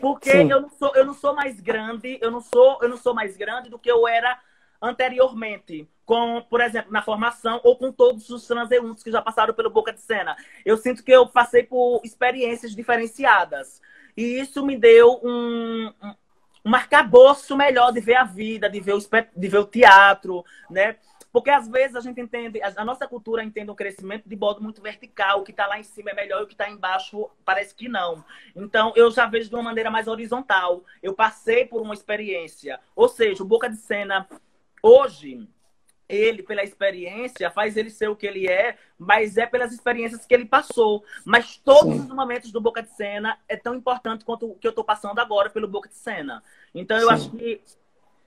Porque 0.00 0.30
eu 0.30 0.60
não, 0.60 0.70
sou, 0.70 0.92
eu 0.94 1.04
não 1.04 1.14
sou 1.14 1.34
mais 1.34 1.60
grande, 1.60 2.18
eu 2.20 2.30
não 2.30 2.40
sou, 2.40 2.78
eu 2.82 2.88
não 2.88 2.96
sou 2.96 3.14
mais 3.14 3.36
grande 3.36 3.68
do 3.68 3.78
que 3.78 3.90
eu 3.90 4.06
era 4.06 4.38
anteriormente, 4.80 5.88
com, 6.04 6.42
por 6.50 6.60
exemplo, 6.60 6.92
na 6.92 7.02
formação 7.02 7.60
ou 7.62 7.76
com 7.76 7.92
todos 7.92 8.28
os 8.30 8.46
transeuntes 8.46 9.04
que 9.04 9.12
já 9.12 9.22
passaram 9.22 9.54
pelo 9.54 9.70
Boca 9.70 9.92
de 9.92 10.00
Cena. 10.00 10.36
Eu 10.64 10.76
sinto 10.76 11.04
que 11.04 11.12
eu 11.12 11.26
passei 11.26 11.62
por 11.62 12.00
experiências 12.04 12.74
diferenciadas. 12.74 13.80
E 14.16 14.40
isso 14.40 14.64
me 14.66 14.76
deu 14.76 15.20
um, 15.22 15.92
um, 16.02 16.14
um 16.66 16.74
arcabouço 16.74 17.56
melhor 17.56 17.92
de 17.92 18.00
ver 18.00 18.16
a 18.16 18.24
vida, 18.24 18.68
de 18.68 18.80
ver 18.80 18.94
o, 18.94 18.98
de 18.98 19.48
ver 19.48 19.58
o 19.58 19.64
teatro, 19.64 20.44
né? 20.68 20.96
Porque 21.32 21.48
às 21.48 21.66
vezes 21.66 21.96
a 21.96 22.00
gente 22.00 22.20
entende, 22.20 22.60
a 22.62 22.84
nossa 22.84 23.08
cultura 23.08 23.42
entende 23.42 23.70
o 23.70 23.74
crescimento 23.74 24.28
de 24.28 24.36
modo 24.36 24.62
muito 24.62 24.82
vertical, 24.82 25.40
o 25.40 25.42
que 25.42 25.50
está 25.50 25.66
lá 25.66 25.78
em 25.78 25.82
cima 25.82 26.10
é 26.10 26.14
melhor 26.14 26.42
e 26.42 26.44
o 26.44 26.46
que 26.46 26.52
está 26.52 26.68
embaixo 26.68 27.30
parece 27.44 27.74
que 27.74 27.88
não. 27.88 28.22
Então 28.54 28.92
eu 28.94 29.10
já 29.10 29.26
vejo 29.26 29.48
de 29.48 29.54
uma 29.54 29.62
maneira 29.62 29.90
mais 29.90 30.06
horizontal. 30.06 30.84
Eu 31.02 31.14
passei 31.14 31.64
por 31.64 31.80
uma 31.80 31.94
experiência. 31.94 32.78
Ou 32.94 33.08
seja, 33.08 33.42
o 33.42 33.46
Boca 33.46 33.68
de 33.68 33.76
Cena 33.76 34.28
hoje, 34.82 35.48
ele, 36.06 36.42
pela 36.42 36.62
experiência, 36.62 37.50
faz 37.50 37.78
ele 37.78 37.88
ser 37.88 38.08
o 38.08 38.16
que 38.16 38.26
ele 38.26 38.46
é, 38.46 38.76
mas 38.98 39.38
é 39.38 39.46
pelas 39.46 39.72
experiências 39.72 40.26
que 40.26 40.34
ele 40.34 40.44
passou. 40.44 41.02
Mas 41.24 41.56
todos 41.56 41.94
Sim. 41.94 42.00
os 42.00 42.14
momentos 42.14 42.52
do 42.52 42.60
Boca 42.60 42.82
de 42.82 42.90
Cena 42.90 43.38
é 43.48 43.56
tão 43.56 43.74
importante 43.74 44.22
quanto 44.22 44.50
o 44.50 44.56
que 44.56 44.66
eu 44.66 44.70
estou 44.70 44.84
passando 44.84 45.18
agora 45.18 45.48
pelo 45.48 45.66
Boca 45.66 45.88
de 45.88 45.96
Cena. 45.96 46.42
Então 46.74 46.98
eu 46.98 47.08
Sim. 47.08 47.14
acho 47.14 47.30
que 47.30 47.62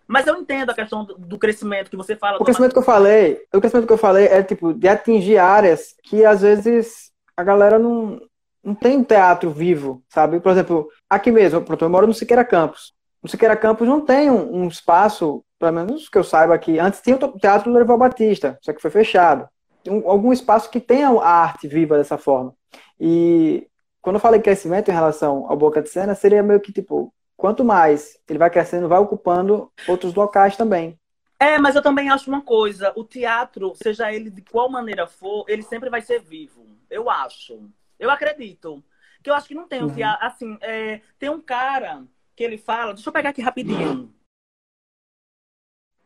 mas 0.08 0.28
eu 0.28 0.36
entendo 0.36 0.70
a 0.70 0.74
questão 0.74 1.04
do, 1.04 1.38
crescimento 1.38 1.90
que 1.90 1.98
você 1.98 2.16
fala. 2.16 2.38
O 2.40 2.46
crescimento 2.46 2.74
que 2.74 2.80
eu 2.80 2.84
falei, 2.84 3.42
o 3.54 3.60
crescimento 3.60 3.88
que 3.88 3.94
eu 3.94 3.98
falei 3.98 4.28
é 4.28 4.44
tipo 4.44 4.74
de 4.74 4.88
atingir 4.88 5.38
áreas 5.38 5.96
que 6.04 6.24
às 6.24 6.42
vezes 6.42 7.12
a 7.36 7.44
galera 7.44 7.80
não, 7.80 8.22
não 8.64 8.76
tem 8.76 8.98
um 8.98 9.04
teatro 9.04 9.50
vivo, 9.50 10.04
sabe? 10.10 10.40
Por 10.40 10.52
exemplo, 10.52 10.88
aqui 11.10 11.32
mesmo, 11.32 11.64
eu 11.82 11.90
moro 11.90 12.08
no 12.08 12.14
Siqueira 12.14 12.46
Campos. 12.46 12.94
No 13.22 13.30
Siqueira 13.30 13.56
Campos 13.56 13.88
não 13.88 14.02
tem 14.02 14.30
um, 14.30 14.64
um 14.64 14.68
espaço, 14.68 15.44
pelo 15.58 15.74
menos 15.74 16.08
que 16.08 16.18
eu 16.18 16.24
saiba 16.24 16.54
aqui. 16.54 16.78
Antes 16.78 17.02
tinha 17.02 17.16
o 17.16 17.40
Teatro 17.40 17.72
do 17.72 17.74
Lerival 17.74 17.98
Batista, 17.98 18.58
só 18.62 18.72
que 18.72 18.82
foi 18.82 18.92
fechado. 18.92 19.50
Um, 19.88 20.08
algum 20.08 20.32
espaço 20.32 20.70
que 20.70 20.80
tenha 20.80 21.10
a 21.10 21.30
arte 21.30 21.68
viva 21.68 21.98
dessa 21.98 22.18
forma. 22.18 22.54
E 23.00 23.68
quando 24.02 24.18
eu 24.18 24.22
falei 24.22 24.40
crescimento 24.40 24.90
em 24.90 24.94
relação 24.94 25.46
ao 25.50 25.58
Boca 25.58 25.82
de 25.82 25.90
Cena, 25.90 26.14
seria 26.14 26.44
meio 26.44 26.60
que 26.60 26.72
tipo 26.72 27.12
quanto 27.36 27.64
mais 27.64 28.20
ele 28.28 28.40
vai 28.40 28.50
crescendo, 28.50 28.88
vai 28.88 29.00
ocupando 29.00 29.72
outros 29.88 30.14
locais 30.14 30.56
também. 30.56 31.00
É, 31.40 31.58
mas 31.58 31.76
eu 31.76 31.82
também 31.82 32.10
acho 32.10 32.30
uma 32.30 32.42
coisa: 32.42 32.94
o 32.96 33.04
teatro, 33.04 33.74
seja 33.76 34.12
ele 34.12 34.30
de 34.30 34.42
qual 34.42 34.70
maneira 34.70 35.06
for, 35.06 35.46
ele 35.48 35.62
sempre 35.62 35.90
vai 35.90 36.02
ser 36.02 36.22
vivo. 36.22 36.66
Eu 36.90 37.10
acho. 37.10 37.70
Eu 38.00 38.10
acredito. 38.10 38.84
Que 39.22 39.30
eu 39.30 39.34
acho 39.34 39.48
que 39.48 39.56
não 39.56 39.68
tem 39.68 39.82
um 39.82 39.88
uhum. 39.88 39.96
teatro. 39.96 40.26
Assim, 40.26 40.58
é, 40.62 41.02
tem 41.18 41.30
um 41.30 41.42
cara 41.42 42.04
que 42.36 42.44
ele 42.44 42.58
fala. 42.58 42.94
Deixa 42.94 43.10
eu 43.10 43.14
pegar 43.14 43.30
aqui 43.30 43.42
rapidinho. 43.42 44.14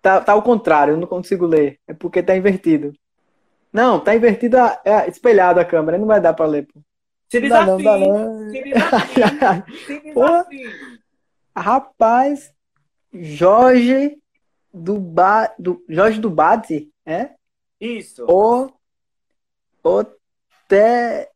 Tá, 0.02 0.22
tá 0.22 0.32
ao 0.32 0.42
contrário, 0.42 0.94
eu 0.94 0.98
não 0.98 1.08
consigo 1.08 1.46
ler. 1.46 1.80
É 1.86 1.94
porque 1.94 2.24
tá 2.24 2.36
invertido. 2.36 2.94
Não, 3.72 4.00
tá 4.00 4.16
invertido, 4.16 4.58
é, 4.58 5.08
espelhado 5.08 5.60
a 5.60 5.66
câmera, 5.66 5.98
não 5.98 6.08
vai 6.08 6.20
dar 6.20 6.34
pra 6.34 6.46
ler. 6.46 6.66
Pô. 6.66 6.82
Se 7.30 7.40
desafie. 7.40 7.84
Não, 7.84 8.00
não, 8.00 8.40
não. 8.40 8.50
Se 8.50 8.64
desafie. 8.64 9.86
Se 9.86 10.00
desafie. 10.02 10.99
Rapaz, 11.60 12.54
Jorge 13.14 14.18
do, 14.74 14.98
ba... 14.98 15.54
do 15.60 15.84
Jorge 15.90 16.20
do 16.20 16.30
Bate, 16.30 16.90
é? 17.06 17.32
Isso. 17.80 18.26
O, 18.26 18.72
o, 19.84 20.04
te... 20.68 21.30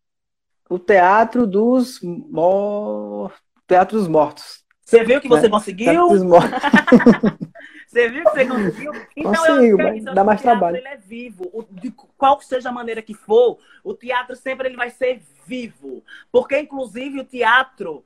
o 0.69 0.79
Teatro 0.79 1.45
dos 1.45 1.99
Mor... 2.01 3.33
Teatro 3.67 3.97
dos 3.97 4.07
Mortos. 4.07 4.63
Você 4.85 5.03
viu 5.03 5.19
que 5.19 5.27
você 5.27 5.47
é. 5.47 5.49
conseguiu? 5.49 5.91
Teatro 5.91 6.09
dos 6.09 6.23
Mortos. 6.23 6.51
Você 7.93 8.09
viu 8.09 8.23
que 8.23 8.31
você 8.31 8.45
conseguiu? 8.47 8.91
Então, 9.15 9.33
Consigo, 9.35 9.61
eu, 9.63 9.77
mas 9.77 10.03
dá 10.03 10.23
mais 10.23 10.41
teatro, 10.41 10.59
trabalho. 10.59 10.77
Ele 10.77 10.87
é 10.87 10.97
vivo. 10.97 11.47
O, 11.53 11.61
de 11.61 11.91
qual 11.91 12.41
seja 12.41 12.69
a 12.69 12.71
maneira 12.71 13.03
que 13.03 13.13
for, 13.13 13.59
o 13.83 13.93
teatro 13.93 14.35
sempre 14.35 14.67
ele 14.67 14.75
vai 14.75 14.89
ser 14.89 15.21
vivo. 15.45 16.03
Porque, 16.31 16.57
inclusive, 16.57 17.19
o 17.19 17.23
teatro... 17.23 18.03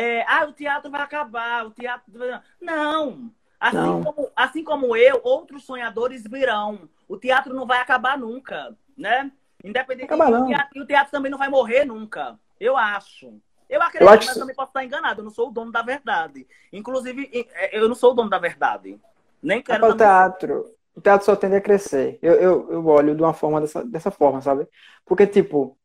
É, 0.00 0.24
ah, 0.28 0.44
o 0.44 0.52
teatro 0.52 0.90
vai 0.90 1.00
acabar, 1.00 1.66
o 1.66 1.70
teatro... 1.72 2.12
Não! 2.60 3.32
Assim, 3.58 3.76
não. 3.76 4.04
Como, 4.04 4.30
assim 4.36 4.62
como 4.62 4.96
eu, 4.96 5.20
outros 5.24 5.64
sonhadores 5.64 6.22
virão. 6.22 6.88
O 7.08 7.16
teatro 7.16 7.52
não 7.52 7.66
vai 7.66 7.80
acabar 7.80 8.16
nunca, 8.16 8.76
né? 8.96 9.32
Independente 9.64 10.04
acabar, 10.04 10.30
não. 10.30 10.46
Teatro, 10.46 10.78
e 10.78 10.80
o 10.80 10.86
teatro 10.86 11.10
também 11.10 11.30
não 11.30 11.38
vai 11.38 11.48
morrer 11.48 11.84
nunca. 11.84 12.38
Eu 12.60 12.76
acho. 12.76 13.40
Eu 13.68 13.82
acredito, 13.82 14.02
eu 14.02 14.08
acho... 14.08 14.26
mas 14.26 14.36
também 14.36 14.54
posso 14.54 14.70
estar 14.70 14.84
enganado. 14.84 15.20
Eu 15.20 15.24
não 15.24 15.32
sou 15.32 15.48
o 15.48 15.50
dono 15.50 15.72
da 15.72 15.82
verdade. 15.82 16.46
Inclusive, 16.72 17.28
é, 17.52 17.76
eu 17.76 17.88
não 17.88 17.96
sou 17.96 18.12
o 18.12 18.14
dono 18.14 18.30
da 18.30 18.38
verdade. 18.38 19.00
Nem 19.42 19.60
quero. 19.60 19.84
O 19.84 19.96
teatro, 19.96 20.74
o 20.94 21.00
teatro 21.00 21.26
só 21.26 21.34
tende 21.34 21.56
a 21.56 21.60
crescer. 21.60 22.20
Eu, 22.22 22.34
eu, 22.34 22.70
eu 22.70 22.86
olho 22.86 23.16
de 23.16 23.22
uma 23.22 23.34
forma 23.34 23.60
dessa, 23.60 23.84
dessa 23.84 24.12
forma, 24.12 24.40
sabe? 24.40 24.68
Porque, 25.04 25.26
tipo, 25.26 25.76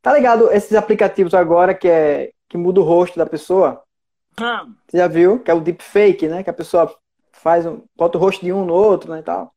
tá 0.00 0.12
ligado 0.12 0.52
esses 0.52 0.76
aplicativos 0.76 1.34
agora 1.34 1.74
que 1.74 1.88
é 1.88 2.32
que 2.48 2.56
muda 2.56 2.80
o 2.80 2.84
rosto 2.84 3.18
da 3.18 3.26
pessoa? 3.26 3.82
Hum. 4.40 4.74
Você 4.88 4.98
já 4.98 5.08
viu? 5.08 5.40
Que 5.40 5.50
é 5.50 5.54
o 5.54 5.60
deepfake, 5.60 6.28
né? 6.28 6.42
Que 6.42 6.50
a 6.50 6.54
pessoa 6.54 6.94
faz 7.32 7.66
um, 7.66 7.82
bota 7.96 8.18
o 8.18 8.20
rosto 8.20 8.44
de 8.44 8.52
um 8.52 8.64
no 8.64 8.74
outro, 8.74 9.12
né, 9.12 9.20
e 9.20 9.22
tal. 9.22 9.54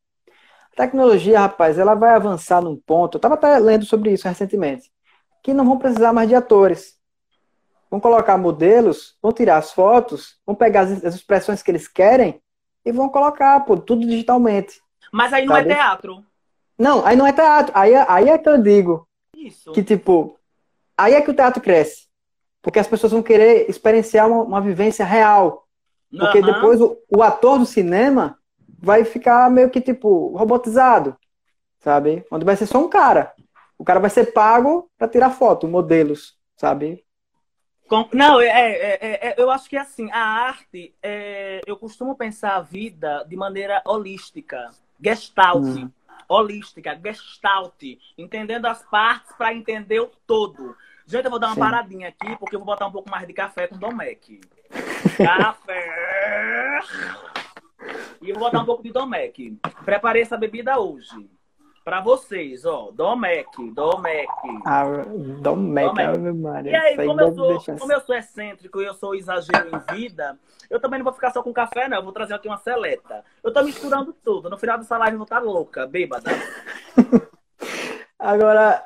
A 0.72 0.76
tecnologia, 0.76 1.40
rapaz, 1.40 1.78
ela 1.78 1.94
vai 1.94 2.14
avançar 2.14 2.62
num 2.62 2.76
ponto. 2.76 3.16
Eu 3.16 3.20
tava 3.20 3.34
até 3.34 3.58
lendo 3.58 3.84
sobre 3.84 4.12
isso 4.12 4.26
recentemente, 4.26 4.90
que 5.42 5.52
não 5.52 5.64
vão 5.64 5.78
precisar 5.78 6.12
mais 6.12 6.28
de 6.28 6.34
atores. 6.34 6.98
Vão 7.90 8.00
colocar 8.00 8.38
modelos, 8.38 9.18
vão 9.20 9.32
tirar 9.32 9.58
as 9.58 9.72
fotos, 9.72 10.38
vão 10.46 10.54
pegar 10.54 10.82
as, 10.82 11.04
as 11.04 11.14
expressões 11.14 11.62
que 11.62 11.70
eles 11.70 11.86
querem 11.86 12.40
e 12.84 12.90
vão 12.90 13.08
colocar, 13.08 13.60
pô, 13.60 13.76
tudo 13.76 14.06
digitalmente. 14.06 14.80
Mas 15.12 15.32
aí 15.32 15.44
não 15.44 15.54
é 15.54 15.60
sabe? 15.60 15.72
é 15.72 15.74
teatro. 15.74 16.24
Não, 16.78 17.04
aí 17.04 17.16
não 17.16 17.26
é 17.26 17.32
teatro. 17.32 17.72
Aí, 17.76 17.94
aí 17.94 18.28
é 18.30 18.38
que 18.38 18.48
eu 18.48 18.62
digo. 18.62 19.06
Isso. 19.36 19.72
Que, 19.72 19.82
tipo, 19.84 20.38
aí 20.96 21.12
é 21.12 21.20
que 21.20 21.30
o 21.30 21.34
teatro 21.34 21.62
cresce. 21.62 22.06
Porque 22.62 22.78
as 22.78 22.86
pessoas 22.86 23.12
vão 23.12 23.22
querer 23.22 23.68
experienciar 23.68 24.28
uma, 24.28 24.42
uma 24.42 24.60
vivência 24.60 25.04
real. 25.04 25.66
Porque 26.16 26.38
uhum. 26.38 26.46
depois 26.46 26.80
o, 26.80 26.96
o, 27.10 27.22
ator 27.22 27.58
do 27.58 27.66
cinema 27.66 28.38
vai 28.78 29.04
ficar 29.04 29.50
meio 29.50 29.68
que, 29.68 29.80
tipo, 29.80 30.34
robotizado. 30.36 31.16
Sabe? 31.80 32.24
Onde 32.30 32.44
vai 32.44 32.56
ser 32.56 32.66
só 32.66 32.78
um 32.78 32.88
cara. 32.88 33.32
O 33.76 33.84
cara 33.84 33.98
vai 33.98 34.10
ser 34.10 34.32
pago 34.32 34.88
para 34.96 35.08
tirar 35.08 35.30
foto, 35.30 35.66
modelos, 35.66 36.38
sabe? 36.56 37.04
Não, 38.12 38.40
é, 38.40 38.46
é, 38.46 38.98
é, 39.00 39.28
é, 39.28 39.34
eu 39.36 39.50
acho 39.50 39.68
que 39.68 39.76
assim, 39.76 40.10
a 40.12 40.18
arte, 40.18 40.94
é, 41.02 41.60
eu 41.66 41.76
costumo 41.76 42.14
pensar 42.14 42.56
a 42.56 42.60
vida 42.60 43.24
de 43.28 43.36
maneira 43.36 43.82
holística, 43.84 44.70
gestalt, 44.98 45.64
hum. 45.64 45.90
holística, 46.26 46.98
gestalt, 47.04 47.82
entendendo 48.16 48.66
as 48.66 48.82
partes 48.84 49.32
para 49.36 49.52
entender 49.52 50.00
o 50.00 50.10
todo. 50.26 50.74
Gente, 51.12 51.26
eu 51.26 51.30
vou 51.30 51.38
dar 51.38 51.48
uma 51.48 51.54
Sim. 51.56 51.60
paradinha 51.60 52.08
aqui, 52.08 52.36
porque 52.36 52.56
eu 52.56 52.60
vou 52.60 52.64
botar 52.64 52.86
um 52.86 52.90
pouco 52.90 53.10
mais 53.10 53.26
de 53.26 53.34
café 53.34 53.66
com 53.66 53.76
Domec. 53.76 54.40
café! 55.18 56.80
E 58.22 58.30
eu 58.30 58.34
vou 58.36 58.44
botar 58.44 58.62
um 58.62 58.64
pouco 58.64 58.82
de 58.82 58.90
Domec. 58.90 59.58
Preparei 59.84 60.22
essa 60.22 60.38
bebida 60.38 60.80
hoje. 60.80 61.28
Pra 61.84 62.00
vocês, 62.00 62.64
ó, 62.64 62.90
Domec, 62.92 63.46
Domec. 63.72 64.26
Ah, 64.64 64.84
Domec, 65.42 65.94
Domec. 65.94 66.70
E 66.70 66.74
aí, 66.74 66.96
como 66.96 67.20
eu, 67.20 67.34
sou, 67.34 67.76
como 67.78 67.92
eu 67.92 68.00
sou 68.00 68.14
excêntrico 68.14 68.80
e 68.80 68.86
eu 68.86 68.94
sou 68.94 69.14
exagero 69.14 69.68
em 69.68 69.94
vida, 69.94 70.38
eu 70.70 70.80
também 70.80 70.98
não 70.98 71.04
vou 71.04 71.12
ficar 71.12 71.30
só 71.30 71.42
com 71.42 71.52
café, 71.52 71.88
não. 71.88 71.98
Eu 71.98 72.04
vou 72.04 72.12
trazer 72.12 72.32
aqui 72.32 72.48
uma 72.48 72.56
seleta. 72.56 73.22
Eu 73.44 73.52
tô 73.52 73.62
misturando 73.62 74.14
tudo. 74.14 74.48
No 74.48 74.56
final 74.56 74.78
dessa 74.78 74.96
live 74.96 75.12
eu 75.12 75.18
vou 75.18 75.24
estar 75.24 75.40
louca, 75.40 75.86
bêbada. 75.86 76.30
Agora, 78.18 78.82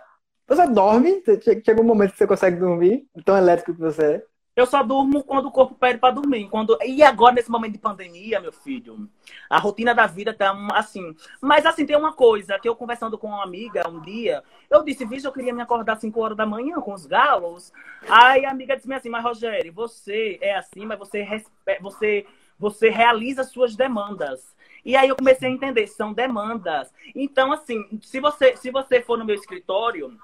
você 0.46 0.66
dorme? 0.66 1.22
Chega 1.42 1.80
um 1.80 1.84
momento 1.84 2.12
que 2.12 2.18
você 2.18 2.26
consegue 2.26 2.56
dormir? 2.56 3.06
Tão 3.24 3.36
elétrico 3.36 3.74
que 3.74 3.80
você 3.80 4.04
é? 4.04 4.22
Eu 4.56 4.64
só 4.64 4.82
durmo 4.82 5.22
quando 5.22 5.46
o 5.46 5.52
corpo 5.52 5.74
pede 5.74 5.98
para 5.98 6.14
dormir. 6.14 6.48
Quando... 6.48 6.78
E 6.82 7.02
agora, 7.02 7.34
nesse 7.34 7.50
momento 7.50 7.74
de 7.74 7.78
pandemia, 7.78 8.40
meu 8.40 8.50
filho, 8.50 9.06
a 9.50 9.58
rotina 9.58 9.94
da 9.94 10.06
vida 10.06 10.32
tá 10.32 10.56
assim. 10.72 11.14
Mas 11.42 11.66
assim, 11.66 11.84
tem 11.84 11.94
uma 11.94 12.14
coisa 12.14 12.58
que 12.58 12.66
eu 12.66 12.74
conversando 12.74 13.18
com 13.18 13.26
uma 13.26 13.44
amiga 13.44 13.86
um 13.86 14.00
dia, 14.00 14.42
eu 14.70 14.82
disse, 14.82 15.04
vixe, 15.04 15.26
eu 15.26 15.32
queria 15.32 15.52
me 15.52 15.60
acordar 15.60 15.92
às 15.92 16.00
5 16.00 16.18
horas 16.18 16.36
da 16.38 16.46
manhã 16.46 16.80
com 16.80 16.94
os 16.94 17.04
galos. 17.04 17.70
Aí 18.08 18.46
a 18.46 18.50
amiga 18.50 18.74
disse 18.74 18.90
assim, 18.90 19.10
mas 19.10 19.22
Rogério, 19.22 19.70
você 19.74 20.38
é 20.40 20.56
assim, 20.56 20.86
mas 20.86 20.98
você, 20.98 21.44
você, 21.82 22.26
você 22.58 22.88
realiza 22.88 23.44
suas 23.44 23.76
demandas. 23.76 24.56
E 24.86 24.96
aí 24.96 25.08
eu 25.08 25.16
comecei 25.16 25.48
a 25.50 25.52
entender, 25.52 25.86
são 25.86 26.14
demandas. 26.14 26.90
Então, 27.14 27.52
assim, 27.52 27.84
se 28.00 28.20
você, 28.20 28.56
se 28.56 28.70
você 28.70 29.02
for 29.02 29.18
no 29.18 29.24
meu 29.24 29.34
escritório, 29.34 30.16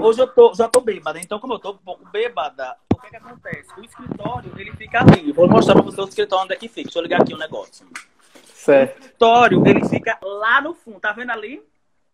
Hoje 0.00 0.20
eu 0.20 0.26
tô, 0.26 0.54
já 0.54 0.68
tô 0.68 0.80
bêbada, 0.80 1.18
então 1.18 1.38
como 1.38 1.54
eu 1.54 1.58
tô 1.58 1.72
um 1.72 1.78
pouco 1.78 2.04
bêbada, 2.10 2.76
o 2.92 3.00
que 3.00 3.10
que 3.10 3.16
acontece? 3.16 3.68
O 3.76 3.84
escritório, 3.84 4.52
ele 4.58 4.72
fica 4.72 5.00
ali. 5.00 5.32
Vou 5.32 5.48
mostrar 5.48 5.74
pra 5.74 5.82
você 5.82 6.00
o 6.00 6.08
escritório 6.08 6.44
onde 6.44 6.54
é 6.54 6.56
que 6.56 6.68
fica. 6.68 6.84
Deixa 6.84 6.98
eu 6.98 7.02
ligar 7.02 7.22
aqui 7.22 7.32
o 7.32 7.36
um 7.36 7.38
negócio. 7.38 7.86
Certo. 8.54 8.96
O 8.96 9.00
escritório, 9.00 9.66
ele 9.66 9.88
fica 9.88 10.18
lá 10.22 10.60
no 10.60 10.74
fundo. 10.74 11.00
Tá 11.00 11.12
vendo 11.12 11.30
ali? 11.30 11.62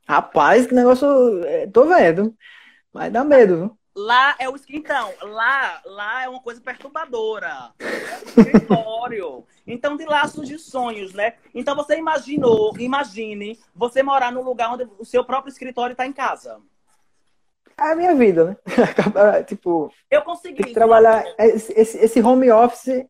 Rapaz, 0.06 0.66
que 0.66 0.74
negócio... 0.74 1.06
É, 1.44 1.66
tô 1.66 1.86
vendo. 1.86 2.34
Mas 2.92 3.12
dá 3.12 3.24
medo, 3.24 3.56
viu? 3.56 3.78
Lá 3.96 4.34
é 4.38 4.48
o 4.48 4.56
então, 4.68 5.12
lá, 5.22 5.80
lá 5.84 6.24
é 6.24 6.28
uma 6.28 6.40
coisa 6.40 6.60
perturbadora. 6.60 7.72
É 7.80 8.40
o 8.40 8.40
escritório. 8.40 9.44
Então 9.66 9.96
de 9.96 10.04
lá 10.04 10.26
surgem 10.26 10.58
sonhos, 10.58 11.12
né? 11.14 11.34
Então 11.54 11.74
você 11.74 11.96
imaginou, 11.96 12.76
imagine 12.78 13.58
você 13.74 14.02
morar 14.02 14.32
num 14.32 14.42
lugar 14.42 14.72
onde 14.72 14.88
o 14.98 15.04
seu 15.04 15.24
próprio 15.24 15.50
escritório 15.50 15.92
está 15.92 16.06
em 16.06 16.12
casa 16.12 16.60
é 16.60 16.73
a 17.76 17.94
minha 17.96 18.14
vida, 18.14 18.44
né? 18.44 18.56
tipo, 19.46 19.90
eu 20.10 20.22
consegui. 20.22 20.72
Trabalhar. 20.72 21.24
Esse, 21.38 21.72
esse, 21.98 22.20
home 22.20 22.50
office 22.50 23.06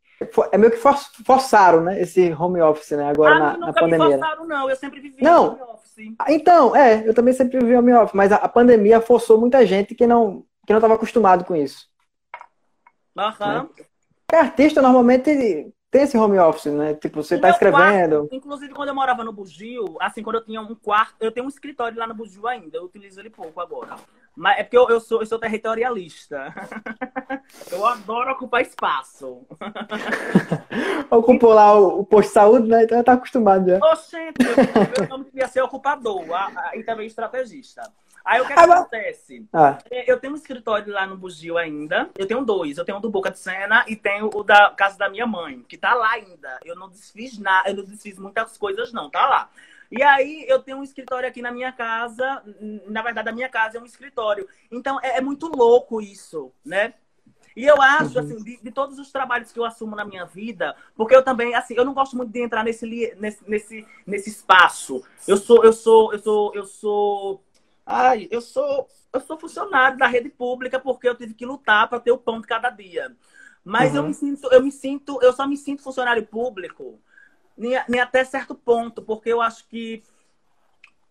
é 0.53 0.59
meio 0.59 0.71
que 0.71 0.79
forçaram, 1.25 1.83
né? 1.83 2.01
Esse 2.01 2.33
home 2.33 2.61
office, 2.61 2.93
né? 2.93 3.09
Agora 3.09 3.35
ah, 3.35 3.39
na, 3.39 3.57
na 3.59 3.73
pandemia. 3.73 3.99
Não 3.99 4.19
forçaram, 4.19 4.47
não. 4.47 4.71
Eu 4.71 4.77
sempre 4.77 5.01
vivi 5.01 5.23
não. 5.23 5.53
home 5.53 5.63
office. 5.63 6.15
Então, 6.29 6.75
é, 6.75 7.07
eu 7.07 7.15
também 7.15 7.35
sempre 7.35 7.59
vivi 7.59 7.77
home 7.77 7.93
office, 7.95 8.15
mas 8.15 8.33
a, 8.33 8.37
a 8.37 8.49
pandemia 8.49 9.01
forçou 9.01 9.39
muita 9.39 9.65
gente 9.67 9.95
que 9.95 10.07
não 10.07 10.45
que 10.67 10.73
não 10.73 10.79
estava 10.79 10.95
acostumado 10.95 11.45
com 11.45 11.55
isso. 11.55 11.89
Aham. 13.17 13.63
Né? 13.63 13.85
artista 14.33 14.83
normalmente 14.83 15.73
tem 15.91 16.03
esse 16.03 16.19
home 16.19 16.39
office, 16.39 16.73
né? 16.73 16.95
Tipo, 16.95 17.23
você 17.23 17.37
está 17.37 17.51
escrevendo. 17.51 18.21
Quarto, 18.21 18.35
inclusive, 18.35 18.75
quando 18.75 18.89
eu 18.89 18.95
morava 18.97 19.23
no 19.23 19.33
Bugio, 19.33 19.97
assim, 20.01 20.25
quando 20.25 20.37
eu 20.37 20.45
tinha 20.45 20.61
um 20.61 20.75
quarto, 20.75 21.15
eu 21.21 21.31
tenho 21.31 21.47
um 21.47 21.49
escritório 21.49 21.97
lá 21.97 22.05
no 22.05 22.15
Bugio 22.15 22.49
ainda, 22.49 22.79
eu 22.79 22.85
utilizo 22.85 23.21
ele 23.21 23.31
pouco 23.31 23.61
agora. 23.61 23.95
Mas 24.37 24.59
é 24.59 24.63
porque 24.65 24.77
eu, 24.77 24.89
eu 24.89 25.01
sou, 25.01 25.21
eu 25.21 25.27
sou 25.27 25.39
territorialista. 25.39 26.53
eu 27.71 27.87
adoro 27.87 28.33
ocupar 28.33 28.63
espaço. 28.63 29.47
Ocupou 31.11 31.53
lá 31.53 31.79
o, 31.79 32.01
o, 32.01 32.05
posto 32.05 32.29
de 32.29 32.35
saúde, 32.35 32.69
né? 32.69 32.83
Então 32.83 32.99
já 32.99 33.05
tá 33.05 33.13
acostumado 33.13 33.69
já. 33.69 33.79
Oxente, 33.79 34.35
eu, 34.41 35.05
eu 35.05 35.09
não 35.09 35.23
devia 35.23 35.47
ser 35.47 35.63
ocupador 35.63 36.33
a, 36.33 36.47
a, 36.47 36.77
e 36.77 36.83
também 36.83 37.07
estrategista. 37.07 37.83
Aí 38.25 38.41
o 38.41 38.47
que, 38.47 38.55
ah, 38.55 38.63
acontece? 38.63 39.47
Ah. 39.53 39.79
É, 39.91 40.11
eu 40.11 40.19
tenho 40.19 40.33
um 40.33 40.37
escritório 40.37 40.91
lá 40.91 41.07
no 41.07 41.17
Bugio 41.17 41.59
ainda. 41.59 42.09
Eu 42.17 42.27
tenho 42.27 42.43
dois. 42.43 42.79
Eu 42.79 42.85
tenho 42.85 42.97
o 42.97 43.01
do 43.01 43.11
Boca 43.11 43.31
de 43.31 43.39
Sena 43.39 43.85
e 43.87 43.95
tenho 43.95 44.31
o 44.35 44.43
da 44.43 44.71
casa 44.71 44.97
da 44.97 45.11
minha 45.11 45.27
mãe, 45.27 45.63
que 45.69 45.77
tá 45.77 45.95
lá 45.95 46.13
ainda. 46.13 46.59
Eu 46.65 46.75
não 46.75 46.89
desfiz 46.89 47.39
nada, 47.39 47.69
eu 47.69 47.77
não 47.77 47.85
desfiz 47.85 48.19
muitas 48.19 48.57
coisas, 48.57 48.93
não, 48.93 49.11
tá 49.11 49.29
lá. 49.29 49.51
E 49.91 50.03
aí 50.03 50.45
eu 50.49 50.61
tenho 50.61 50.79
um 50.79 50.83
escritório 50.83 51.29
aqui 51.29 51.41
na 51.43 51.53
minha 51.53 51.73
casa. 51.73 52.43
Na 52.87 53.03
verdade, 53.03 53.29
a 53.29 53.33
minha 53.33 53.49
casa 53.49 53.79
é 53.79 53.81
um 53.81 53.87
escritório. 53.87 54.49
Então 54.71 54.99
é, 55.03 55.19
é 55.19 55.21
muito 55.21 55.47
louco 55.47 56.01
isso, 56.01 56.53
né? 56.65 56.95
E 57.57 57.65
eu 57.65 57.81
acho, 57.81 58.19
assim, 58.19 58.43
de, 58.43 58.61
de, 58.61 58.71
todos 58.73 58.99
os 58.99 59.13
trabalhos 59.13 59.53
que 59.53 59.59
eu 59.59 59.65
assumo 59.65 59.95
na 59.95 60.05
minha 60.05 60.25
vida, 60.25 60.75
porque 60.97 61.15
eu 61.15 61.23
também, 61.23 61.55
assim, 61.55 61.75
eu 61.77 61.85
não 61.85 61.95
gosto 61.95 62.17
muito 62.17 62.33
de 62.33 62.43
entrar 62.43 62.65
nesse, 62.65 62.85
nesse, 63.17 63.49
nesse, 63.49 63.87
nesse 64.05 64.29
espaço. 64.31 65.05
Eu 65.27 65.37
sou, 65.37 65.65
eu 65.65 65.73
sou, 65.73 66.13
eu 66.13 66.19
sou, 66.19 66.55
eu 66.55 66.67
sou. 66.67 67.45
Ai, 67.87 68.27
eu 68.31 68.41
sou. 68.41 68.89
Eu 69.13 69.21
sou 69.21 69.39
funcionário 69.39 69.97
da 69.97 70.09
rede 70.09 70.29
pública 70.29 70.81
porque 70.81 71.09
eu 71.09 71.15
tive 71.15 71.35
que 71.35 71.47
lutar 71.47 71.89
para 71.89 72.01
ter 72.01 72.11
o 72.11 72.19
pão 72.19 72.41
de 72.41 72.49
cada 72.49 72.69
dia. 72.69 73.17
Mas 73.65 73.93
uhum. 73.93 73.99
eu 73.99 74.03
me 74.03 74.15
sinto, 74.15 74.49
eu 74.53 74.61
me 74.61 74.73
sinto, 74.73 75.23
eu 75.23 75.33
só 75.33 75.47
me 75.47 75.57
sinto 75.57 75.85
funcionário 75.85 76.27
público 76.27 77.01
nem, 77.57 77.81
nem 77.89 78.01
até 78.01 78.25
certo 78.25 78.55
ponto, 78.55 79.03
porque 79.03 79.31
eu 79.31 79.41
acho 79.41 79.67
que 79.69 80.03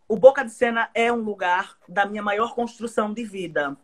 o 0.07 0.17
Boca 0.17 0.43
de 0.43 0.51
Cena 0.51 0.89
é 0.93 1.11
um 1.11 1.21
lugar 1.21 1.77
da 1.87 2.05
minha 2.05 2.21
maior 2.21 2.53
construção 2.53 3.13
de 3.13 3.23
vida. 3.23 3.75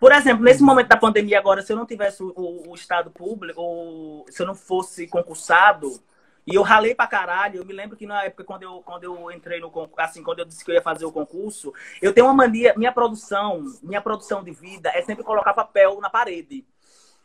Por 0.00 0.10
exemplo, 0.12 0.42
nesse 0.42 0.62
momento 0.62 0.88
da 0.88 0.96
pandemia 0.96 1.38
agora, 1.38 1.62
se 1.62 1.72
eu 1.72 1.76
não 1.76 1.86
tivesse 1.86 2.22
o, 2.22 2.32
o, 2.68 2.74
Estado 2.74 3.10
público, 3.10 3.60
ou 3.60 4.26
se 4.28 4.42
eu 4.42 4.46
não 4.46 4.54
fosse 4.54 5.06
concursado, 5.06 6.02
e 6.44 6.56
eu 6.56 6.62
ralei 6.62 6.92
pra 6.92 7.06
caralho, 7.06 7.58
eu 7.58 7.64
me 7.64 7.72
lembro 7.72 7.96
que 7.96 8.04
na 8.04 8.24
época, 8.24 8.42
quando 8.42 8.64
eu, 8.64 8.82
quando 8.84 9.04
eu 9.04 9.30
entrei 9.30 9.60
no 9.60 9.70
assim, 9.96 10.22
quando 10.24 10.40
eu 10.40 10.44
disse 10.44 10.64
que 10.64 10.72
eu 10.72 10.74
ia 10.74 10.82
fazer 10.82 11.04
o 11.04 11.12
concurso, 11.12 11.72
eu 12.00 12.12
tenho 12.12 12.26
uma 12.26 12.34
mania, 12.34 12.74
minha 12.76 12.90
produção, 12.90 13.64
minha 13.80 14.02
produção 14.02 14.42
de 14.42 14.50
vida 14.50 14.90
é 14.92 15.02
sempre 15.02 15.22
colocar 15.22 15.54
papel 15.54 16.00
na 16.00 16.10
parede. 16.10 16.66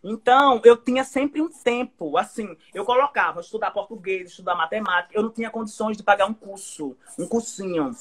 Então, 0.09 0.61
eu 0.63 0.77
tinha 0.77 1.03
sempre 1.03 1.41
um 1.41 1.49
tempo, 1.49 2.17
assim, 2.17 2.55
eu 2.73 2.85
colocava 2.85 3.41
estudar 3.41 3.71
português, 3.71 4.29
estudar 4.29 4.55
matemática, 4.55 5.13
eu 5.13 5.21
não 5.21 5.29
tinha 5.29 5.49
condições 5.49 5.97
de 5.97 6.03
pagar 6.03 6.27
um 6.27 6.33
curso, 6.33 6.95
um 7.19 7.27
cursinho. 7.27 7.91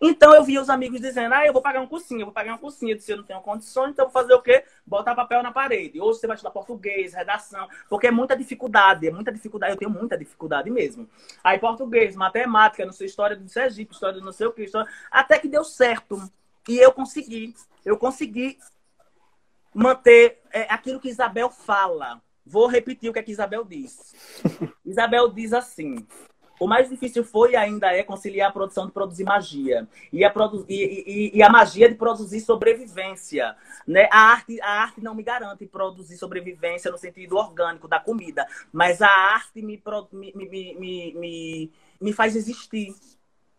Então, 0.00 0.34
eu 0.34 0.42
via 0.42 0.60
os 0.60 0.68
amigos 0.68 1.00
dizendo, 1.00 1.32
ah, 1.32 1.46
eu 1.46 1.52
vou 1.52 1.62
pagar 1.62 1.80
um 1.80 1.86
cursinho, 1.86 2.22
eu 2.22 2.26
vou 2.26 2.34
pagar 2.34 2.54
um 2.54 2.58
cursinho. 2.58 2.90
Eu 2.90 2.96
disse, 2.96 3.12
eu 3.12 3.16
não 3.16 3.22
tenho 3.22 3.40
condições, 3.40 3.92
então 3.92 4.06
vou 4.06 4.12
fazer 4.12 4.34
o 4.34 4.42
quê? 4.42 4.64
Botar 4.84 5.14
papel 5.14 5.40
na 5.40 5.52
parede. 5.52 6.00
Hoje 6.00 6.18
você 6.18 6.26
vai 6.26 6.34
estudar 6.34 6.50
português, 6.50 7.14
redação, 7.14 7.68
porque 7.88 8.08
é 8.08 8.10
muita 8.10 8.36
dificuldade, 8.36 9.06
é 9.06 9.12
muita 9.12 9.30
dificuldade, 9.30 9.74
eu 9.74 9.78
tenho 9.78 9.90
muita 9.92 10.18
dificuldade 10.18 10.68
mesmo. 10.68 11.08
Aí, 11.44 11.60
português, 11.60 12.16
matemática, 12.16 12.84
não 12.84 12.92
sei, 12.92 13.06
história 13.06 13.36
do 13.36 13.48
Sergipe, 13.48 13.94
história 13.94 14.18
do 14.18 14.24
não 14.24 14.32
sei 14.32 14.48
o 14.48 14.52
quê, 14.52 14.64
história... 14.64 14.90
até 15.12 15.38
que 15.38 15.46
deu 15.46 15.62
certo. 15.62 16.20
E 16.68 16.76
eu 16.78 16.90
consegui, 16.90 17.54
eu 17.84 17.96
consegui 17.96 18.58
manter 19.74 20.40
é, 20.52 20.62
aquilo 20.72 21.00
que 21.00 21.08
Isabel 21.08 21.50
fala. 21.50 22.20
Vou 22.44 22.66
repetir 22.66 23.08
o 23.08 23.12
que, 23.12 23.18
é 23.18 23.22
que 23.22 23.32
Isabel 23.32 23.64
diz. 23.64 24.14
Isabel 24.84 25.28
diz 25.28 25.52
assim: 25.52 26.06
o 26.62 26.66
mais 26.68 26.88
difícil 26.88 27.24
foi 27.24 27.52
e 27.52 27.56
ainda 27.56 27.92
é 27.92 28.04
conciliar 28.04 28.50
a 28.50 28.52
produção 28.52 28.86
de 28.86 28.92
produzir 28.92 29.24
magia 29.24 29.88
e 30.12 30.24
a, 30.24 30.30
produ 30.30 30.64
e, 30.68 31.30
e, 31.34 31.38
e 31.38 31.42
a 31.42 31.50
magia 31.50 31.88
de 31.88 31.96
produzir 31.96 32.40
sobrevivência. 32.40 33.56
Né? 33.84 34.08
A, 34.12 34.30
arte, 34.30 34.60
a 34.60 34.82
arte 34.82 35.00
não 35.02 35.12
me 35.12 35.24
garante 35.24 35.66
produzir 35.66 36.16
sobrevivência 36.16 36.88
no 36.88 36.98
sentido 36.98 37.36
orgânico 37.36 37.88
da 37.88 37.98
comida, 37.98 38.46
mas 38.72 39.02
a 39.02 39.08
arte 39.08 39.60
me, 39.60 39.82
me, 40.12 40.32
me, 40.34 40.74
me, 40.74 41.14
me, 41.14 41.72
me 42.00 42.12
faz 42.12 42.36
existir. 42.36 42.94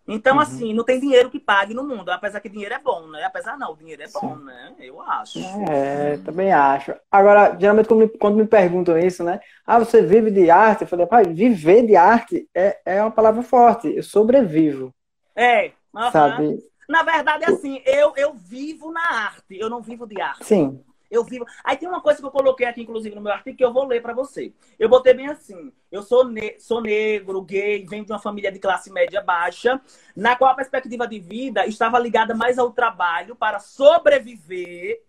Então, 0.07 0.35
uhum. 0.35 0.41
assim, 0.41 0.73
não 0.73 0.83
tem 0.83 0.99
dinheiro 0.99 1.29
que 1.29 1.39
pague 1.39 1.73
no 1.73 1.83
mundo. 1.83 2.09
Apesar 2.09 2.39
que 2.41 2.49
dinheiro 2.49 2.73
é 2.73 2.79
bom, 2.79 3.07
né? 3.07 3.23
Apesar 3.23 3.57
não, 3.57 3.71
o 3.71 3.77
dinheiro 3.77 4.01
é 4.01 4.07
Sim. 4.07 4.19
bom, 4.19 4.35
né? 4.35 4.73
Eu 4.79 5.01
acho. 5.01 5.39
É, 5.69 6.17
também 6.17 6.51
acho. 6.51 6.93
Agora, 7.09 7.55
geralmente 7.57 7.87
quando 7.87 7.99
me, 7.99 8.09
quando 8.09 8.35
me 8.35 8.45
perguntam 8.45 8.97
isso, 8.97 9.23
né? 9.23 9.39
Ah, 9.65 9.79
você 9.79 10.01
vive 10.01 10.29
de 10.29 10.49
arte? 10.49 10.81
Eu 10.81 10.87
falei, 10.87 11.05
pai, 11.05 11.23
viver 11.23 11.85
de 11.85 11.95
arte 11.95 12.49
é, 12.53 12.79
é 12.85 13.01
uma 13.01 13.11
palavra 13.11 13.41
forte. 13.43 13.95
Eu 13.95 14.03
sobrevivo. 14.03 14.93
É. 15.35 15.71
Uhum. 15.93 16.11
Sabe? 16.11 16.59
Na 16.89 17.03
verdade, 17.03 17.45
é 17.45 17.47
assim, 17.47 17.81
eu, 17.85 18.13
eu 18.17 18.33
vivo 18.33 18.91
na 18.91 19.01
arte, 19.01 19.57
eu 19.57 19.69
não 19.69 19.81
vivo 19.81 20.05
de 20.05 20.19
arte. 20.19 20.43
Sim. 20.43 20.83
Eu 21.13 21.23
vivo. 21.23 21.45
Aí 21.63 21.77
tem 21.77 21.87
uma 21.87 22.01
coisa 22.01 22.19
que 22.19 22.25
eu 22.25 22.31
coloquei 22.31 22.65
aqui, 22.65 22.81
inclusive, 22.81 23.15
no 23.15 23.21
meu 23.21 23.31
artigo, 23.31 23.55
que 23.55 23.63
eu 23.63 23.71
vou 23.71 23.85
ler 23.85 24.01
para 24.01 24.13
você. 24.13 24.51
Eu 24.79 24.89
botei 24.89 25.13
bem 25.13 25.27
assim: 25.27 25.71
eu 25.91 26.01
sou, 26.01 26.25
ne 26.25 26.59
sou 26.59 26.81
negro, 26.81 27.39
gay, 27.43 27.85
venho 27.85 28.03
de 28.03 28.11
uma 28.11 28.17
família 28.17 28.51
de 28.51 28.57
classe 28.57 28.91
média 28.91 29.21
baixa, 29.21 29.79
na 30.15 30.35
qual 30.35 30.49
a 30.49 30.55
perspectiva 30.55 31.07
de 31.07 31.19
vida 31.19 31.67
estava 31.67 31.99
ligada 31.99 32.33
mais 32.33 32.57
ao 32.57 32.71
trabalho 32.71 33.35
para 33.35 33.59
sobreviver 33.59 35.03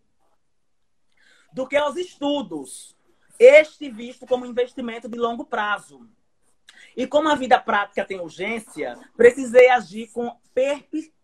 do 1.54 1.66
que 1.66 1.76
aos 1.76 1.96
estudos. 1.96 2.94
Este 3.38 3.90
visto 3.90 4.26
como 4.26 4.44
investimento 4.44 5.08
de 5.08 5.18
longo 5.18 5.46
prazo. 5.46 6.06
E 6.94 7.06
como 7.06 7.30
a 7.30 7.34
vida 7.34 7.58
prática 7.58 8.04
tem 8.04 8.20
urgência, 8.20 8.96
precisei 9.16 9.70
agir 9.70 10.08
com 10.12 10.36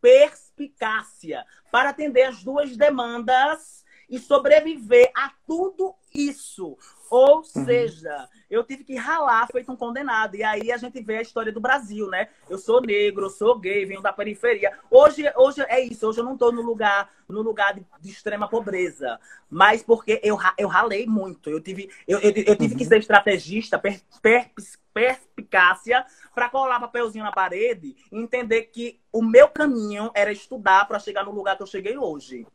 perspicácia 0.01 1.45
para 1.71 1.91
atender 1.91 2.23
as 2.23 2.43
duas 2.43 2.77
demandas 2.79 3.85
e 4.11 4.19
sobreviver 4.19 5.11
a 5.15 5.31
tudo 5.47 5.95
isso. 6.15 6.77
Ou 7.11 7.39
uhum. 7.39 7.45
seja, 7.45 8.29
eu 8.49 8.63
tive 8.63 8.85
que 8.85 8.95
ralar 8.95 9.49
feito 9.51 9.71
um 9.73 9.77
condenado. 9.77 10.37
E 10.37 10.45
aí 10.45 10.71
a 10.71 10.77
gente 10.77 11.01
vê 11.03 11.17
a 11.17 11.23
história 11.23 11.53
do 11.53 11.61
Brasil, 11.61 12.09
né? 12.09 12.29
Eu 12.49 12.57
sou 12.57 12.81
negro, 12.81 13.27
eu 13.27 13.31
sou 13.31 13.59
gay, 13.59 13.85
venho 13.85 14.01
da 14.01 14.13
periferia. 14.13 14.73
Hoje, 14.89 15.25
hoje 15.37 15.61
é 15.63 15.81
isso, 15.81 16.07
hoje 16.07 16.21
eu 16.21 16.25
não 16.25 16.35
estou 16.35 16.53
no 16.53 16.63
lugar, 16.63 17.11
no 17.29 17.43
lugar 17.43 17.75
de, 17.75 17.85
de, 18.01 18.11
extrema 18.11 18.49
pobreza. 18.49 19.19
Mas 19.49 19.83
porque 19.83 20.21
eu, 20.23 20.39
eu 20.57 20.69
ralei 20.69 21.05
muito. 21.05 21.51
Eu 21.51 21.61
tive, 21.61 21.91
eu, 22.07 22.21
eu, 22.21 22.31
eu 22.31 22.57
tive 22.57 22.75
uhum. 22.75 22.79
que 22.79 22.85
ser 22.85 22.99
estrategista, 22.99 23.77
per, 23.77 24.01
per, 24.23 24.51
perspicácia, 24.93 26.05
para 26.33 26.49
colar 26.49 26.79
papelzinho 26.79 27.25
na 27.25 27.33
parede 27.33 27.97
e 28.11 28.19
entender 28.19 28.63
que 28.65 29.01
o 29.13 29.23
meu 29.23 29.49
caminho 29.49 30.11
era 30.15 30.31
estudar 30.31 30.87
para 30.87 30.99
chegar 30.99 31.25
no 31.25 31.33
lugar 31.33 31.57
que 31.57 31.63
eu 31.63 31.67
cheguei 31.67 31.99
hoje. 31.99 32.47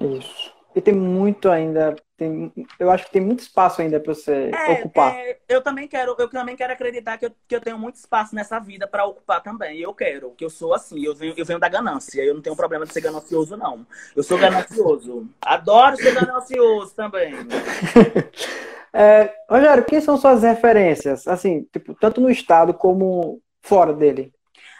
Isso. 0.00 0.61
E 0.74 0.80
tem 0.80 0.94
muito 0.94 1.50
ainda, 1.50 1.94
tem, 2.16 2.50
eu 2.78 2.90
acho 2.90 3.04
que 3.04 3.12
tem 3.12 3.20
muito 3.20 3.40
espaço 3.40 3.82
ainda 3.82 4.00
para 4.00 4.14
você 4.14 4.50
é, 4.54 4.72
ocupar. 4.72 5.14
É, 5.14 5.38
eu 5.46 5.60
também 5.60 5.86
quero, 5.86 6.14
eu 6.18 6.28
também 6.28 6.56
quero 6.56 6.72
acreditar 6.72 7.18
que 7.18 7.26
eu, 7.26 7.32
que 7.46 7.54
eu 7.54 7.60
tenho 7.60 7.78
muito 7.78 7.96
espaço 7.96 8.34
nessa 8.34 8.58
vida 8.58 8.86
para 8.86 9.04
ocupar 9.04 9.42
também. 9.42 9.80
Eu 9.80 9.92
quero, 9.92 10.30
que 10.30 10.44
eu 10.44 10.48
sou 10.48 10.72
assim, 10.72 11.04
eu 11.04 11.14
venho, 11.14 11.34
eu 11.36 11.44
venho 11.44 11.58
da 11.58 11.68
ganância, 11.68 12.22
eu 12.22 12.34
não 12.34 12.40
tenho 12.40 12.56
problema 12.56 12.86
de 12.86 12.92
ser 12.92 13.02
ganancioso 13.02 13.54
não. 13.54 13.86
Eu 14.16 14.22
sou 14.22 14.38
ganancioso. 14.38 15.28
Adoro 15.42 15.96
ser 15.96 16.14
ganancioso 16.14 16.94
também. 16.94 17.34
é, 18.94 19.34
Rogério, 19.50 19.84
quem 19.84 20.00
são 20.00 20.16
suas 20.16 20.42
referências, 20.42 21.28
assim, 21.28 21.68
tipo, 21.70 21.94
tanto 21.94 22.18
no 22.18 22.30
estado 22.30 22.72
como 22.72 23.42
fora 23.60 23.92
dele? 23.92 24.32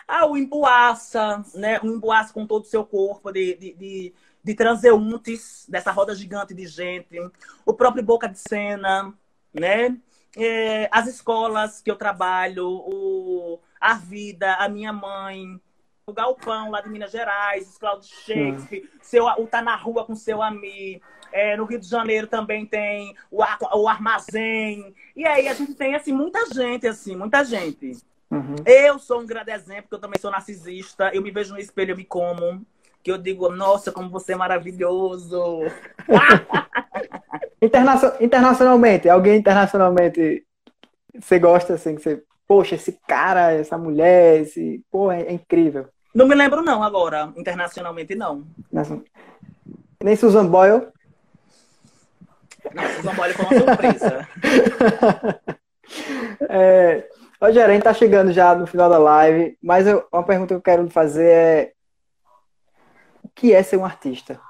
Ah, 0.08 0.26
o 0.26 0.36
Emboaça, 0.36 1.42
né? 1.54 1.80
O 1.82 1.86
Emboaça 1.86 2.32
com 2.32 2.46
todo 2.46 2.62
o 2.62 2.66
seu 2.66 2.84
corpo 2.84 3.30
de, 3.30 3.54
de, 3.56 3.74
de 3.74 4.14
de 4.42 4.54
transeuntes 4.54 5.66
dessa 5.68 5.92
roda 5.92 6.14
gigante 6.14 6.54
de 6.54 6.66
gente, 6.66 7.18
o 7.64 7.72
próprio 7.72 8.02
Boca 8.02 8.28
de 8.28 8.38
Cena, 8.38 9.14
né? 9.52 9.96
É, 10.36 10.88
as 10.90 11.06
escolas 11.06 11.80
que 11.82 11.90
eu 11.90 11.96
trabalho, 11.96 12.66
o, 12.68 13.60
a 13.80 13.94
vida, 13.94 14.54
a 14.54 14.68
minha 14.68 14.92
mãe, 14.92 15.60
o 16.06 16.12
Galpão 16.12 16.70
lá 16.70 16.80
de 16.80 16.88
Minas 16.88 17.12
Gerais, 17.12 17.76
o 17.76 17.80
Cláudio 17.80 18.08
Shakespeare, 18.08 18.88
seu, 19.00 19.26
o 19.26 19.46
Tá 19.46 19.62
na 19.62 19.76
Rua 19.76 20.04
com 20.04 20.14
seu 20.14 20.42
amigo. 20.42 21.04
É, 21.30 21.56
no 21.56 21.64
Rio 21.64 21.78
de 21.78 21.88
Janeiro 21.88 22.26
também 22.26 22.66
tem 22.66 23.16
o, 23.30 23.42
o 23.74 23.88
Armazém. 23.88 24.94
E 25.16 25.24
aí 25.26 25.48
a 25.48 25.54
gente 25.54 25.74
tem 25.74 25.94
assim, 25.94 26.12
muita 26.12 26.46
gente, 26.52 26.86
assim, 26.86 27.16
muita 27.16 27.42
gente. 27.44 27.96
Uhum. 28.30 28.56
Eu 28.66 28.98
sou 28.98 29.20
um 29.20 29.26
grande 29.26 29.50
exemplo, 29.50 29.82
porque 29.82 29.94
eu 29.94 30.00
também 30.00 30.20
sou 30.20 30.30
narcisista. 30.30 31.10
Eu 31.14 31.22
me 31.22 31.30
vejo 31.30 31.54
no 31.54 31.60
espelho, 31.60 31.92
eu 31.92 31.96
me 31.96 32.04
como 32.04 32.66
que 33.02 33.10
eu 33.10 33.18
digo, 33.18 33.50
nossa, 33.50 33.90
como 33.90 34.08
você 34.08 34.32
é 34.32 34.36
maravilhoso. 34.36 35.62
internacionalmente, 38.20 39.08
alguém 39.08 39.38
internacionalmente 39.38 40.44
você 41.18 41.38
gosta 41.38 41.74
assim, 41.74 41.94
que 41.94 42.02
você, 42.02 42.22
poxa, 42.46 42.74
esse 42.74 42.98
cara, 43.06 43.52
essa 43.52 43.76
mulher, 43.76 44.40
esse, 44.40 44.82
porra, 44.90 45.16
é 45.16 45.32
incrível. 45.32 45.88
Não 46.14 46.26
me 46.26 46.34
lembro 46.34 46.62
não 46.62 46.82
agora, 46.82 47.32
internacionalmente 47.36 48.14
não. 48.14 48.46
Nem 50.02 50.16
Susan 50.16 50.46
Boyle? 50.46 50.88
Não, 52.74 52.88
Susan 52.96 53.14
Boyle 53.14 53.34
foi 53.34 53.44
uma 53.44 53.58
surpresa. 53.58 54.28
é, 56.48 57.08
Rogério, 57.40 57.70
a 57.70 57.74
gente 57.74 57.82
tá 57.82 57.94
chegando 57.94 58.32
já 58.32 58.54
no 58.54 58.66
final 58.66 58.88
da 58.88 58.98
live, 58.98 59.56
mas 59.62 59.86
eu, 59.86 60.06
uma 60.12 60.22
pergunta 60.22 60.48
que 60.48 60.58
eu 60.58 60.62
quero 60.62 60.88
fazer 60.90 61.26
é 61.26 61.72
que 63.34 63.52
é 63.52 63.62
ser 63.62 63.76
um 63.76 63.84
artista? 63.84 64.40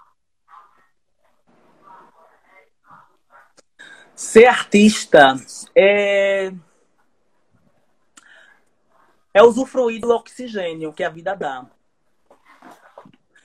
Ser 4.14 4.46
artista 4.46 5.34
é 5.74 6.52
é 9.34 9.42
usufruir 9.42 10.00
do 10.00 10.10
oxigênio 10.10 10.92
que 10.92 11.02
a 11.02 11.08
vida 11.08 11.34
dá. 11.34 11.66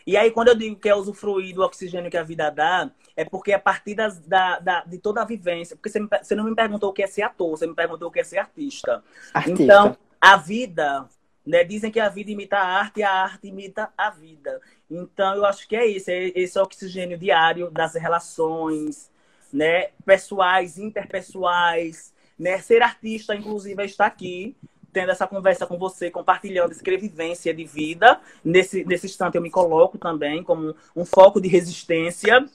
E 0.05 0.15
aí, 0.15 0.31
quando 0.31 0.47
eu 0.47 0.55
digo 0.55 0.77
que 0.77 0.87
é 0.87 0.95
usufruir 0.95 1.53
do 1.53 1.61
oxigênio 1.61 2.09
que 2.09 2.17
a 2.17 2.23
vida 2.23 2.49
dá, 2.49 2.89
é 3.15 3.25
porque 3.25 3.51
a 3.51 3.59
partir 3.59 3.93
das, 3.93 4.19
da, 4.19 4.57
da, 4.59 4.83
de 4.85 4.97
toda 4.99 5.21
a 5.21 5.25
vivência. 5.25 5.75
Porque 5.75 5.89
você, 5.89 5.99
me, 5.99 6.07
você 6.07 6.33
não 6.33 6.45
me 6.45 6.55
perguntou 6.55 6.91
o 6.91 6.93
que 6.93 7.03
é 7.03 7.07
ser 7.07 7.23
ator, 7.23 7.49
você 7.49 7.67
me 7.67 7.75
perguntou 7.75 8.07
o 8.07 8.11
que 8.11 8.21
é 8.21 8.23
ser 8.23 8.37
artista. 8.37 9.03
artista. 9.33 9.63
Então, 9.63 9.97
a 10.19 10.37
vida, 10.37 11.09
né? 11.47 11.63
Dizem 11.63 11.89
que 11.89 11.99
a 11.99 12.09
vida 12.09 12.29
imita 12.29 12.57
a 12.57 12.65
arte 12.65 12.99
e 12.99 13.03
a 13.03 13.11
arte 13.11 13.47
imita 13.47 13.89
a 13.97 14.09
vida. 14.09 14.61
Então, 14.91 15.33
eu 15.33 15.45
acho 15.45 15.65
que 15.67 15.75
é 15.75 15.85
isso. 15.85 16.11
É 16.11 16.27
esse 16.35 16.59
oxigênio 16.59 17.17
diário 17.17 17.71
das 17.71 17.95
relações, 17.95 19.09
né, 19.51 19.87
pessoais, 20.05 20.77
interpessoais, 20.77 22.13
né? 22.37 22.59
Ser 22.59 22.81
artista, 22.81 23.33
inclusive, 23.33 23.81
é 23.81 23.85
estar 23.85 24.05
aqui 24.05 24.55
tendo 24.91 25.11
essa 25.11 25.27
conversa 25.27 25.65
com 25.65 25.77
você, 25.77 26.09
compartilhando 26.09 26.71
escrevivência 26.71 27.53
de 27.53 27.63
vida. 27.63 28.19
Nesse, 28.43 28.83
nesse 28.83 29.05
instante 29.05 29.35
eu 29.35 29.41
me 29.41 29.51
coloco 29.51 29.97
também 29.97 30.43
como 30.43 30.75
um 30.95 31.05
foco 31.05 31.39
de 31.39 31.47
resistência, 31.47 32.45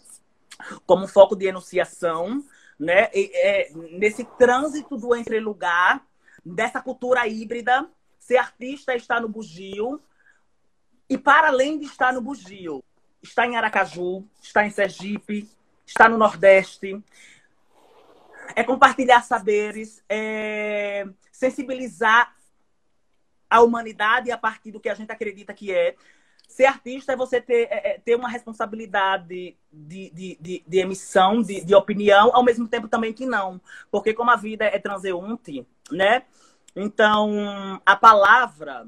como 0.84 1.04
um 1.04 1.08
foco 1.08 1.34
de 1.34 1.46
enunciação, 1.46 2.42
né? 2.78 3.08
E, 3.14 3.30
é, 3.34 3.70
nesse 3.92 4.24
trânsito 4.24 4.98
do 4.98 5.14
entre-lugar, 5.14 6.04
dessa 6.44 6.82
cultura 6.82 7.26
híbrida, 7.26 7.88
ser 8.32 8.38
artista 8.38 8.92
é 8.92 8.96
estar 8.96 9.20
no 9.20 9.28
bugio, 9.28 10.00
e 11.06 11.18
para 11.18 11.48
além 11.48 11.78
de 11.78 11.84
estar 11.84 12.14
no 12.14 12.22
bugio, 12.22 12.82
está 13.22 13.46
em 13.46 13.56
Aracaju, 13.56 14.26
está 14.40 14.64
em 14.64 14.70
Sergipe, 14.70 15.46
está 15.86 16.08
no 16.08 16.16
Nordeste, 16.16 16.98
é 18.56 18.64
compartilhar 18.64 19.20
saberes, 19.22 20.02
é 20.08 21.06
sensibilizar 21.30 22.34
a 23.50 23.60
humanidade 23.60 24.30
a 24.30 24.38
partir 24.38 24.70
do 24.70 24.80
que 24.80 24.88
a 24.88 24.94
gente 24.94 25.12
acredita 25.12 25.52
que 25.52 25.70
é. 25.70 25.94
Ser 26.48 26.64
artista 26.64 27.12
é 27.12 27.16
você 27.16 27.38
ter, 27.38 27.68
é, 27.70 27.94
é 27.94 27.98
ter 27.98 28.14
uma 28.14 28.30
responsabilidade 28.30 29.58
de, 29.70 30.10
de, 30.10 30.38
de, 30.40 30.64
de 30.66 30.78
emissão, 30.78 31.42
de, 31.42 31.62
de, 31.62 31.74
opinião, 31.74 32.30
ao 32.34 32.42
mesmo 32.42 32.66
tempo 32.66 32.88
também 32.88 33.12
que 33.12 33.26
não. 33.26 33.60
Porque 33.90 34.14
como 34.14 34.30
a 34.30 34.36
vida 34.36 34.64
é 34.64 34.78
transeunte, 34.78 35.66
né? 35.90 36.24
Então, 36.74 37.80
a 37.84 37.96
palavra, 37.96 38.86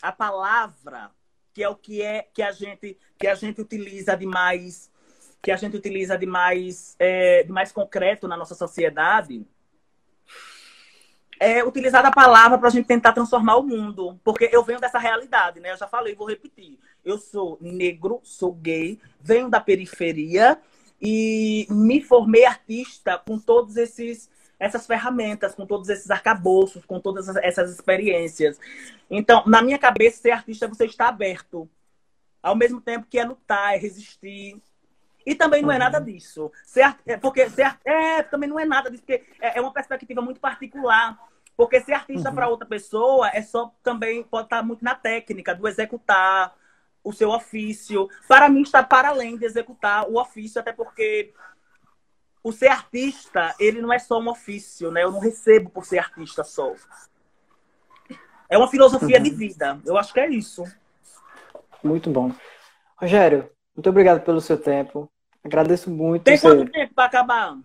a 0.00 0.12
palavra, 0.12 1.10
que 1.52 1.62
é 1.62 1.68
o 1.68 1.76
que 1.76 2.02
é 2.02 2.28
que 2.34 2.42
a 2.42 2.52
gente, 2.52 2.98
que 3.18 3.26
a 3.26 3.34
gente 3.34 3.60
utiliza 3.60 4.16
de 4.16 4.26
mais 4.26 4.90
que 5.42 5.50
a 5.50 5.56
gente 5.56 5.76
utiliza 5.76 6.16
de 6.16 6.24
mais, 6.24 6.94
é, 7.00 7.42
de 7.42 7.50
mais 7.50 7.72
concreto 7.72 8.28
na 8.28 8.36
nossa 8.36 8.54
sociedade, 8.54 9.44
é 11.40 11.64
utilizar 11.64 12.06
a 12.06 12.12
palavra 12.12 12.56
para 12.56 12.68
a 12.68 12.70
gente 12.70 12.86
tentar 12.86 13.12
transformar 13.12 13.56
o 13.56 13.64
mundo. 13.64 14.20
Porque 14.22 14.48
eu 14.52 14.62
venho 14.62 14.78
dessa 14.78 15.00
realidade, 15.00 15.58
né? 15.58 15.72
Eu 15.72 15.76
já 15.76 15.88
falei, 15.88 16.14
vou 16.14 16.28
repetir. 16.28 16.78
Eu 17.04 17.18
sou 17.18 17.58
negro, 17.60 18.20
sou 18.22 18.52
gay, 18.52 19.00
venho 19.20 19.50
da 19.50 19.60
periferia 19.60 20.56
e 21.00 21.66
me 21.68 22.00
formei 22.00 22.44
artista 22.44 23.18
com 23.18 23.36
todos 23.36 23.76
esses 23.76 24.30
essas 24.62 24.86
ferramentas, 24.86 25.56
com 25.56 25.66
todos 25.66 25.88
esses 25.88 26.08
arcabouços, 26.08 26.84
com 26.84 27.00
todas 27.00 27.28
essas 27.36 27.72
experiências. 27.72 28.60
Então, 29.10 29.42
na 29.44 29.60
minha 29.60 29.76
cabeça, 29.76 30.22
ser 30.22 30.30
artista 30.30 30.66
é 30.66 30.68
você 30.68 30.86
estar 30.86 31.08
aberto. 31.08 31.68
Ao 32.40 32.54
mesmo 32.54 32.80
tempo 32.80 33.06
que 33.10 33.18
é 33.18 33.24
lutar, 33.24 33.74
é 33.74 33.76
resistir, 33.76 34.62
e 35.26 35.34
também 35.34 35.62
não 35.62 35.72
é 35.72 35.78
nada 35.78 36.00
disso. 36.00 36.50
Ser, 36.64 36.96
é, 37.06 37.16
porque 37.16 37.50
ser, 37.50 37.76
é, 37.84 38.22
também 38.22 38.48
não 38.48 38.58
é 38.58 38.64
nada 38.64 38.88
disso, 38.88 39.02
porque 39.02 39.24
é, 39.40 39.58
é 39.58 39.60
uma 39.60 39.72
perspectiva 39.72 40.22
muito 40.22 40.40
particular. 40.40 41.18
Porque 41.56 41.80
ser 41.80 41.94
artista 41.94 42.28
uhum. 42.28 42.34
para 42.34 42.48
outra 42.48 42.66
pessoa 42.66 43.30
é 43.32 43.42
só 43.42 43.74
também 43.82 44.22
pode 44.22 44.46
estar 44.46 44.62
muito 44.62 44.84
na 44.84 44.94
técnica 44.94 45.54
do 45.54 45.66
executar 45.66 46.54
o 47.02 47.12
seu 47.12 47.30
ofício. 47.30 48.08
Para 48.28 48.48
mim 48.48 48.62
está 48.62 48.82
para 48.82 49.08
além 49.08 49.36
de 49.36 49.44
executar 49.44 50.08
o 50.08 50.20
ofício, 50.20 50.60
até 50.60 50.72
porque 50.72 51.32
o 52.42 52.52
ser 52.52 52.68
artista, 52.68 53.54
ele 53.58 53.80
não 53.80 53.92
é 53.92 53.98
só 53.98 54.18
um 54.18 54.28
ofício, 54.28 54.90
né? 54.90 55.04
Eu 55.04 55.12
não 55.12 55.20
recebo 55.20 55.70
por 55.70 55.84
ser 55.84 55.98
artista 55.98 56.42
só. 56.42 56.74
É 58.48 58.58
uma 58.58 58.68
filosofia 58.68 59.16
uhum. 59.16 59.22
de 59.22 59.30
vida. 59.30 59.80
Eu 59.84 59.96
acho 59.96 60.12
que 60.12 60.20
é 60.20 60.28
isso. 60.28 60.64
Muito 61.82 62.10
bom. 62.10 62.32
Rogério, 62.96 63.50
muito 63.74 63.88
obrigado 63.88 64.24
pelo 64.24 64.40
seu 64.40 64.58
tempo. 64.58 65.10
Agradeço 65.42 65.90
muito. 65.90 66.24
Tem 66.24 66.38
quanto 66.38 66.70
tempo 66.70 66.94
para 66.94 67.04
acabar? 67.04 67.58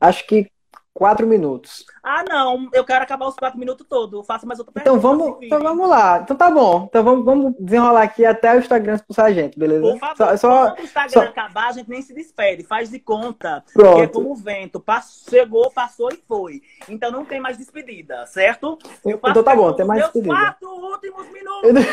Acho 0.00 0.26
que 0.26 0.50
quatro 0.96 1.26
minutos. 1.26 1.84
Ah, 2.02 2.24
não. 2.26 2.70
Eu 2.72 2.82
quero 2.82 3.04
acabar 3.04 3.28
os 3.28 3.36
quatro 3.36 3.58
minutos 3.58 3.86
todos. 3.86 4.26
Faça 4.26 4.46
mais 4.46 4.58
outra 4.58 4.72
então 4.80 4.98
pergunta. 4.98 5.14
Então 5.14 5.28
vamos, 5.28 5.44
então 5.44 5.60
vamos 5.60 5.88
lá. 5.90 6.20
Então 6.22 6.34
tá 6.34 6.50
bom. 6.50 6.86
Então 6.88 7.04
vamos, 7.04 7.24
vamos 7.24 7.54
desenrolar 7.60 8.02
aqui 8.02 8.24
até 8.24 8.54
o 8.54 8.58
Instagram 8.58 8.94
expulsar 8.94 9.26
a 9.26 9.32
gente, 9.32 9.58
beleza? 9.58 9.82
Por 9.82 9.98
favor, 9.98 10.16
só, 10.16 10.36
só, 10.38 10.66
quando 10.68 10.78
o 10.78 10.82
Instagram 10.82 11.12
só... 11.12 11.20
acabar, 11.20 11.68
a 11.68 11.72
gente 11.72 11.90
nem 11.90 12.00
se 12.00 12.14
despede. 12.14 12.64
Faz 12.64 12.88
de 12.88 12.98
conta. 12.98 13.62
Pronto. 13.74 13.96
Que 13.96 14.02
é 14.02 14.06
como 14.06 14.32
o 14.32 14.34
vento. 14.34 14.80
Passou, 14.80 15.30
chegou, 15.30 15.70
passou 15.70 16.08
e 16.10 16.16
foi. 16.26 16.62
Então 16.88 17.12
não 17.12 17.26
tem 17.26 17.40
mais 17.40 17.58
despedida, 17.58 18.26
certo? 18.26 18.78
então 19.04 19.42
tá 19.42 19.54
bom, 19.54 19.70
tem 19.74 19.84
mais 19.84 20.02
despedida. 20.02 20.34
quatro 20.34 20.68
últimos 20.70 21.30
minutos. 21.30 21.84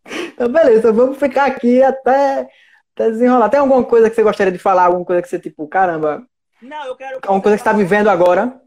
Então, 0.09 0.49
beleza, 0.49 0.93
vamos 0.93 1.19
ficar 1.19 1.47
aqui 1.47 1.83
até, 1.83 2.49
até 2.95 3.11
desenrolar. 3.11 3.49
Tem 3.49 3.59
alguma 3.59 3.83
coisa 3.83 4.09
que 4.09 4.15
você 4.15 4.23
gostaria 4.23 4.53
de 4.53 4.59
falar? 4.59 4.85
Alguma 4.85 5.05
coisa 5.05 5.21
que 5.21 5.29
você, 5.29 5.39
tipo, 5.39 5.67
caramba. 5.67 6.25
Não, 6.61 6.87
eu 6.87 6.97
quero. 6.97 7.17
Alguma 7.17 7.43
coisa 7.43 7.57
que 7.57 7.63
você 7.63 7.69
está 7.69 7.73
vivendo 7.73 8.09
agora? 8.09 8.61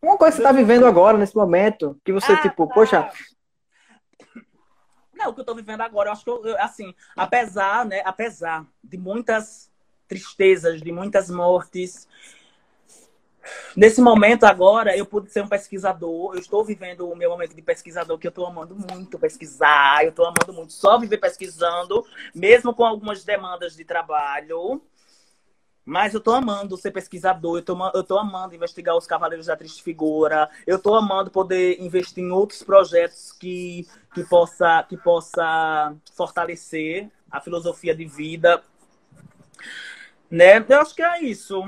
Alguma 0.00 0.18
coisa 0.18 0.36
que 0.36 0.42
você 0.42 0.48
está 0.48 0.52
vivendo 0.52 0.86
agora, 0.86 1.18
nesse 1.18 1.34
momento, 1.34 2.00
que 2.04 2.12
você, 2.12 2.32
ah, 2.32 2.42
tipo, 2.42 2.66
tá. 2.66 2.74
poxa. 2.74 3.10
Não, 5.14 5.30
o 5.30 5.34
que 5.34 5.40
eu 5.40 5.42
estou 5.42 5.56
vivendo 5.56 5.80
agora, 5.80 6.08
eu 6.08 6.12
acho 6.12 6.24
que, 6.24 6.30
eu, 6.30 6.60
assim, 6.60 6.94
apesar, 7.16 7.86
né, 7.86 8.02
apesar 8.04 8.66
de 8.84 8.98
muitas 8.98 9.70
tristezas, 10.06 10.80
de 10.80 10.92
muitas 10.92 11.30
mortes, 11.30 12.06
Nesse 13.76 14.00
momento 14.00 14.44
agora, 14.44 14.96
eu 14.96 15.06
pude 15.06 15.30
ser 15.30 15.42
um 15.42 15.48
pesquisador. 15.48 16.34
Eu 16.34 16.40
estou 16.40 16.64
vivendo 16.64 17.08
o 17.08 17.16
meu 17.16 17.30
momento 17.30 17.54
de 17.54 17.62
pesquisador, 17.62 18.18
que 18.18 18.26
eu 18.26 18.30
estou 18.30 18.46
amando 18.46 18.74
muito 18.74 19.18
pesquisar. 19.18 20.02
Eu 20.02 20.10
estou 20.10 20.26
amando 20.26 20.52
muito 20.52 20.72
só 20.72 20.98
viver 20.98 21.18
pesquisando, 21.18 22.04
mesmo 22.34 22.74
com 22.74 22.84
algumas 22.84 23.24
demandas 23.24 23.76
de 23.76 23.84
trabalho. 23.84 24.82
Mas 25.86 26.12
eu 26.12 26.18
estou 26.18 26.34
amando 26.34 26.76
ser 26.76 26.90
pesquisador, 26.90 27.58
eu 27.58 27.60
estou 27.60 27.92
eu 27.94 28.02
tô 28.02 28.18
amando 28.18 28.56
investigar 28.56 28.96
os 28.96 29.06
Cavaleiros 29.06 29.46
da 29.46 29.56
Triste 29.56 29.84
Figura, 29.84 30.50
eu 30.66 30.78
estou 30.78 30.96
amando 30.96 31.30
poder 31.30 31.80
investir 31.80 32.24
em 32.24 32.32
outros 32.32 32.60
projetos 32.64 33.30
que, 33.30 33.86
que, 34.12 34.24
possa, 34.24 34.82
que 34.82 34.96
possa 34.96 35.94
fortalecer 36.12 37.08
a 37.30 37.40
filosofia 37.40 37.94
de 37.94 38.04
vida. 38.04 38.60
Né? 40.28 40.58
Eu 40.68 40.80
acho 40.80 40.92
que 40.92 41.02
é 41.02 41.22
isso 41.22 41.62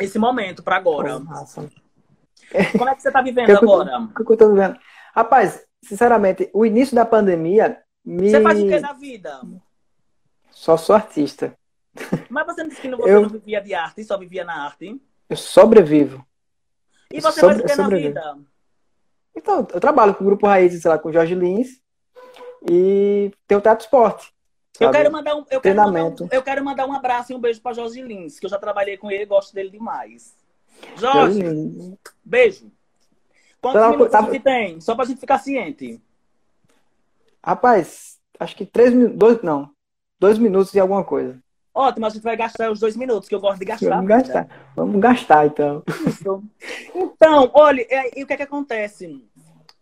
esse 0.00 0.18
momento 0.18 0.60
para 0.60 0.74
agora. 0.74 1.20
Nossa. 1.20 1.70
Como 2.76 2.90
é 2.90 2.96
que 2.96 3.02
você 3.02 3.08
está 3.08 3.22
vivendo 3.22 3.46
que 3.46 3.52
agora? 3.52 3.96
O 4.00 4.24
que 4.24 4.32
eu 4.32 4.32
estou 4.32 4.50
vivendo? 4.50 4.76
Rapaz, 5.14 5.64
sinceramente, 5.84 6.50
o 6.52 6.66
início 6.66 6.96
da 6.96 7.06
pandemia 7.06 7.80
me... 8.04 8.28
Você 8.28 8.42
faz 8.42 8.60
o 8.60 8.66
que 8.66 8.80
na 8.80 8.92
vida? 8.92 9.40
Só 10.50 10.76
sou 10.76 10.96
artista. 10.96 11.56
Mas 12.28 12.46
você 12.46 12.62
não 12.62 12.68
disse 12.68 12.80
que 12.80 12.90
você 12.90 13.10
eu... 13.10 13.22
não 13.22 13.28
vivia 13.28 13.60
de 13.60 13.74
arte, 13.74 14.04
só 14.04 14.16
vivia 14.16 14.44
na 14.44 14.64
arte? 14.64 15.00
Eu 15.28 15.36
sobrevivo. 15.36 16.24
E 17.12 17.20
você 17.20 17.40
Sobre... 17.40 17.56
faz 17.56 17.64
o 17.64 17.74
que 17.74 17.82
na 17.82 17.88
vida? 17.88 18.38
Então, 19.34 19.66
eu 19.72 19.80
trabalho 19.80 20.14
com 20.14 20.22
o 20.22 20.26
Grupo 20.26 20.46
Raízes, 20.46 20.82
sei 20.82 20.90
lá, 20.90 20.98
com 20.98 21.08
o 21.08 21.12
Jorge 21.12 21.34
Lins. 21.34 21.80
E 22.68 23.32
tem 23.46 23.56
o 23.56 23.60
Teatro 23.60 23.84
Esporte. 23.84 24.32
Eu 24.78 24.90
quero, 24.90 25.12
mandar 25.12 25.36
um, 25.36 25.44
eu, 25.50 25.60
quero 25.60 25.76
mandar 25.76 26.04
um, 26.04 26.28
eu 26.30 26.42
quero 26.42 26.64
mandar 26.64 26.86
um 26.86 26.92
abraço 26.92 27.32
e 27.32 27.34
um 27.34 27.40
beijo 27.40 27.60
para 27.60 27.74
Jorge 27.74 28.00
Lins, 28.00 28.38
que 28.38 28.46
eu 28.46 28.50
já 28.50 28.58
trabalhei 28.58 28.96
com 28.96 29.10
ele 29.10 29.24
e 29.24 29.26
gosto 29.26 29.54
dele 29.54 29.68
demais. 29.68 30.34
Jorge, 30.96 31.42
beijo. 32.24 32.72
Quantos 33.60 33.78
então, 33.78 33.90
minutos 33.90 34.12
tá... 34.12 34.30
que 34.30 34.40
tem? 34.40 34.80
Só 34.80 34.94
pra 34.94 35.04
gente 35.04 35.20
ficar 35.20 35.38
ciente. 35.38 36.00
Rapaz, 37.44 38.18
acho 38.38 38.56
que 38.56 38.64
três 38.64 38.92
minutos. 38.92 39.18
Dois, 39.18 39.42
não. 39.42 39.70
Dois 40.18 40.38
minutos 40.38 40.72
e 40.72 40.80
alguma 40.80 41.04
coisa. 41.04 41.38
Ótimo, 41.74 42.06
a 42.06 42.10
gente 42.10 42.22
vai 42.22 42.36
gastar 42.36 42.70
os 42.70 42.80
dois 42.80 42.96
minutos, 42.96 43.28
que 43.28 43.34
eu 43.34 43.40
gosto 43.40 43.60
de 43.60 43.64
gastar. 43.64 43.90
Vamos 43.90 44.08
gastar. 44.08 44.48
Vamos 44.74 45.00
gastar, 45.00 45.46
então. 45.46 45.82
Isso. 46.06 46.42
Então, 46.94 47.50
olha, 47.54 47.86
e, 47.88 48.20
e 48.20 48.24
o 48.24 48.26
que 48.26 48.32
é 48.32 48.36
que 48.36 48.42
acontece? 48.42 49.24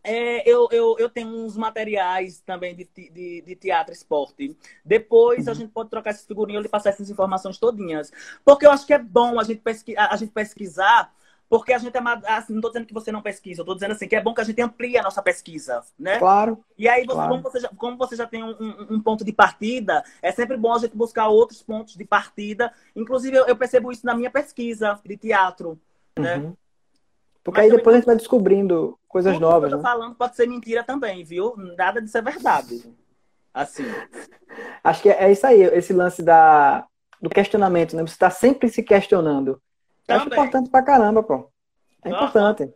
É, 0.04 0.48
eu, 0.48 0.68
eu, 0.70 0.96
eu 0.98 1.10
tenho 1.10 1.28
uns 1.28 1.56
materiais 1.56 2.40
também 2.40 2.74
de, 2.74 2.88
de, 2.94 3.42
de 3.42 3.56
teatro 3.56 3.92
e 3.92 3.96
esporte. 3.96 4.56
Depois 4.84 5.46
uhum. 5.46 5.52
a 5.52 5.54
gente 5.54 5.70
pode 5.70 5.90
trocar 5.90 6.10
essas 6.10 6.26
figurinhas 6.26 6.64
e 6.64 6.68
passar 6.68 6.90
essas 6.90 7.10
informações 7.10 7.58
todinhas. 7.58 8.12
Porque 8.44 8.66
eu 8.66 8.70
acho 8.70 8.86
que 8.86 8.94
é 8.94 8.98
bom 8.98 9.38
a 9.40 9.44
gente, 9.44 9.60
pesqui, 9.60 9.96
a, 9.96 10.12
a 10.12 10.16
gente 10.16 10.32
pesquisar, 10.32 11.12
porque 11.48 11.72
a 11.72 11.78
gente 11.78 11.96
é. 11.96 12.00
Assim, 12.26 12.52
não 12.52 12.58
estou 12.58 12.70
dizendo 12.70 12.86
que 12.86 12.94
você 12.94 13.10
não 13.10 13.22
pesquisa, 13.22 13.60
eu 13.60 13.62
estou 13.62 13.74
dizendo 13.74 13.92
assim 13.92 14.06
que 14.06 14.14
é 14.14 14.22
bom 14.22 14.34
que 14.34 14.40
a 14.40 14.44
gente 14.44 14.60
amplie 14.60 14.98
a 14.98 15.02
nossa 15.02 15.22
pesquisa, 15.22 15.82
né? 15.98 16.18
Claro. 16.18 16.62
E 16.76 16.88
aí, 16.88 17.04
você, 17.06 17.14
claro. 17.14 17.30
Como, 17.30 17.42
você 17.42 17.60
já, 17.60 17.68
como 17.76 17.96
você 17.96 18.16
já 18.16 18.26
tem 18.26 18.44
um, 18.44 18.50
um, 18.50 18.86
um, 18.94 19.00
ponto 19.00 19.24
de 19.24 19.32
partida, 19.32 20.04
é 20.20 20.30
sempre 20.30 20.56
bom 20.56 20.74
a 20.74 20.78
gente 20.78 20.96
buscar 20.96 21.28
outros 21.28 21.62
pontos 21.62 21.96
de 21.96 22.04
partida. 22.04 22.72
Inclusive, 22.94 23.36
eu, 23.36 23.46
eu 23.46 23.56
percebo 23.56 23.90
isso 23.90 24.04
na 24.04 24.14
minha 24.14 24.30
pesquisa 24.30 25.00
de 25.04 25.16
teatro, 25.16 25.78
né? 26.18 26.36
uhum. 26.36 26.42
né? 26.50 26.52
Porque 27.42 27.60
Mas 27.60 27.70
aí 27.70 27.76
depois 27.78 27.94
a 27.94 27.98
gente 27.98 28.06
vai 28.06 28.16
descobrindo 28.16 28.98
coisas 29.08 29.32
tudo 29.32 29.42
novas. 29.42 29.70
Que 29.70 29.74
eu 29.74 29.78
tô 29.78 29.84
né? 29.84 29.90
falando 29.90 30.14
pode 30.14 30.36
ser 30.36 30.46
mentira 30.46 30.84
também, 30.84 31.24
viu? 31.24 31.54
Nada 31.78 32.02
disso 32.02 32.18
é 32.18 32.22
verdade. 32.22 32.84
Assim. 33.54 33.84
Acho 34.84 35.02
que 35.02 35.08
é 35.08 35.32
isso 35.32 35.46
aí, 35.46 35.62
esse 35.62 35.94
lance 35.94 36.22
da, 36.22 36.86
do 37.22 37.30
questionamento, 37.30 37.96
né? 37.96 38.02
Você 38.02 38.12
está 38.12 38.28
sempre 38.28 38.68
se 38.68 38.82
questionando. 38.82 39.62
Eu 40.08 40.16
acho 40.16 40.26
importante 40.26 40.70
pra 40.70 40.82
caramba, 40.82 41.22
pô. 41.22 41.50
É 42.04 42.08
importante. 42.08 42.62
Uhum. 42.64 42.72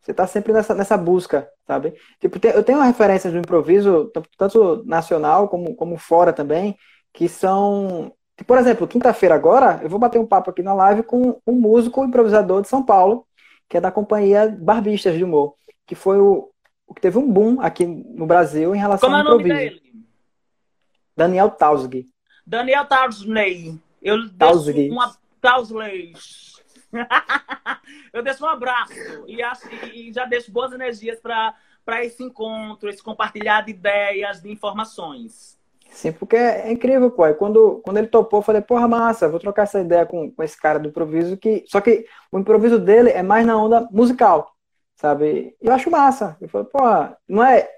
Você 0.00 0.10
está 0.10 0.26
sempre 0.26 0.52
nessa, 0.52 0.74
nessa 0.74 0.96
busca, 0.98 1.48
sabe? 1.66 1.94
Tipo, 2.20 2.38
eu 2.46 2.62
tenho 2.62 2.80
referências 2.82 3.32
do 3.32 3.38
improviso, 3.38 4.12
tanto 4.36 4.84
nacional 4.84 5.48
como, 5.48 5.74
como 5.74 5.96
fora 5.96 6.30
também, 6.32 6.76
que 7.12 7.26
são 7.26 8.12
Por 8.46 8.58
exemplo, 8.58 8.86
quinta-feira 8.86 9.34
agora, 9.34 9.80
eu 9.82 9.88
vou 9.88 9.98
bater 9.98 10.18
um 10.18 10.26
papo 10.26 10.50
aqui 10.50 10.62
na 10.62 10.74
live 10.74 11.04
com 11.04 11.40
um 11.46 11.52
músico 11.52 12.04
improvisador 12.04 12.60
de 12.60 12.68
São 12.68 12.84
Paulo, 12.84 13.26
que 13.68 13.76
é 13.78 13.80
da 13.80 13.90
companhia 13.90 14.54
Barbistas 14.60 15.14
de 15.16 15.24
Humor, 15.24 15.54
que 15.86 15.94
foi 15.94 16.18
o, 16.18 16.50
o 16.86 16.92
que 16.92 17.00
teve 17.00 17.16
um 17.16 17.30
boom 17.30 17.60
aqui 17.60 17.86
no 17.86 18.26
Brasil 18.26 18.74
em 18.74 18.78
relação 18.78 19.08
Como 19.08 19.16
ao 19.16 19.22
é 19.22 19.24
o 19.24 19.38
nome 19.38 19.44
improviso. 19.44 19.80
dele? 19.80 20.04
Daniel 21.16 21.48
Tausig. 21.48 22.06
Daniel 22.46 22.84
Tausley. 22.84 23.80
Eu 24.02 24.28
deixo 24.28 24.92
uma 24.92 25.16
Tausley. 25.40 26.12
eu 28.12 28.22
deixo 28.22 28.44
um 28.44 28.48
abraço 28.48 28.92
e, 29.26 29.42
acho, 29.42 29.68
e 29.92 30.12
já 30.12 30.24
deixo 30.24 30.52
boas 30.52 30.72
energias 30.72 31.20
para 31.20 32.04
esse 32.04 32.22
encontro, 32.22 32.88
esse 32.88 33.02
compartilhar 33.02 33.62
de 33.62 33.70
ideias, 33.70 34.40
de 34.40 34.50
informações. 34.50 35.58
Sim, 35.90 36.12
porque 36.12 36.36
é 36.36 36.72
incrível, 36.72 37.10
pô. 37.10 37.26
E 37.26 37.34
quando, 37.34 37.80
quando 37.84 37.98
ele 37.98 38.08
topou, 38.08 38.40
eu 38.40 38.42
falei, 38.42 38.60
porra, 38.60 38.88
massa, 38.88 39.28
vou 39.28 39.38
trocar 39.38 39.62
essa 39.62 39.80
ideia 39.80 40.04
com, 40.04 40.30
com 40.30 40.42
esse 40.42 40.60
cara 40.60 40.78
do 40.78 40.88
improviso. 40.88 41.36
que 41.36 41.64
Só 41.68 41.80
que 41.80 42.06
o 42.32 42.38
improviso 42.38 42.78
dele 42.80 43.10
é 43.10 43.22
mais 43.22 43.46
na 43.46 43.56
onda 43.56 43.88
musical, 43.92 44.52
sabe? 44.96 45.56
E 45.60 45.66
eu 45.66 45.72
acho 45.72 45.90
massa. 45.90 46.36
Eu 46.40 46.48
falei, 46.48 46.66
porra, 46.66 47.16
não 47.28 47.44
é, 47.44 47.68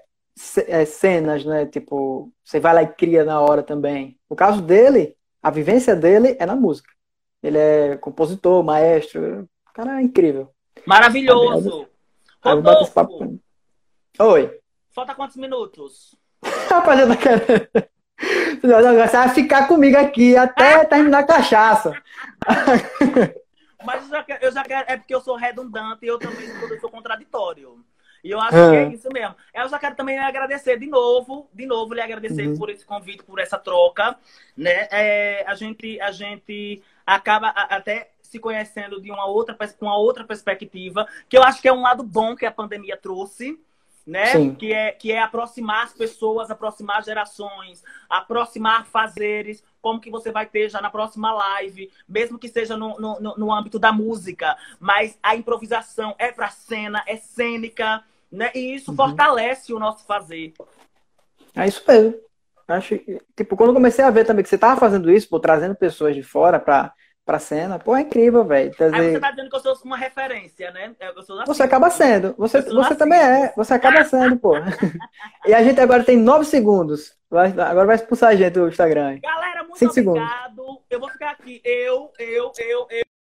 é 0.67 0.85
cenas, 0.85 1.45
né? 1.45 1.67
Tipo, 1.67 2.31
você 2.43 2.59
vai 2.59 2.73
lá 2.73 2.83
e 2.83 2.87
cria 2.87 3.23
na 3.23 3.39
hora 3.39 3.61
também. 3.61 4.17
No 4.29 4.35
caso 4.35 4.61
dele, 4.61 5.15
a 5.41 5.51
vivência 5.51 5.95
dele 5.95 6.35
é 6.39 6.45
na 6.45 6.55
música. 6.55 6.96
Ele 7.47 7.57
é 7.57 7.97
compositor, 7.97 8.63
maestro. 8.63 9.47
O 9.69 9.73
cara 9.73 9.99
é 9.99 10.03
incrível. 10.03 10.51
Maravilhoso. 10.85 11.87
Rodolfo. 12.43 13.39
Oi. 14.19 14.59
falta 14.91 15.15
quantos 15.15 15.37
minutos? 15.37 16.15
Rapaz, 16.69 16.99
eu 16.99 17.07
tô 17.07 17.15
querendo. 17.17 17.69
Você 18.61 19.17
vai 19.17 19.29
ficar 19.29 19.67
comigo 19.67 19.97
aqui 19.97 20.35
até 20.35 20.83
terminar 20.85 21.19
a 21.19 21.23
cachaça. 21.27 21.93
Mas 23.85 24.03
eu 24.03 24.09
já, 24.09 24.23
quero, 24.23 24.45
eu 24.45 24.51
já 24.51 24.63
quero, 24.63 24.85
é 24.91 24.97
porque 24.97 25.13
eu 25.15 25.21
sou 25.21 25.35
redundante 25.35 25.99
e 26.05 26.07
eu 26.07 26.17
também 26.19 26.47
sou, 26.59 26.67
eu 26.67 26.79
sou 26.79 26.89
contraditório. 26.89 27.79
E 28.23 28.31
eu 28.31 28.39
acho 28.41 28.49
que 28.51 28.75
é 28.75 28.83
Ah. 28.85 28.89
isso 28.89 29.07
mesmo. 29.13 29.35
Eu 29.53 29.69
já 29.69 29.79
quero 29.79 29.95
também 29.95 30.17
agradecer 30.17 30.77
de 30.77 30.87
novo, 30.87 31.47
de 31.53 31.65
novo 31.65 31.93
lhe 31.93 32.01
agradecer 32.01 32.47
Uhum. 32.47 32.57
por 32.57 32.69
esse 32.69 32.83
convite, 32.85 33.23
por 33.23 33.39
essa 33.39 33.57
troca, 33.57 34.17
né? 34.57 34.87
É, 34.91 35.45
a 35.47 35.53
gente, 35.55 36.01
a 36.01 36.11
gente 36.11 36.81
acaba 37.07 37.47
até 37.49 38.11
se 38.21 38.37
conhecendo 38.37 39.01
de 39.01 39.09
uma 39.09 39.25
outra, 39.25 39.55
com 39.79 39.85
uma 39.85 39.97
outra 39.97 40.25
perspectiva, 40.25 41.07
que 41.29 41.37
eu 41.37 41.43
acho 41.43 41.61
que 41.61 41.67
é 41.69 41.73
um 41.73 41.81
lado 41.81 42.03
bom 42.03 42.35
que 42.35 42.45
a 42.45 42.51
pandemia 42.51 42.97
trouxe, 42.97 43.57
né? 44.05 44.25
Sim. 44.25 44.55
Que 44.55 44.73
é, 44.73 44.91
que 44.91 45.11
é 45.13 45.21
aproximar 45.21 45.85
as 45.85 45.93
pessoas, 45.93 46.51
aproximar 46.51 47.03
gerações, 47.03 47.83
aproximar 48.09 48.85
fazeres, 48.85 49.63
como 49.81 50.01
que 50.01 50.11
você 50.11 50.31
vai 50.31 50.45
ter 50.45 50.69
já 50.69 50.81
na 50.81 50.89
próxima 50.89 51.33
live, 51.33 51.89
mesmo 52.07 52.37
que 52.37 52.49
seja 52.49 52.75
no, 52.75 52.99
no, 52.99 53.37
no- 53.37 53.53
âmbito 53.53 53.79
da 53.79 53.91
música, 53.93 54.57
mas 54.79 55.17
a 55.23 55.35
improvisação 55.35 56.13
é 56.19 56.31
pra 56.31 56.49
cena, 56.49 57.03
é 57.07 57.15
cênica, 57.15 58.03
né? 58.29 58.51
E 58.53 58.75
isso 58.75 58.91
Uhum. 58.91 58.97
fortalece 58.97 59.73
o 59.73 59.79
nosso 59.79 60.05
fazer. 60.05 60.53
É 61.55 61.65
isso 61.67 61.81
mesmo. 61.87 62.26
Acho 62.67 62.97
que, 62.99 63.21
tipo, 63.35 63.55
quando 63.55 63.69
eu 63.69 63.73
comecei 63.75 64.03
a 64.03 64.09
ver 64.09 64.25
também 64.25 64.43
que 64.43 64.49
você 64.49 64.57
tava 64.57 64.79
fazendo 64.79 65.09
isso, 65.11 65.29
pô, 65.29 65.39
trazendo 65.39 65.75
pessoas 65.75 66.13
de 66.15 66.21
fora 66.21 66.59
pra, 66.59 66.91
pra 67.25 67.39
cena, 67.39 67.79
pô, 67.79 67.95
é 67.95 68.01
incrível, 68.01 68.43
velho. 68.43 68.69
Aí 68.69 68.71
você 68.73 68.77
Trazer... 68.77 69.19
tá 69.19 69.31
dizendo 69.31 69.49
que 69.49 69.55
eu 69.55 69.59
sou 69.61 69.75
uma 69.85 69.97
referência, 69.97 70.71
né? 70.71 70.93
Eu 70.99 71.21
sou. 71.23 71.45
Você 71.45 71.63
acaba 71.63 71.89
sendo. 71.89 72.35
Você, 72.37 72.61
você 72.61 72.95
também 72.95 73.19
é. 73.19 73.53
Você 73.55 73.73
acaba 73.73 74.03
sendo, 74.03 74.37
pô. 74.37 74.53
E 75.45 75.53
a 75.53 75.63
gente 75.63 75.79
agora 75.79 76.03
tem 76.03 76.17
nove 76.17 76.43
segundos. 76.45 77.15
Vai- 77.29 77.51
agora 77.51 77.85
vai 77.85 77.95
expulsar 77.95 78.29
a 78.29 78.35
gente 78.35 78.53
do 78.53 78.67
Instagram. 78.67 79.19
Galera, 79.21 79.63
muito 79.63 79.77
Cinco 79.77 79.93
segundos. 79.93 80.21
obrigado. 80.21 80.81
Eu 80.89 80.99
vou 80.99 81.09
ficar 81.09 81.31
aqui. 81.31 81.61
Eu, 81.63 82.11
eu, 82.19 82.51
eu, 82.59 82.87
eu. 82.89 83.06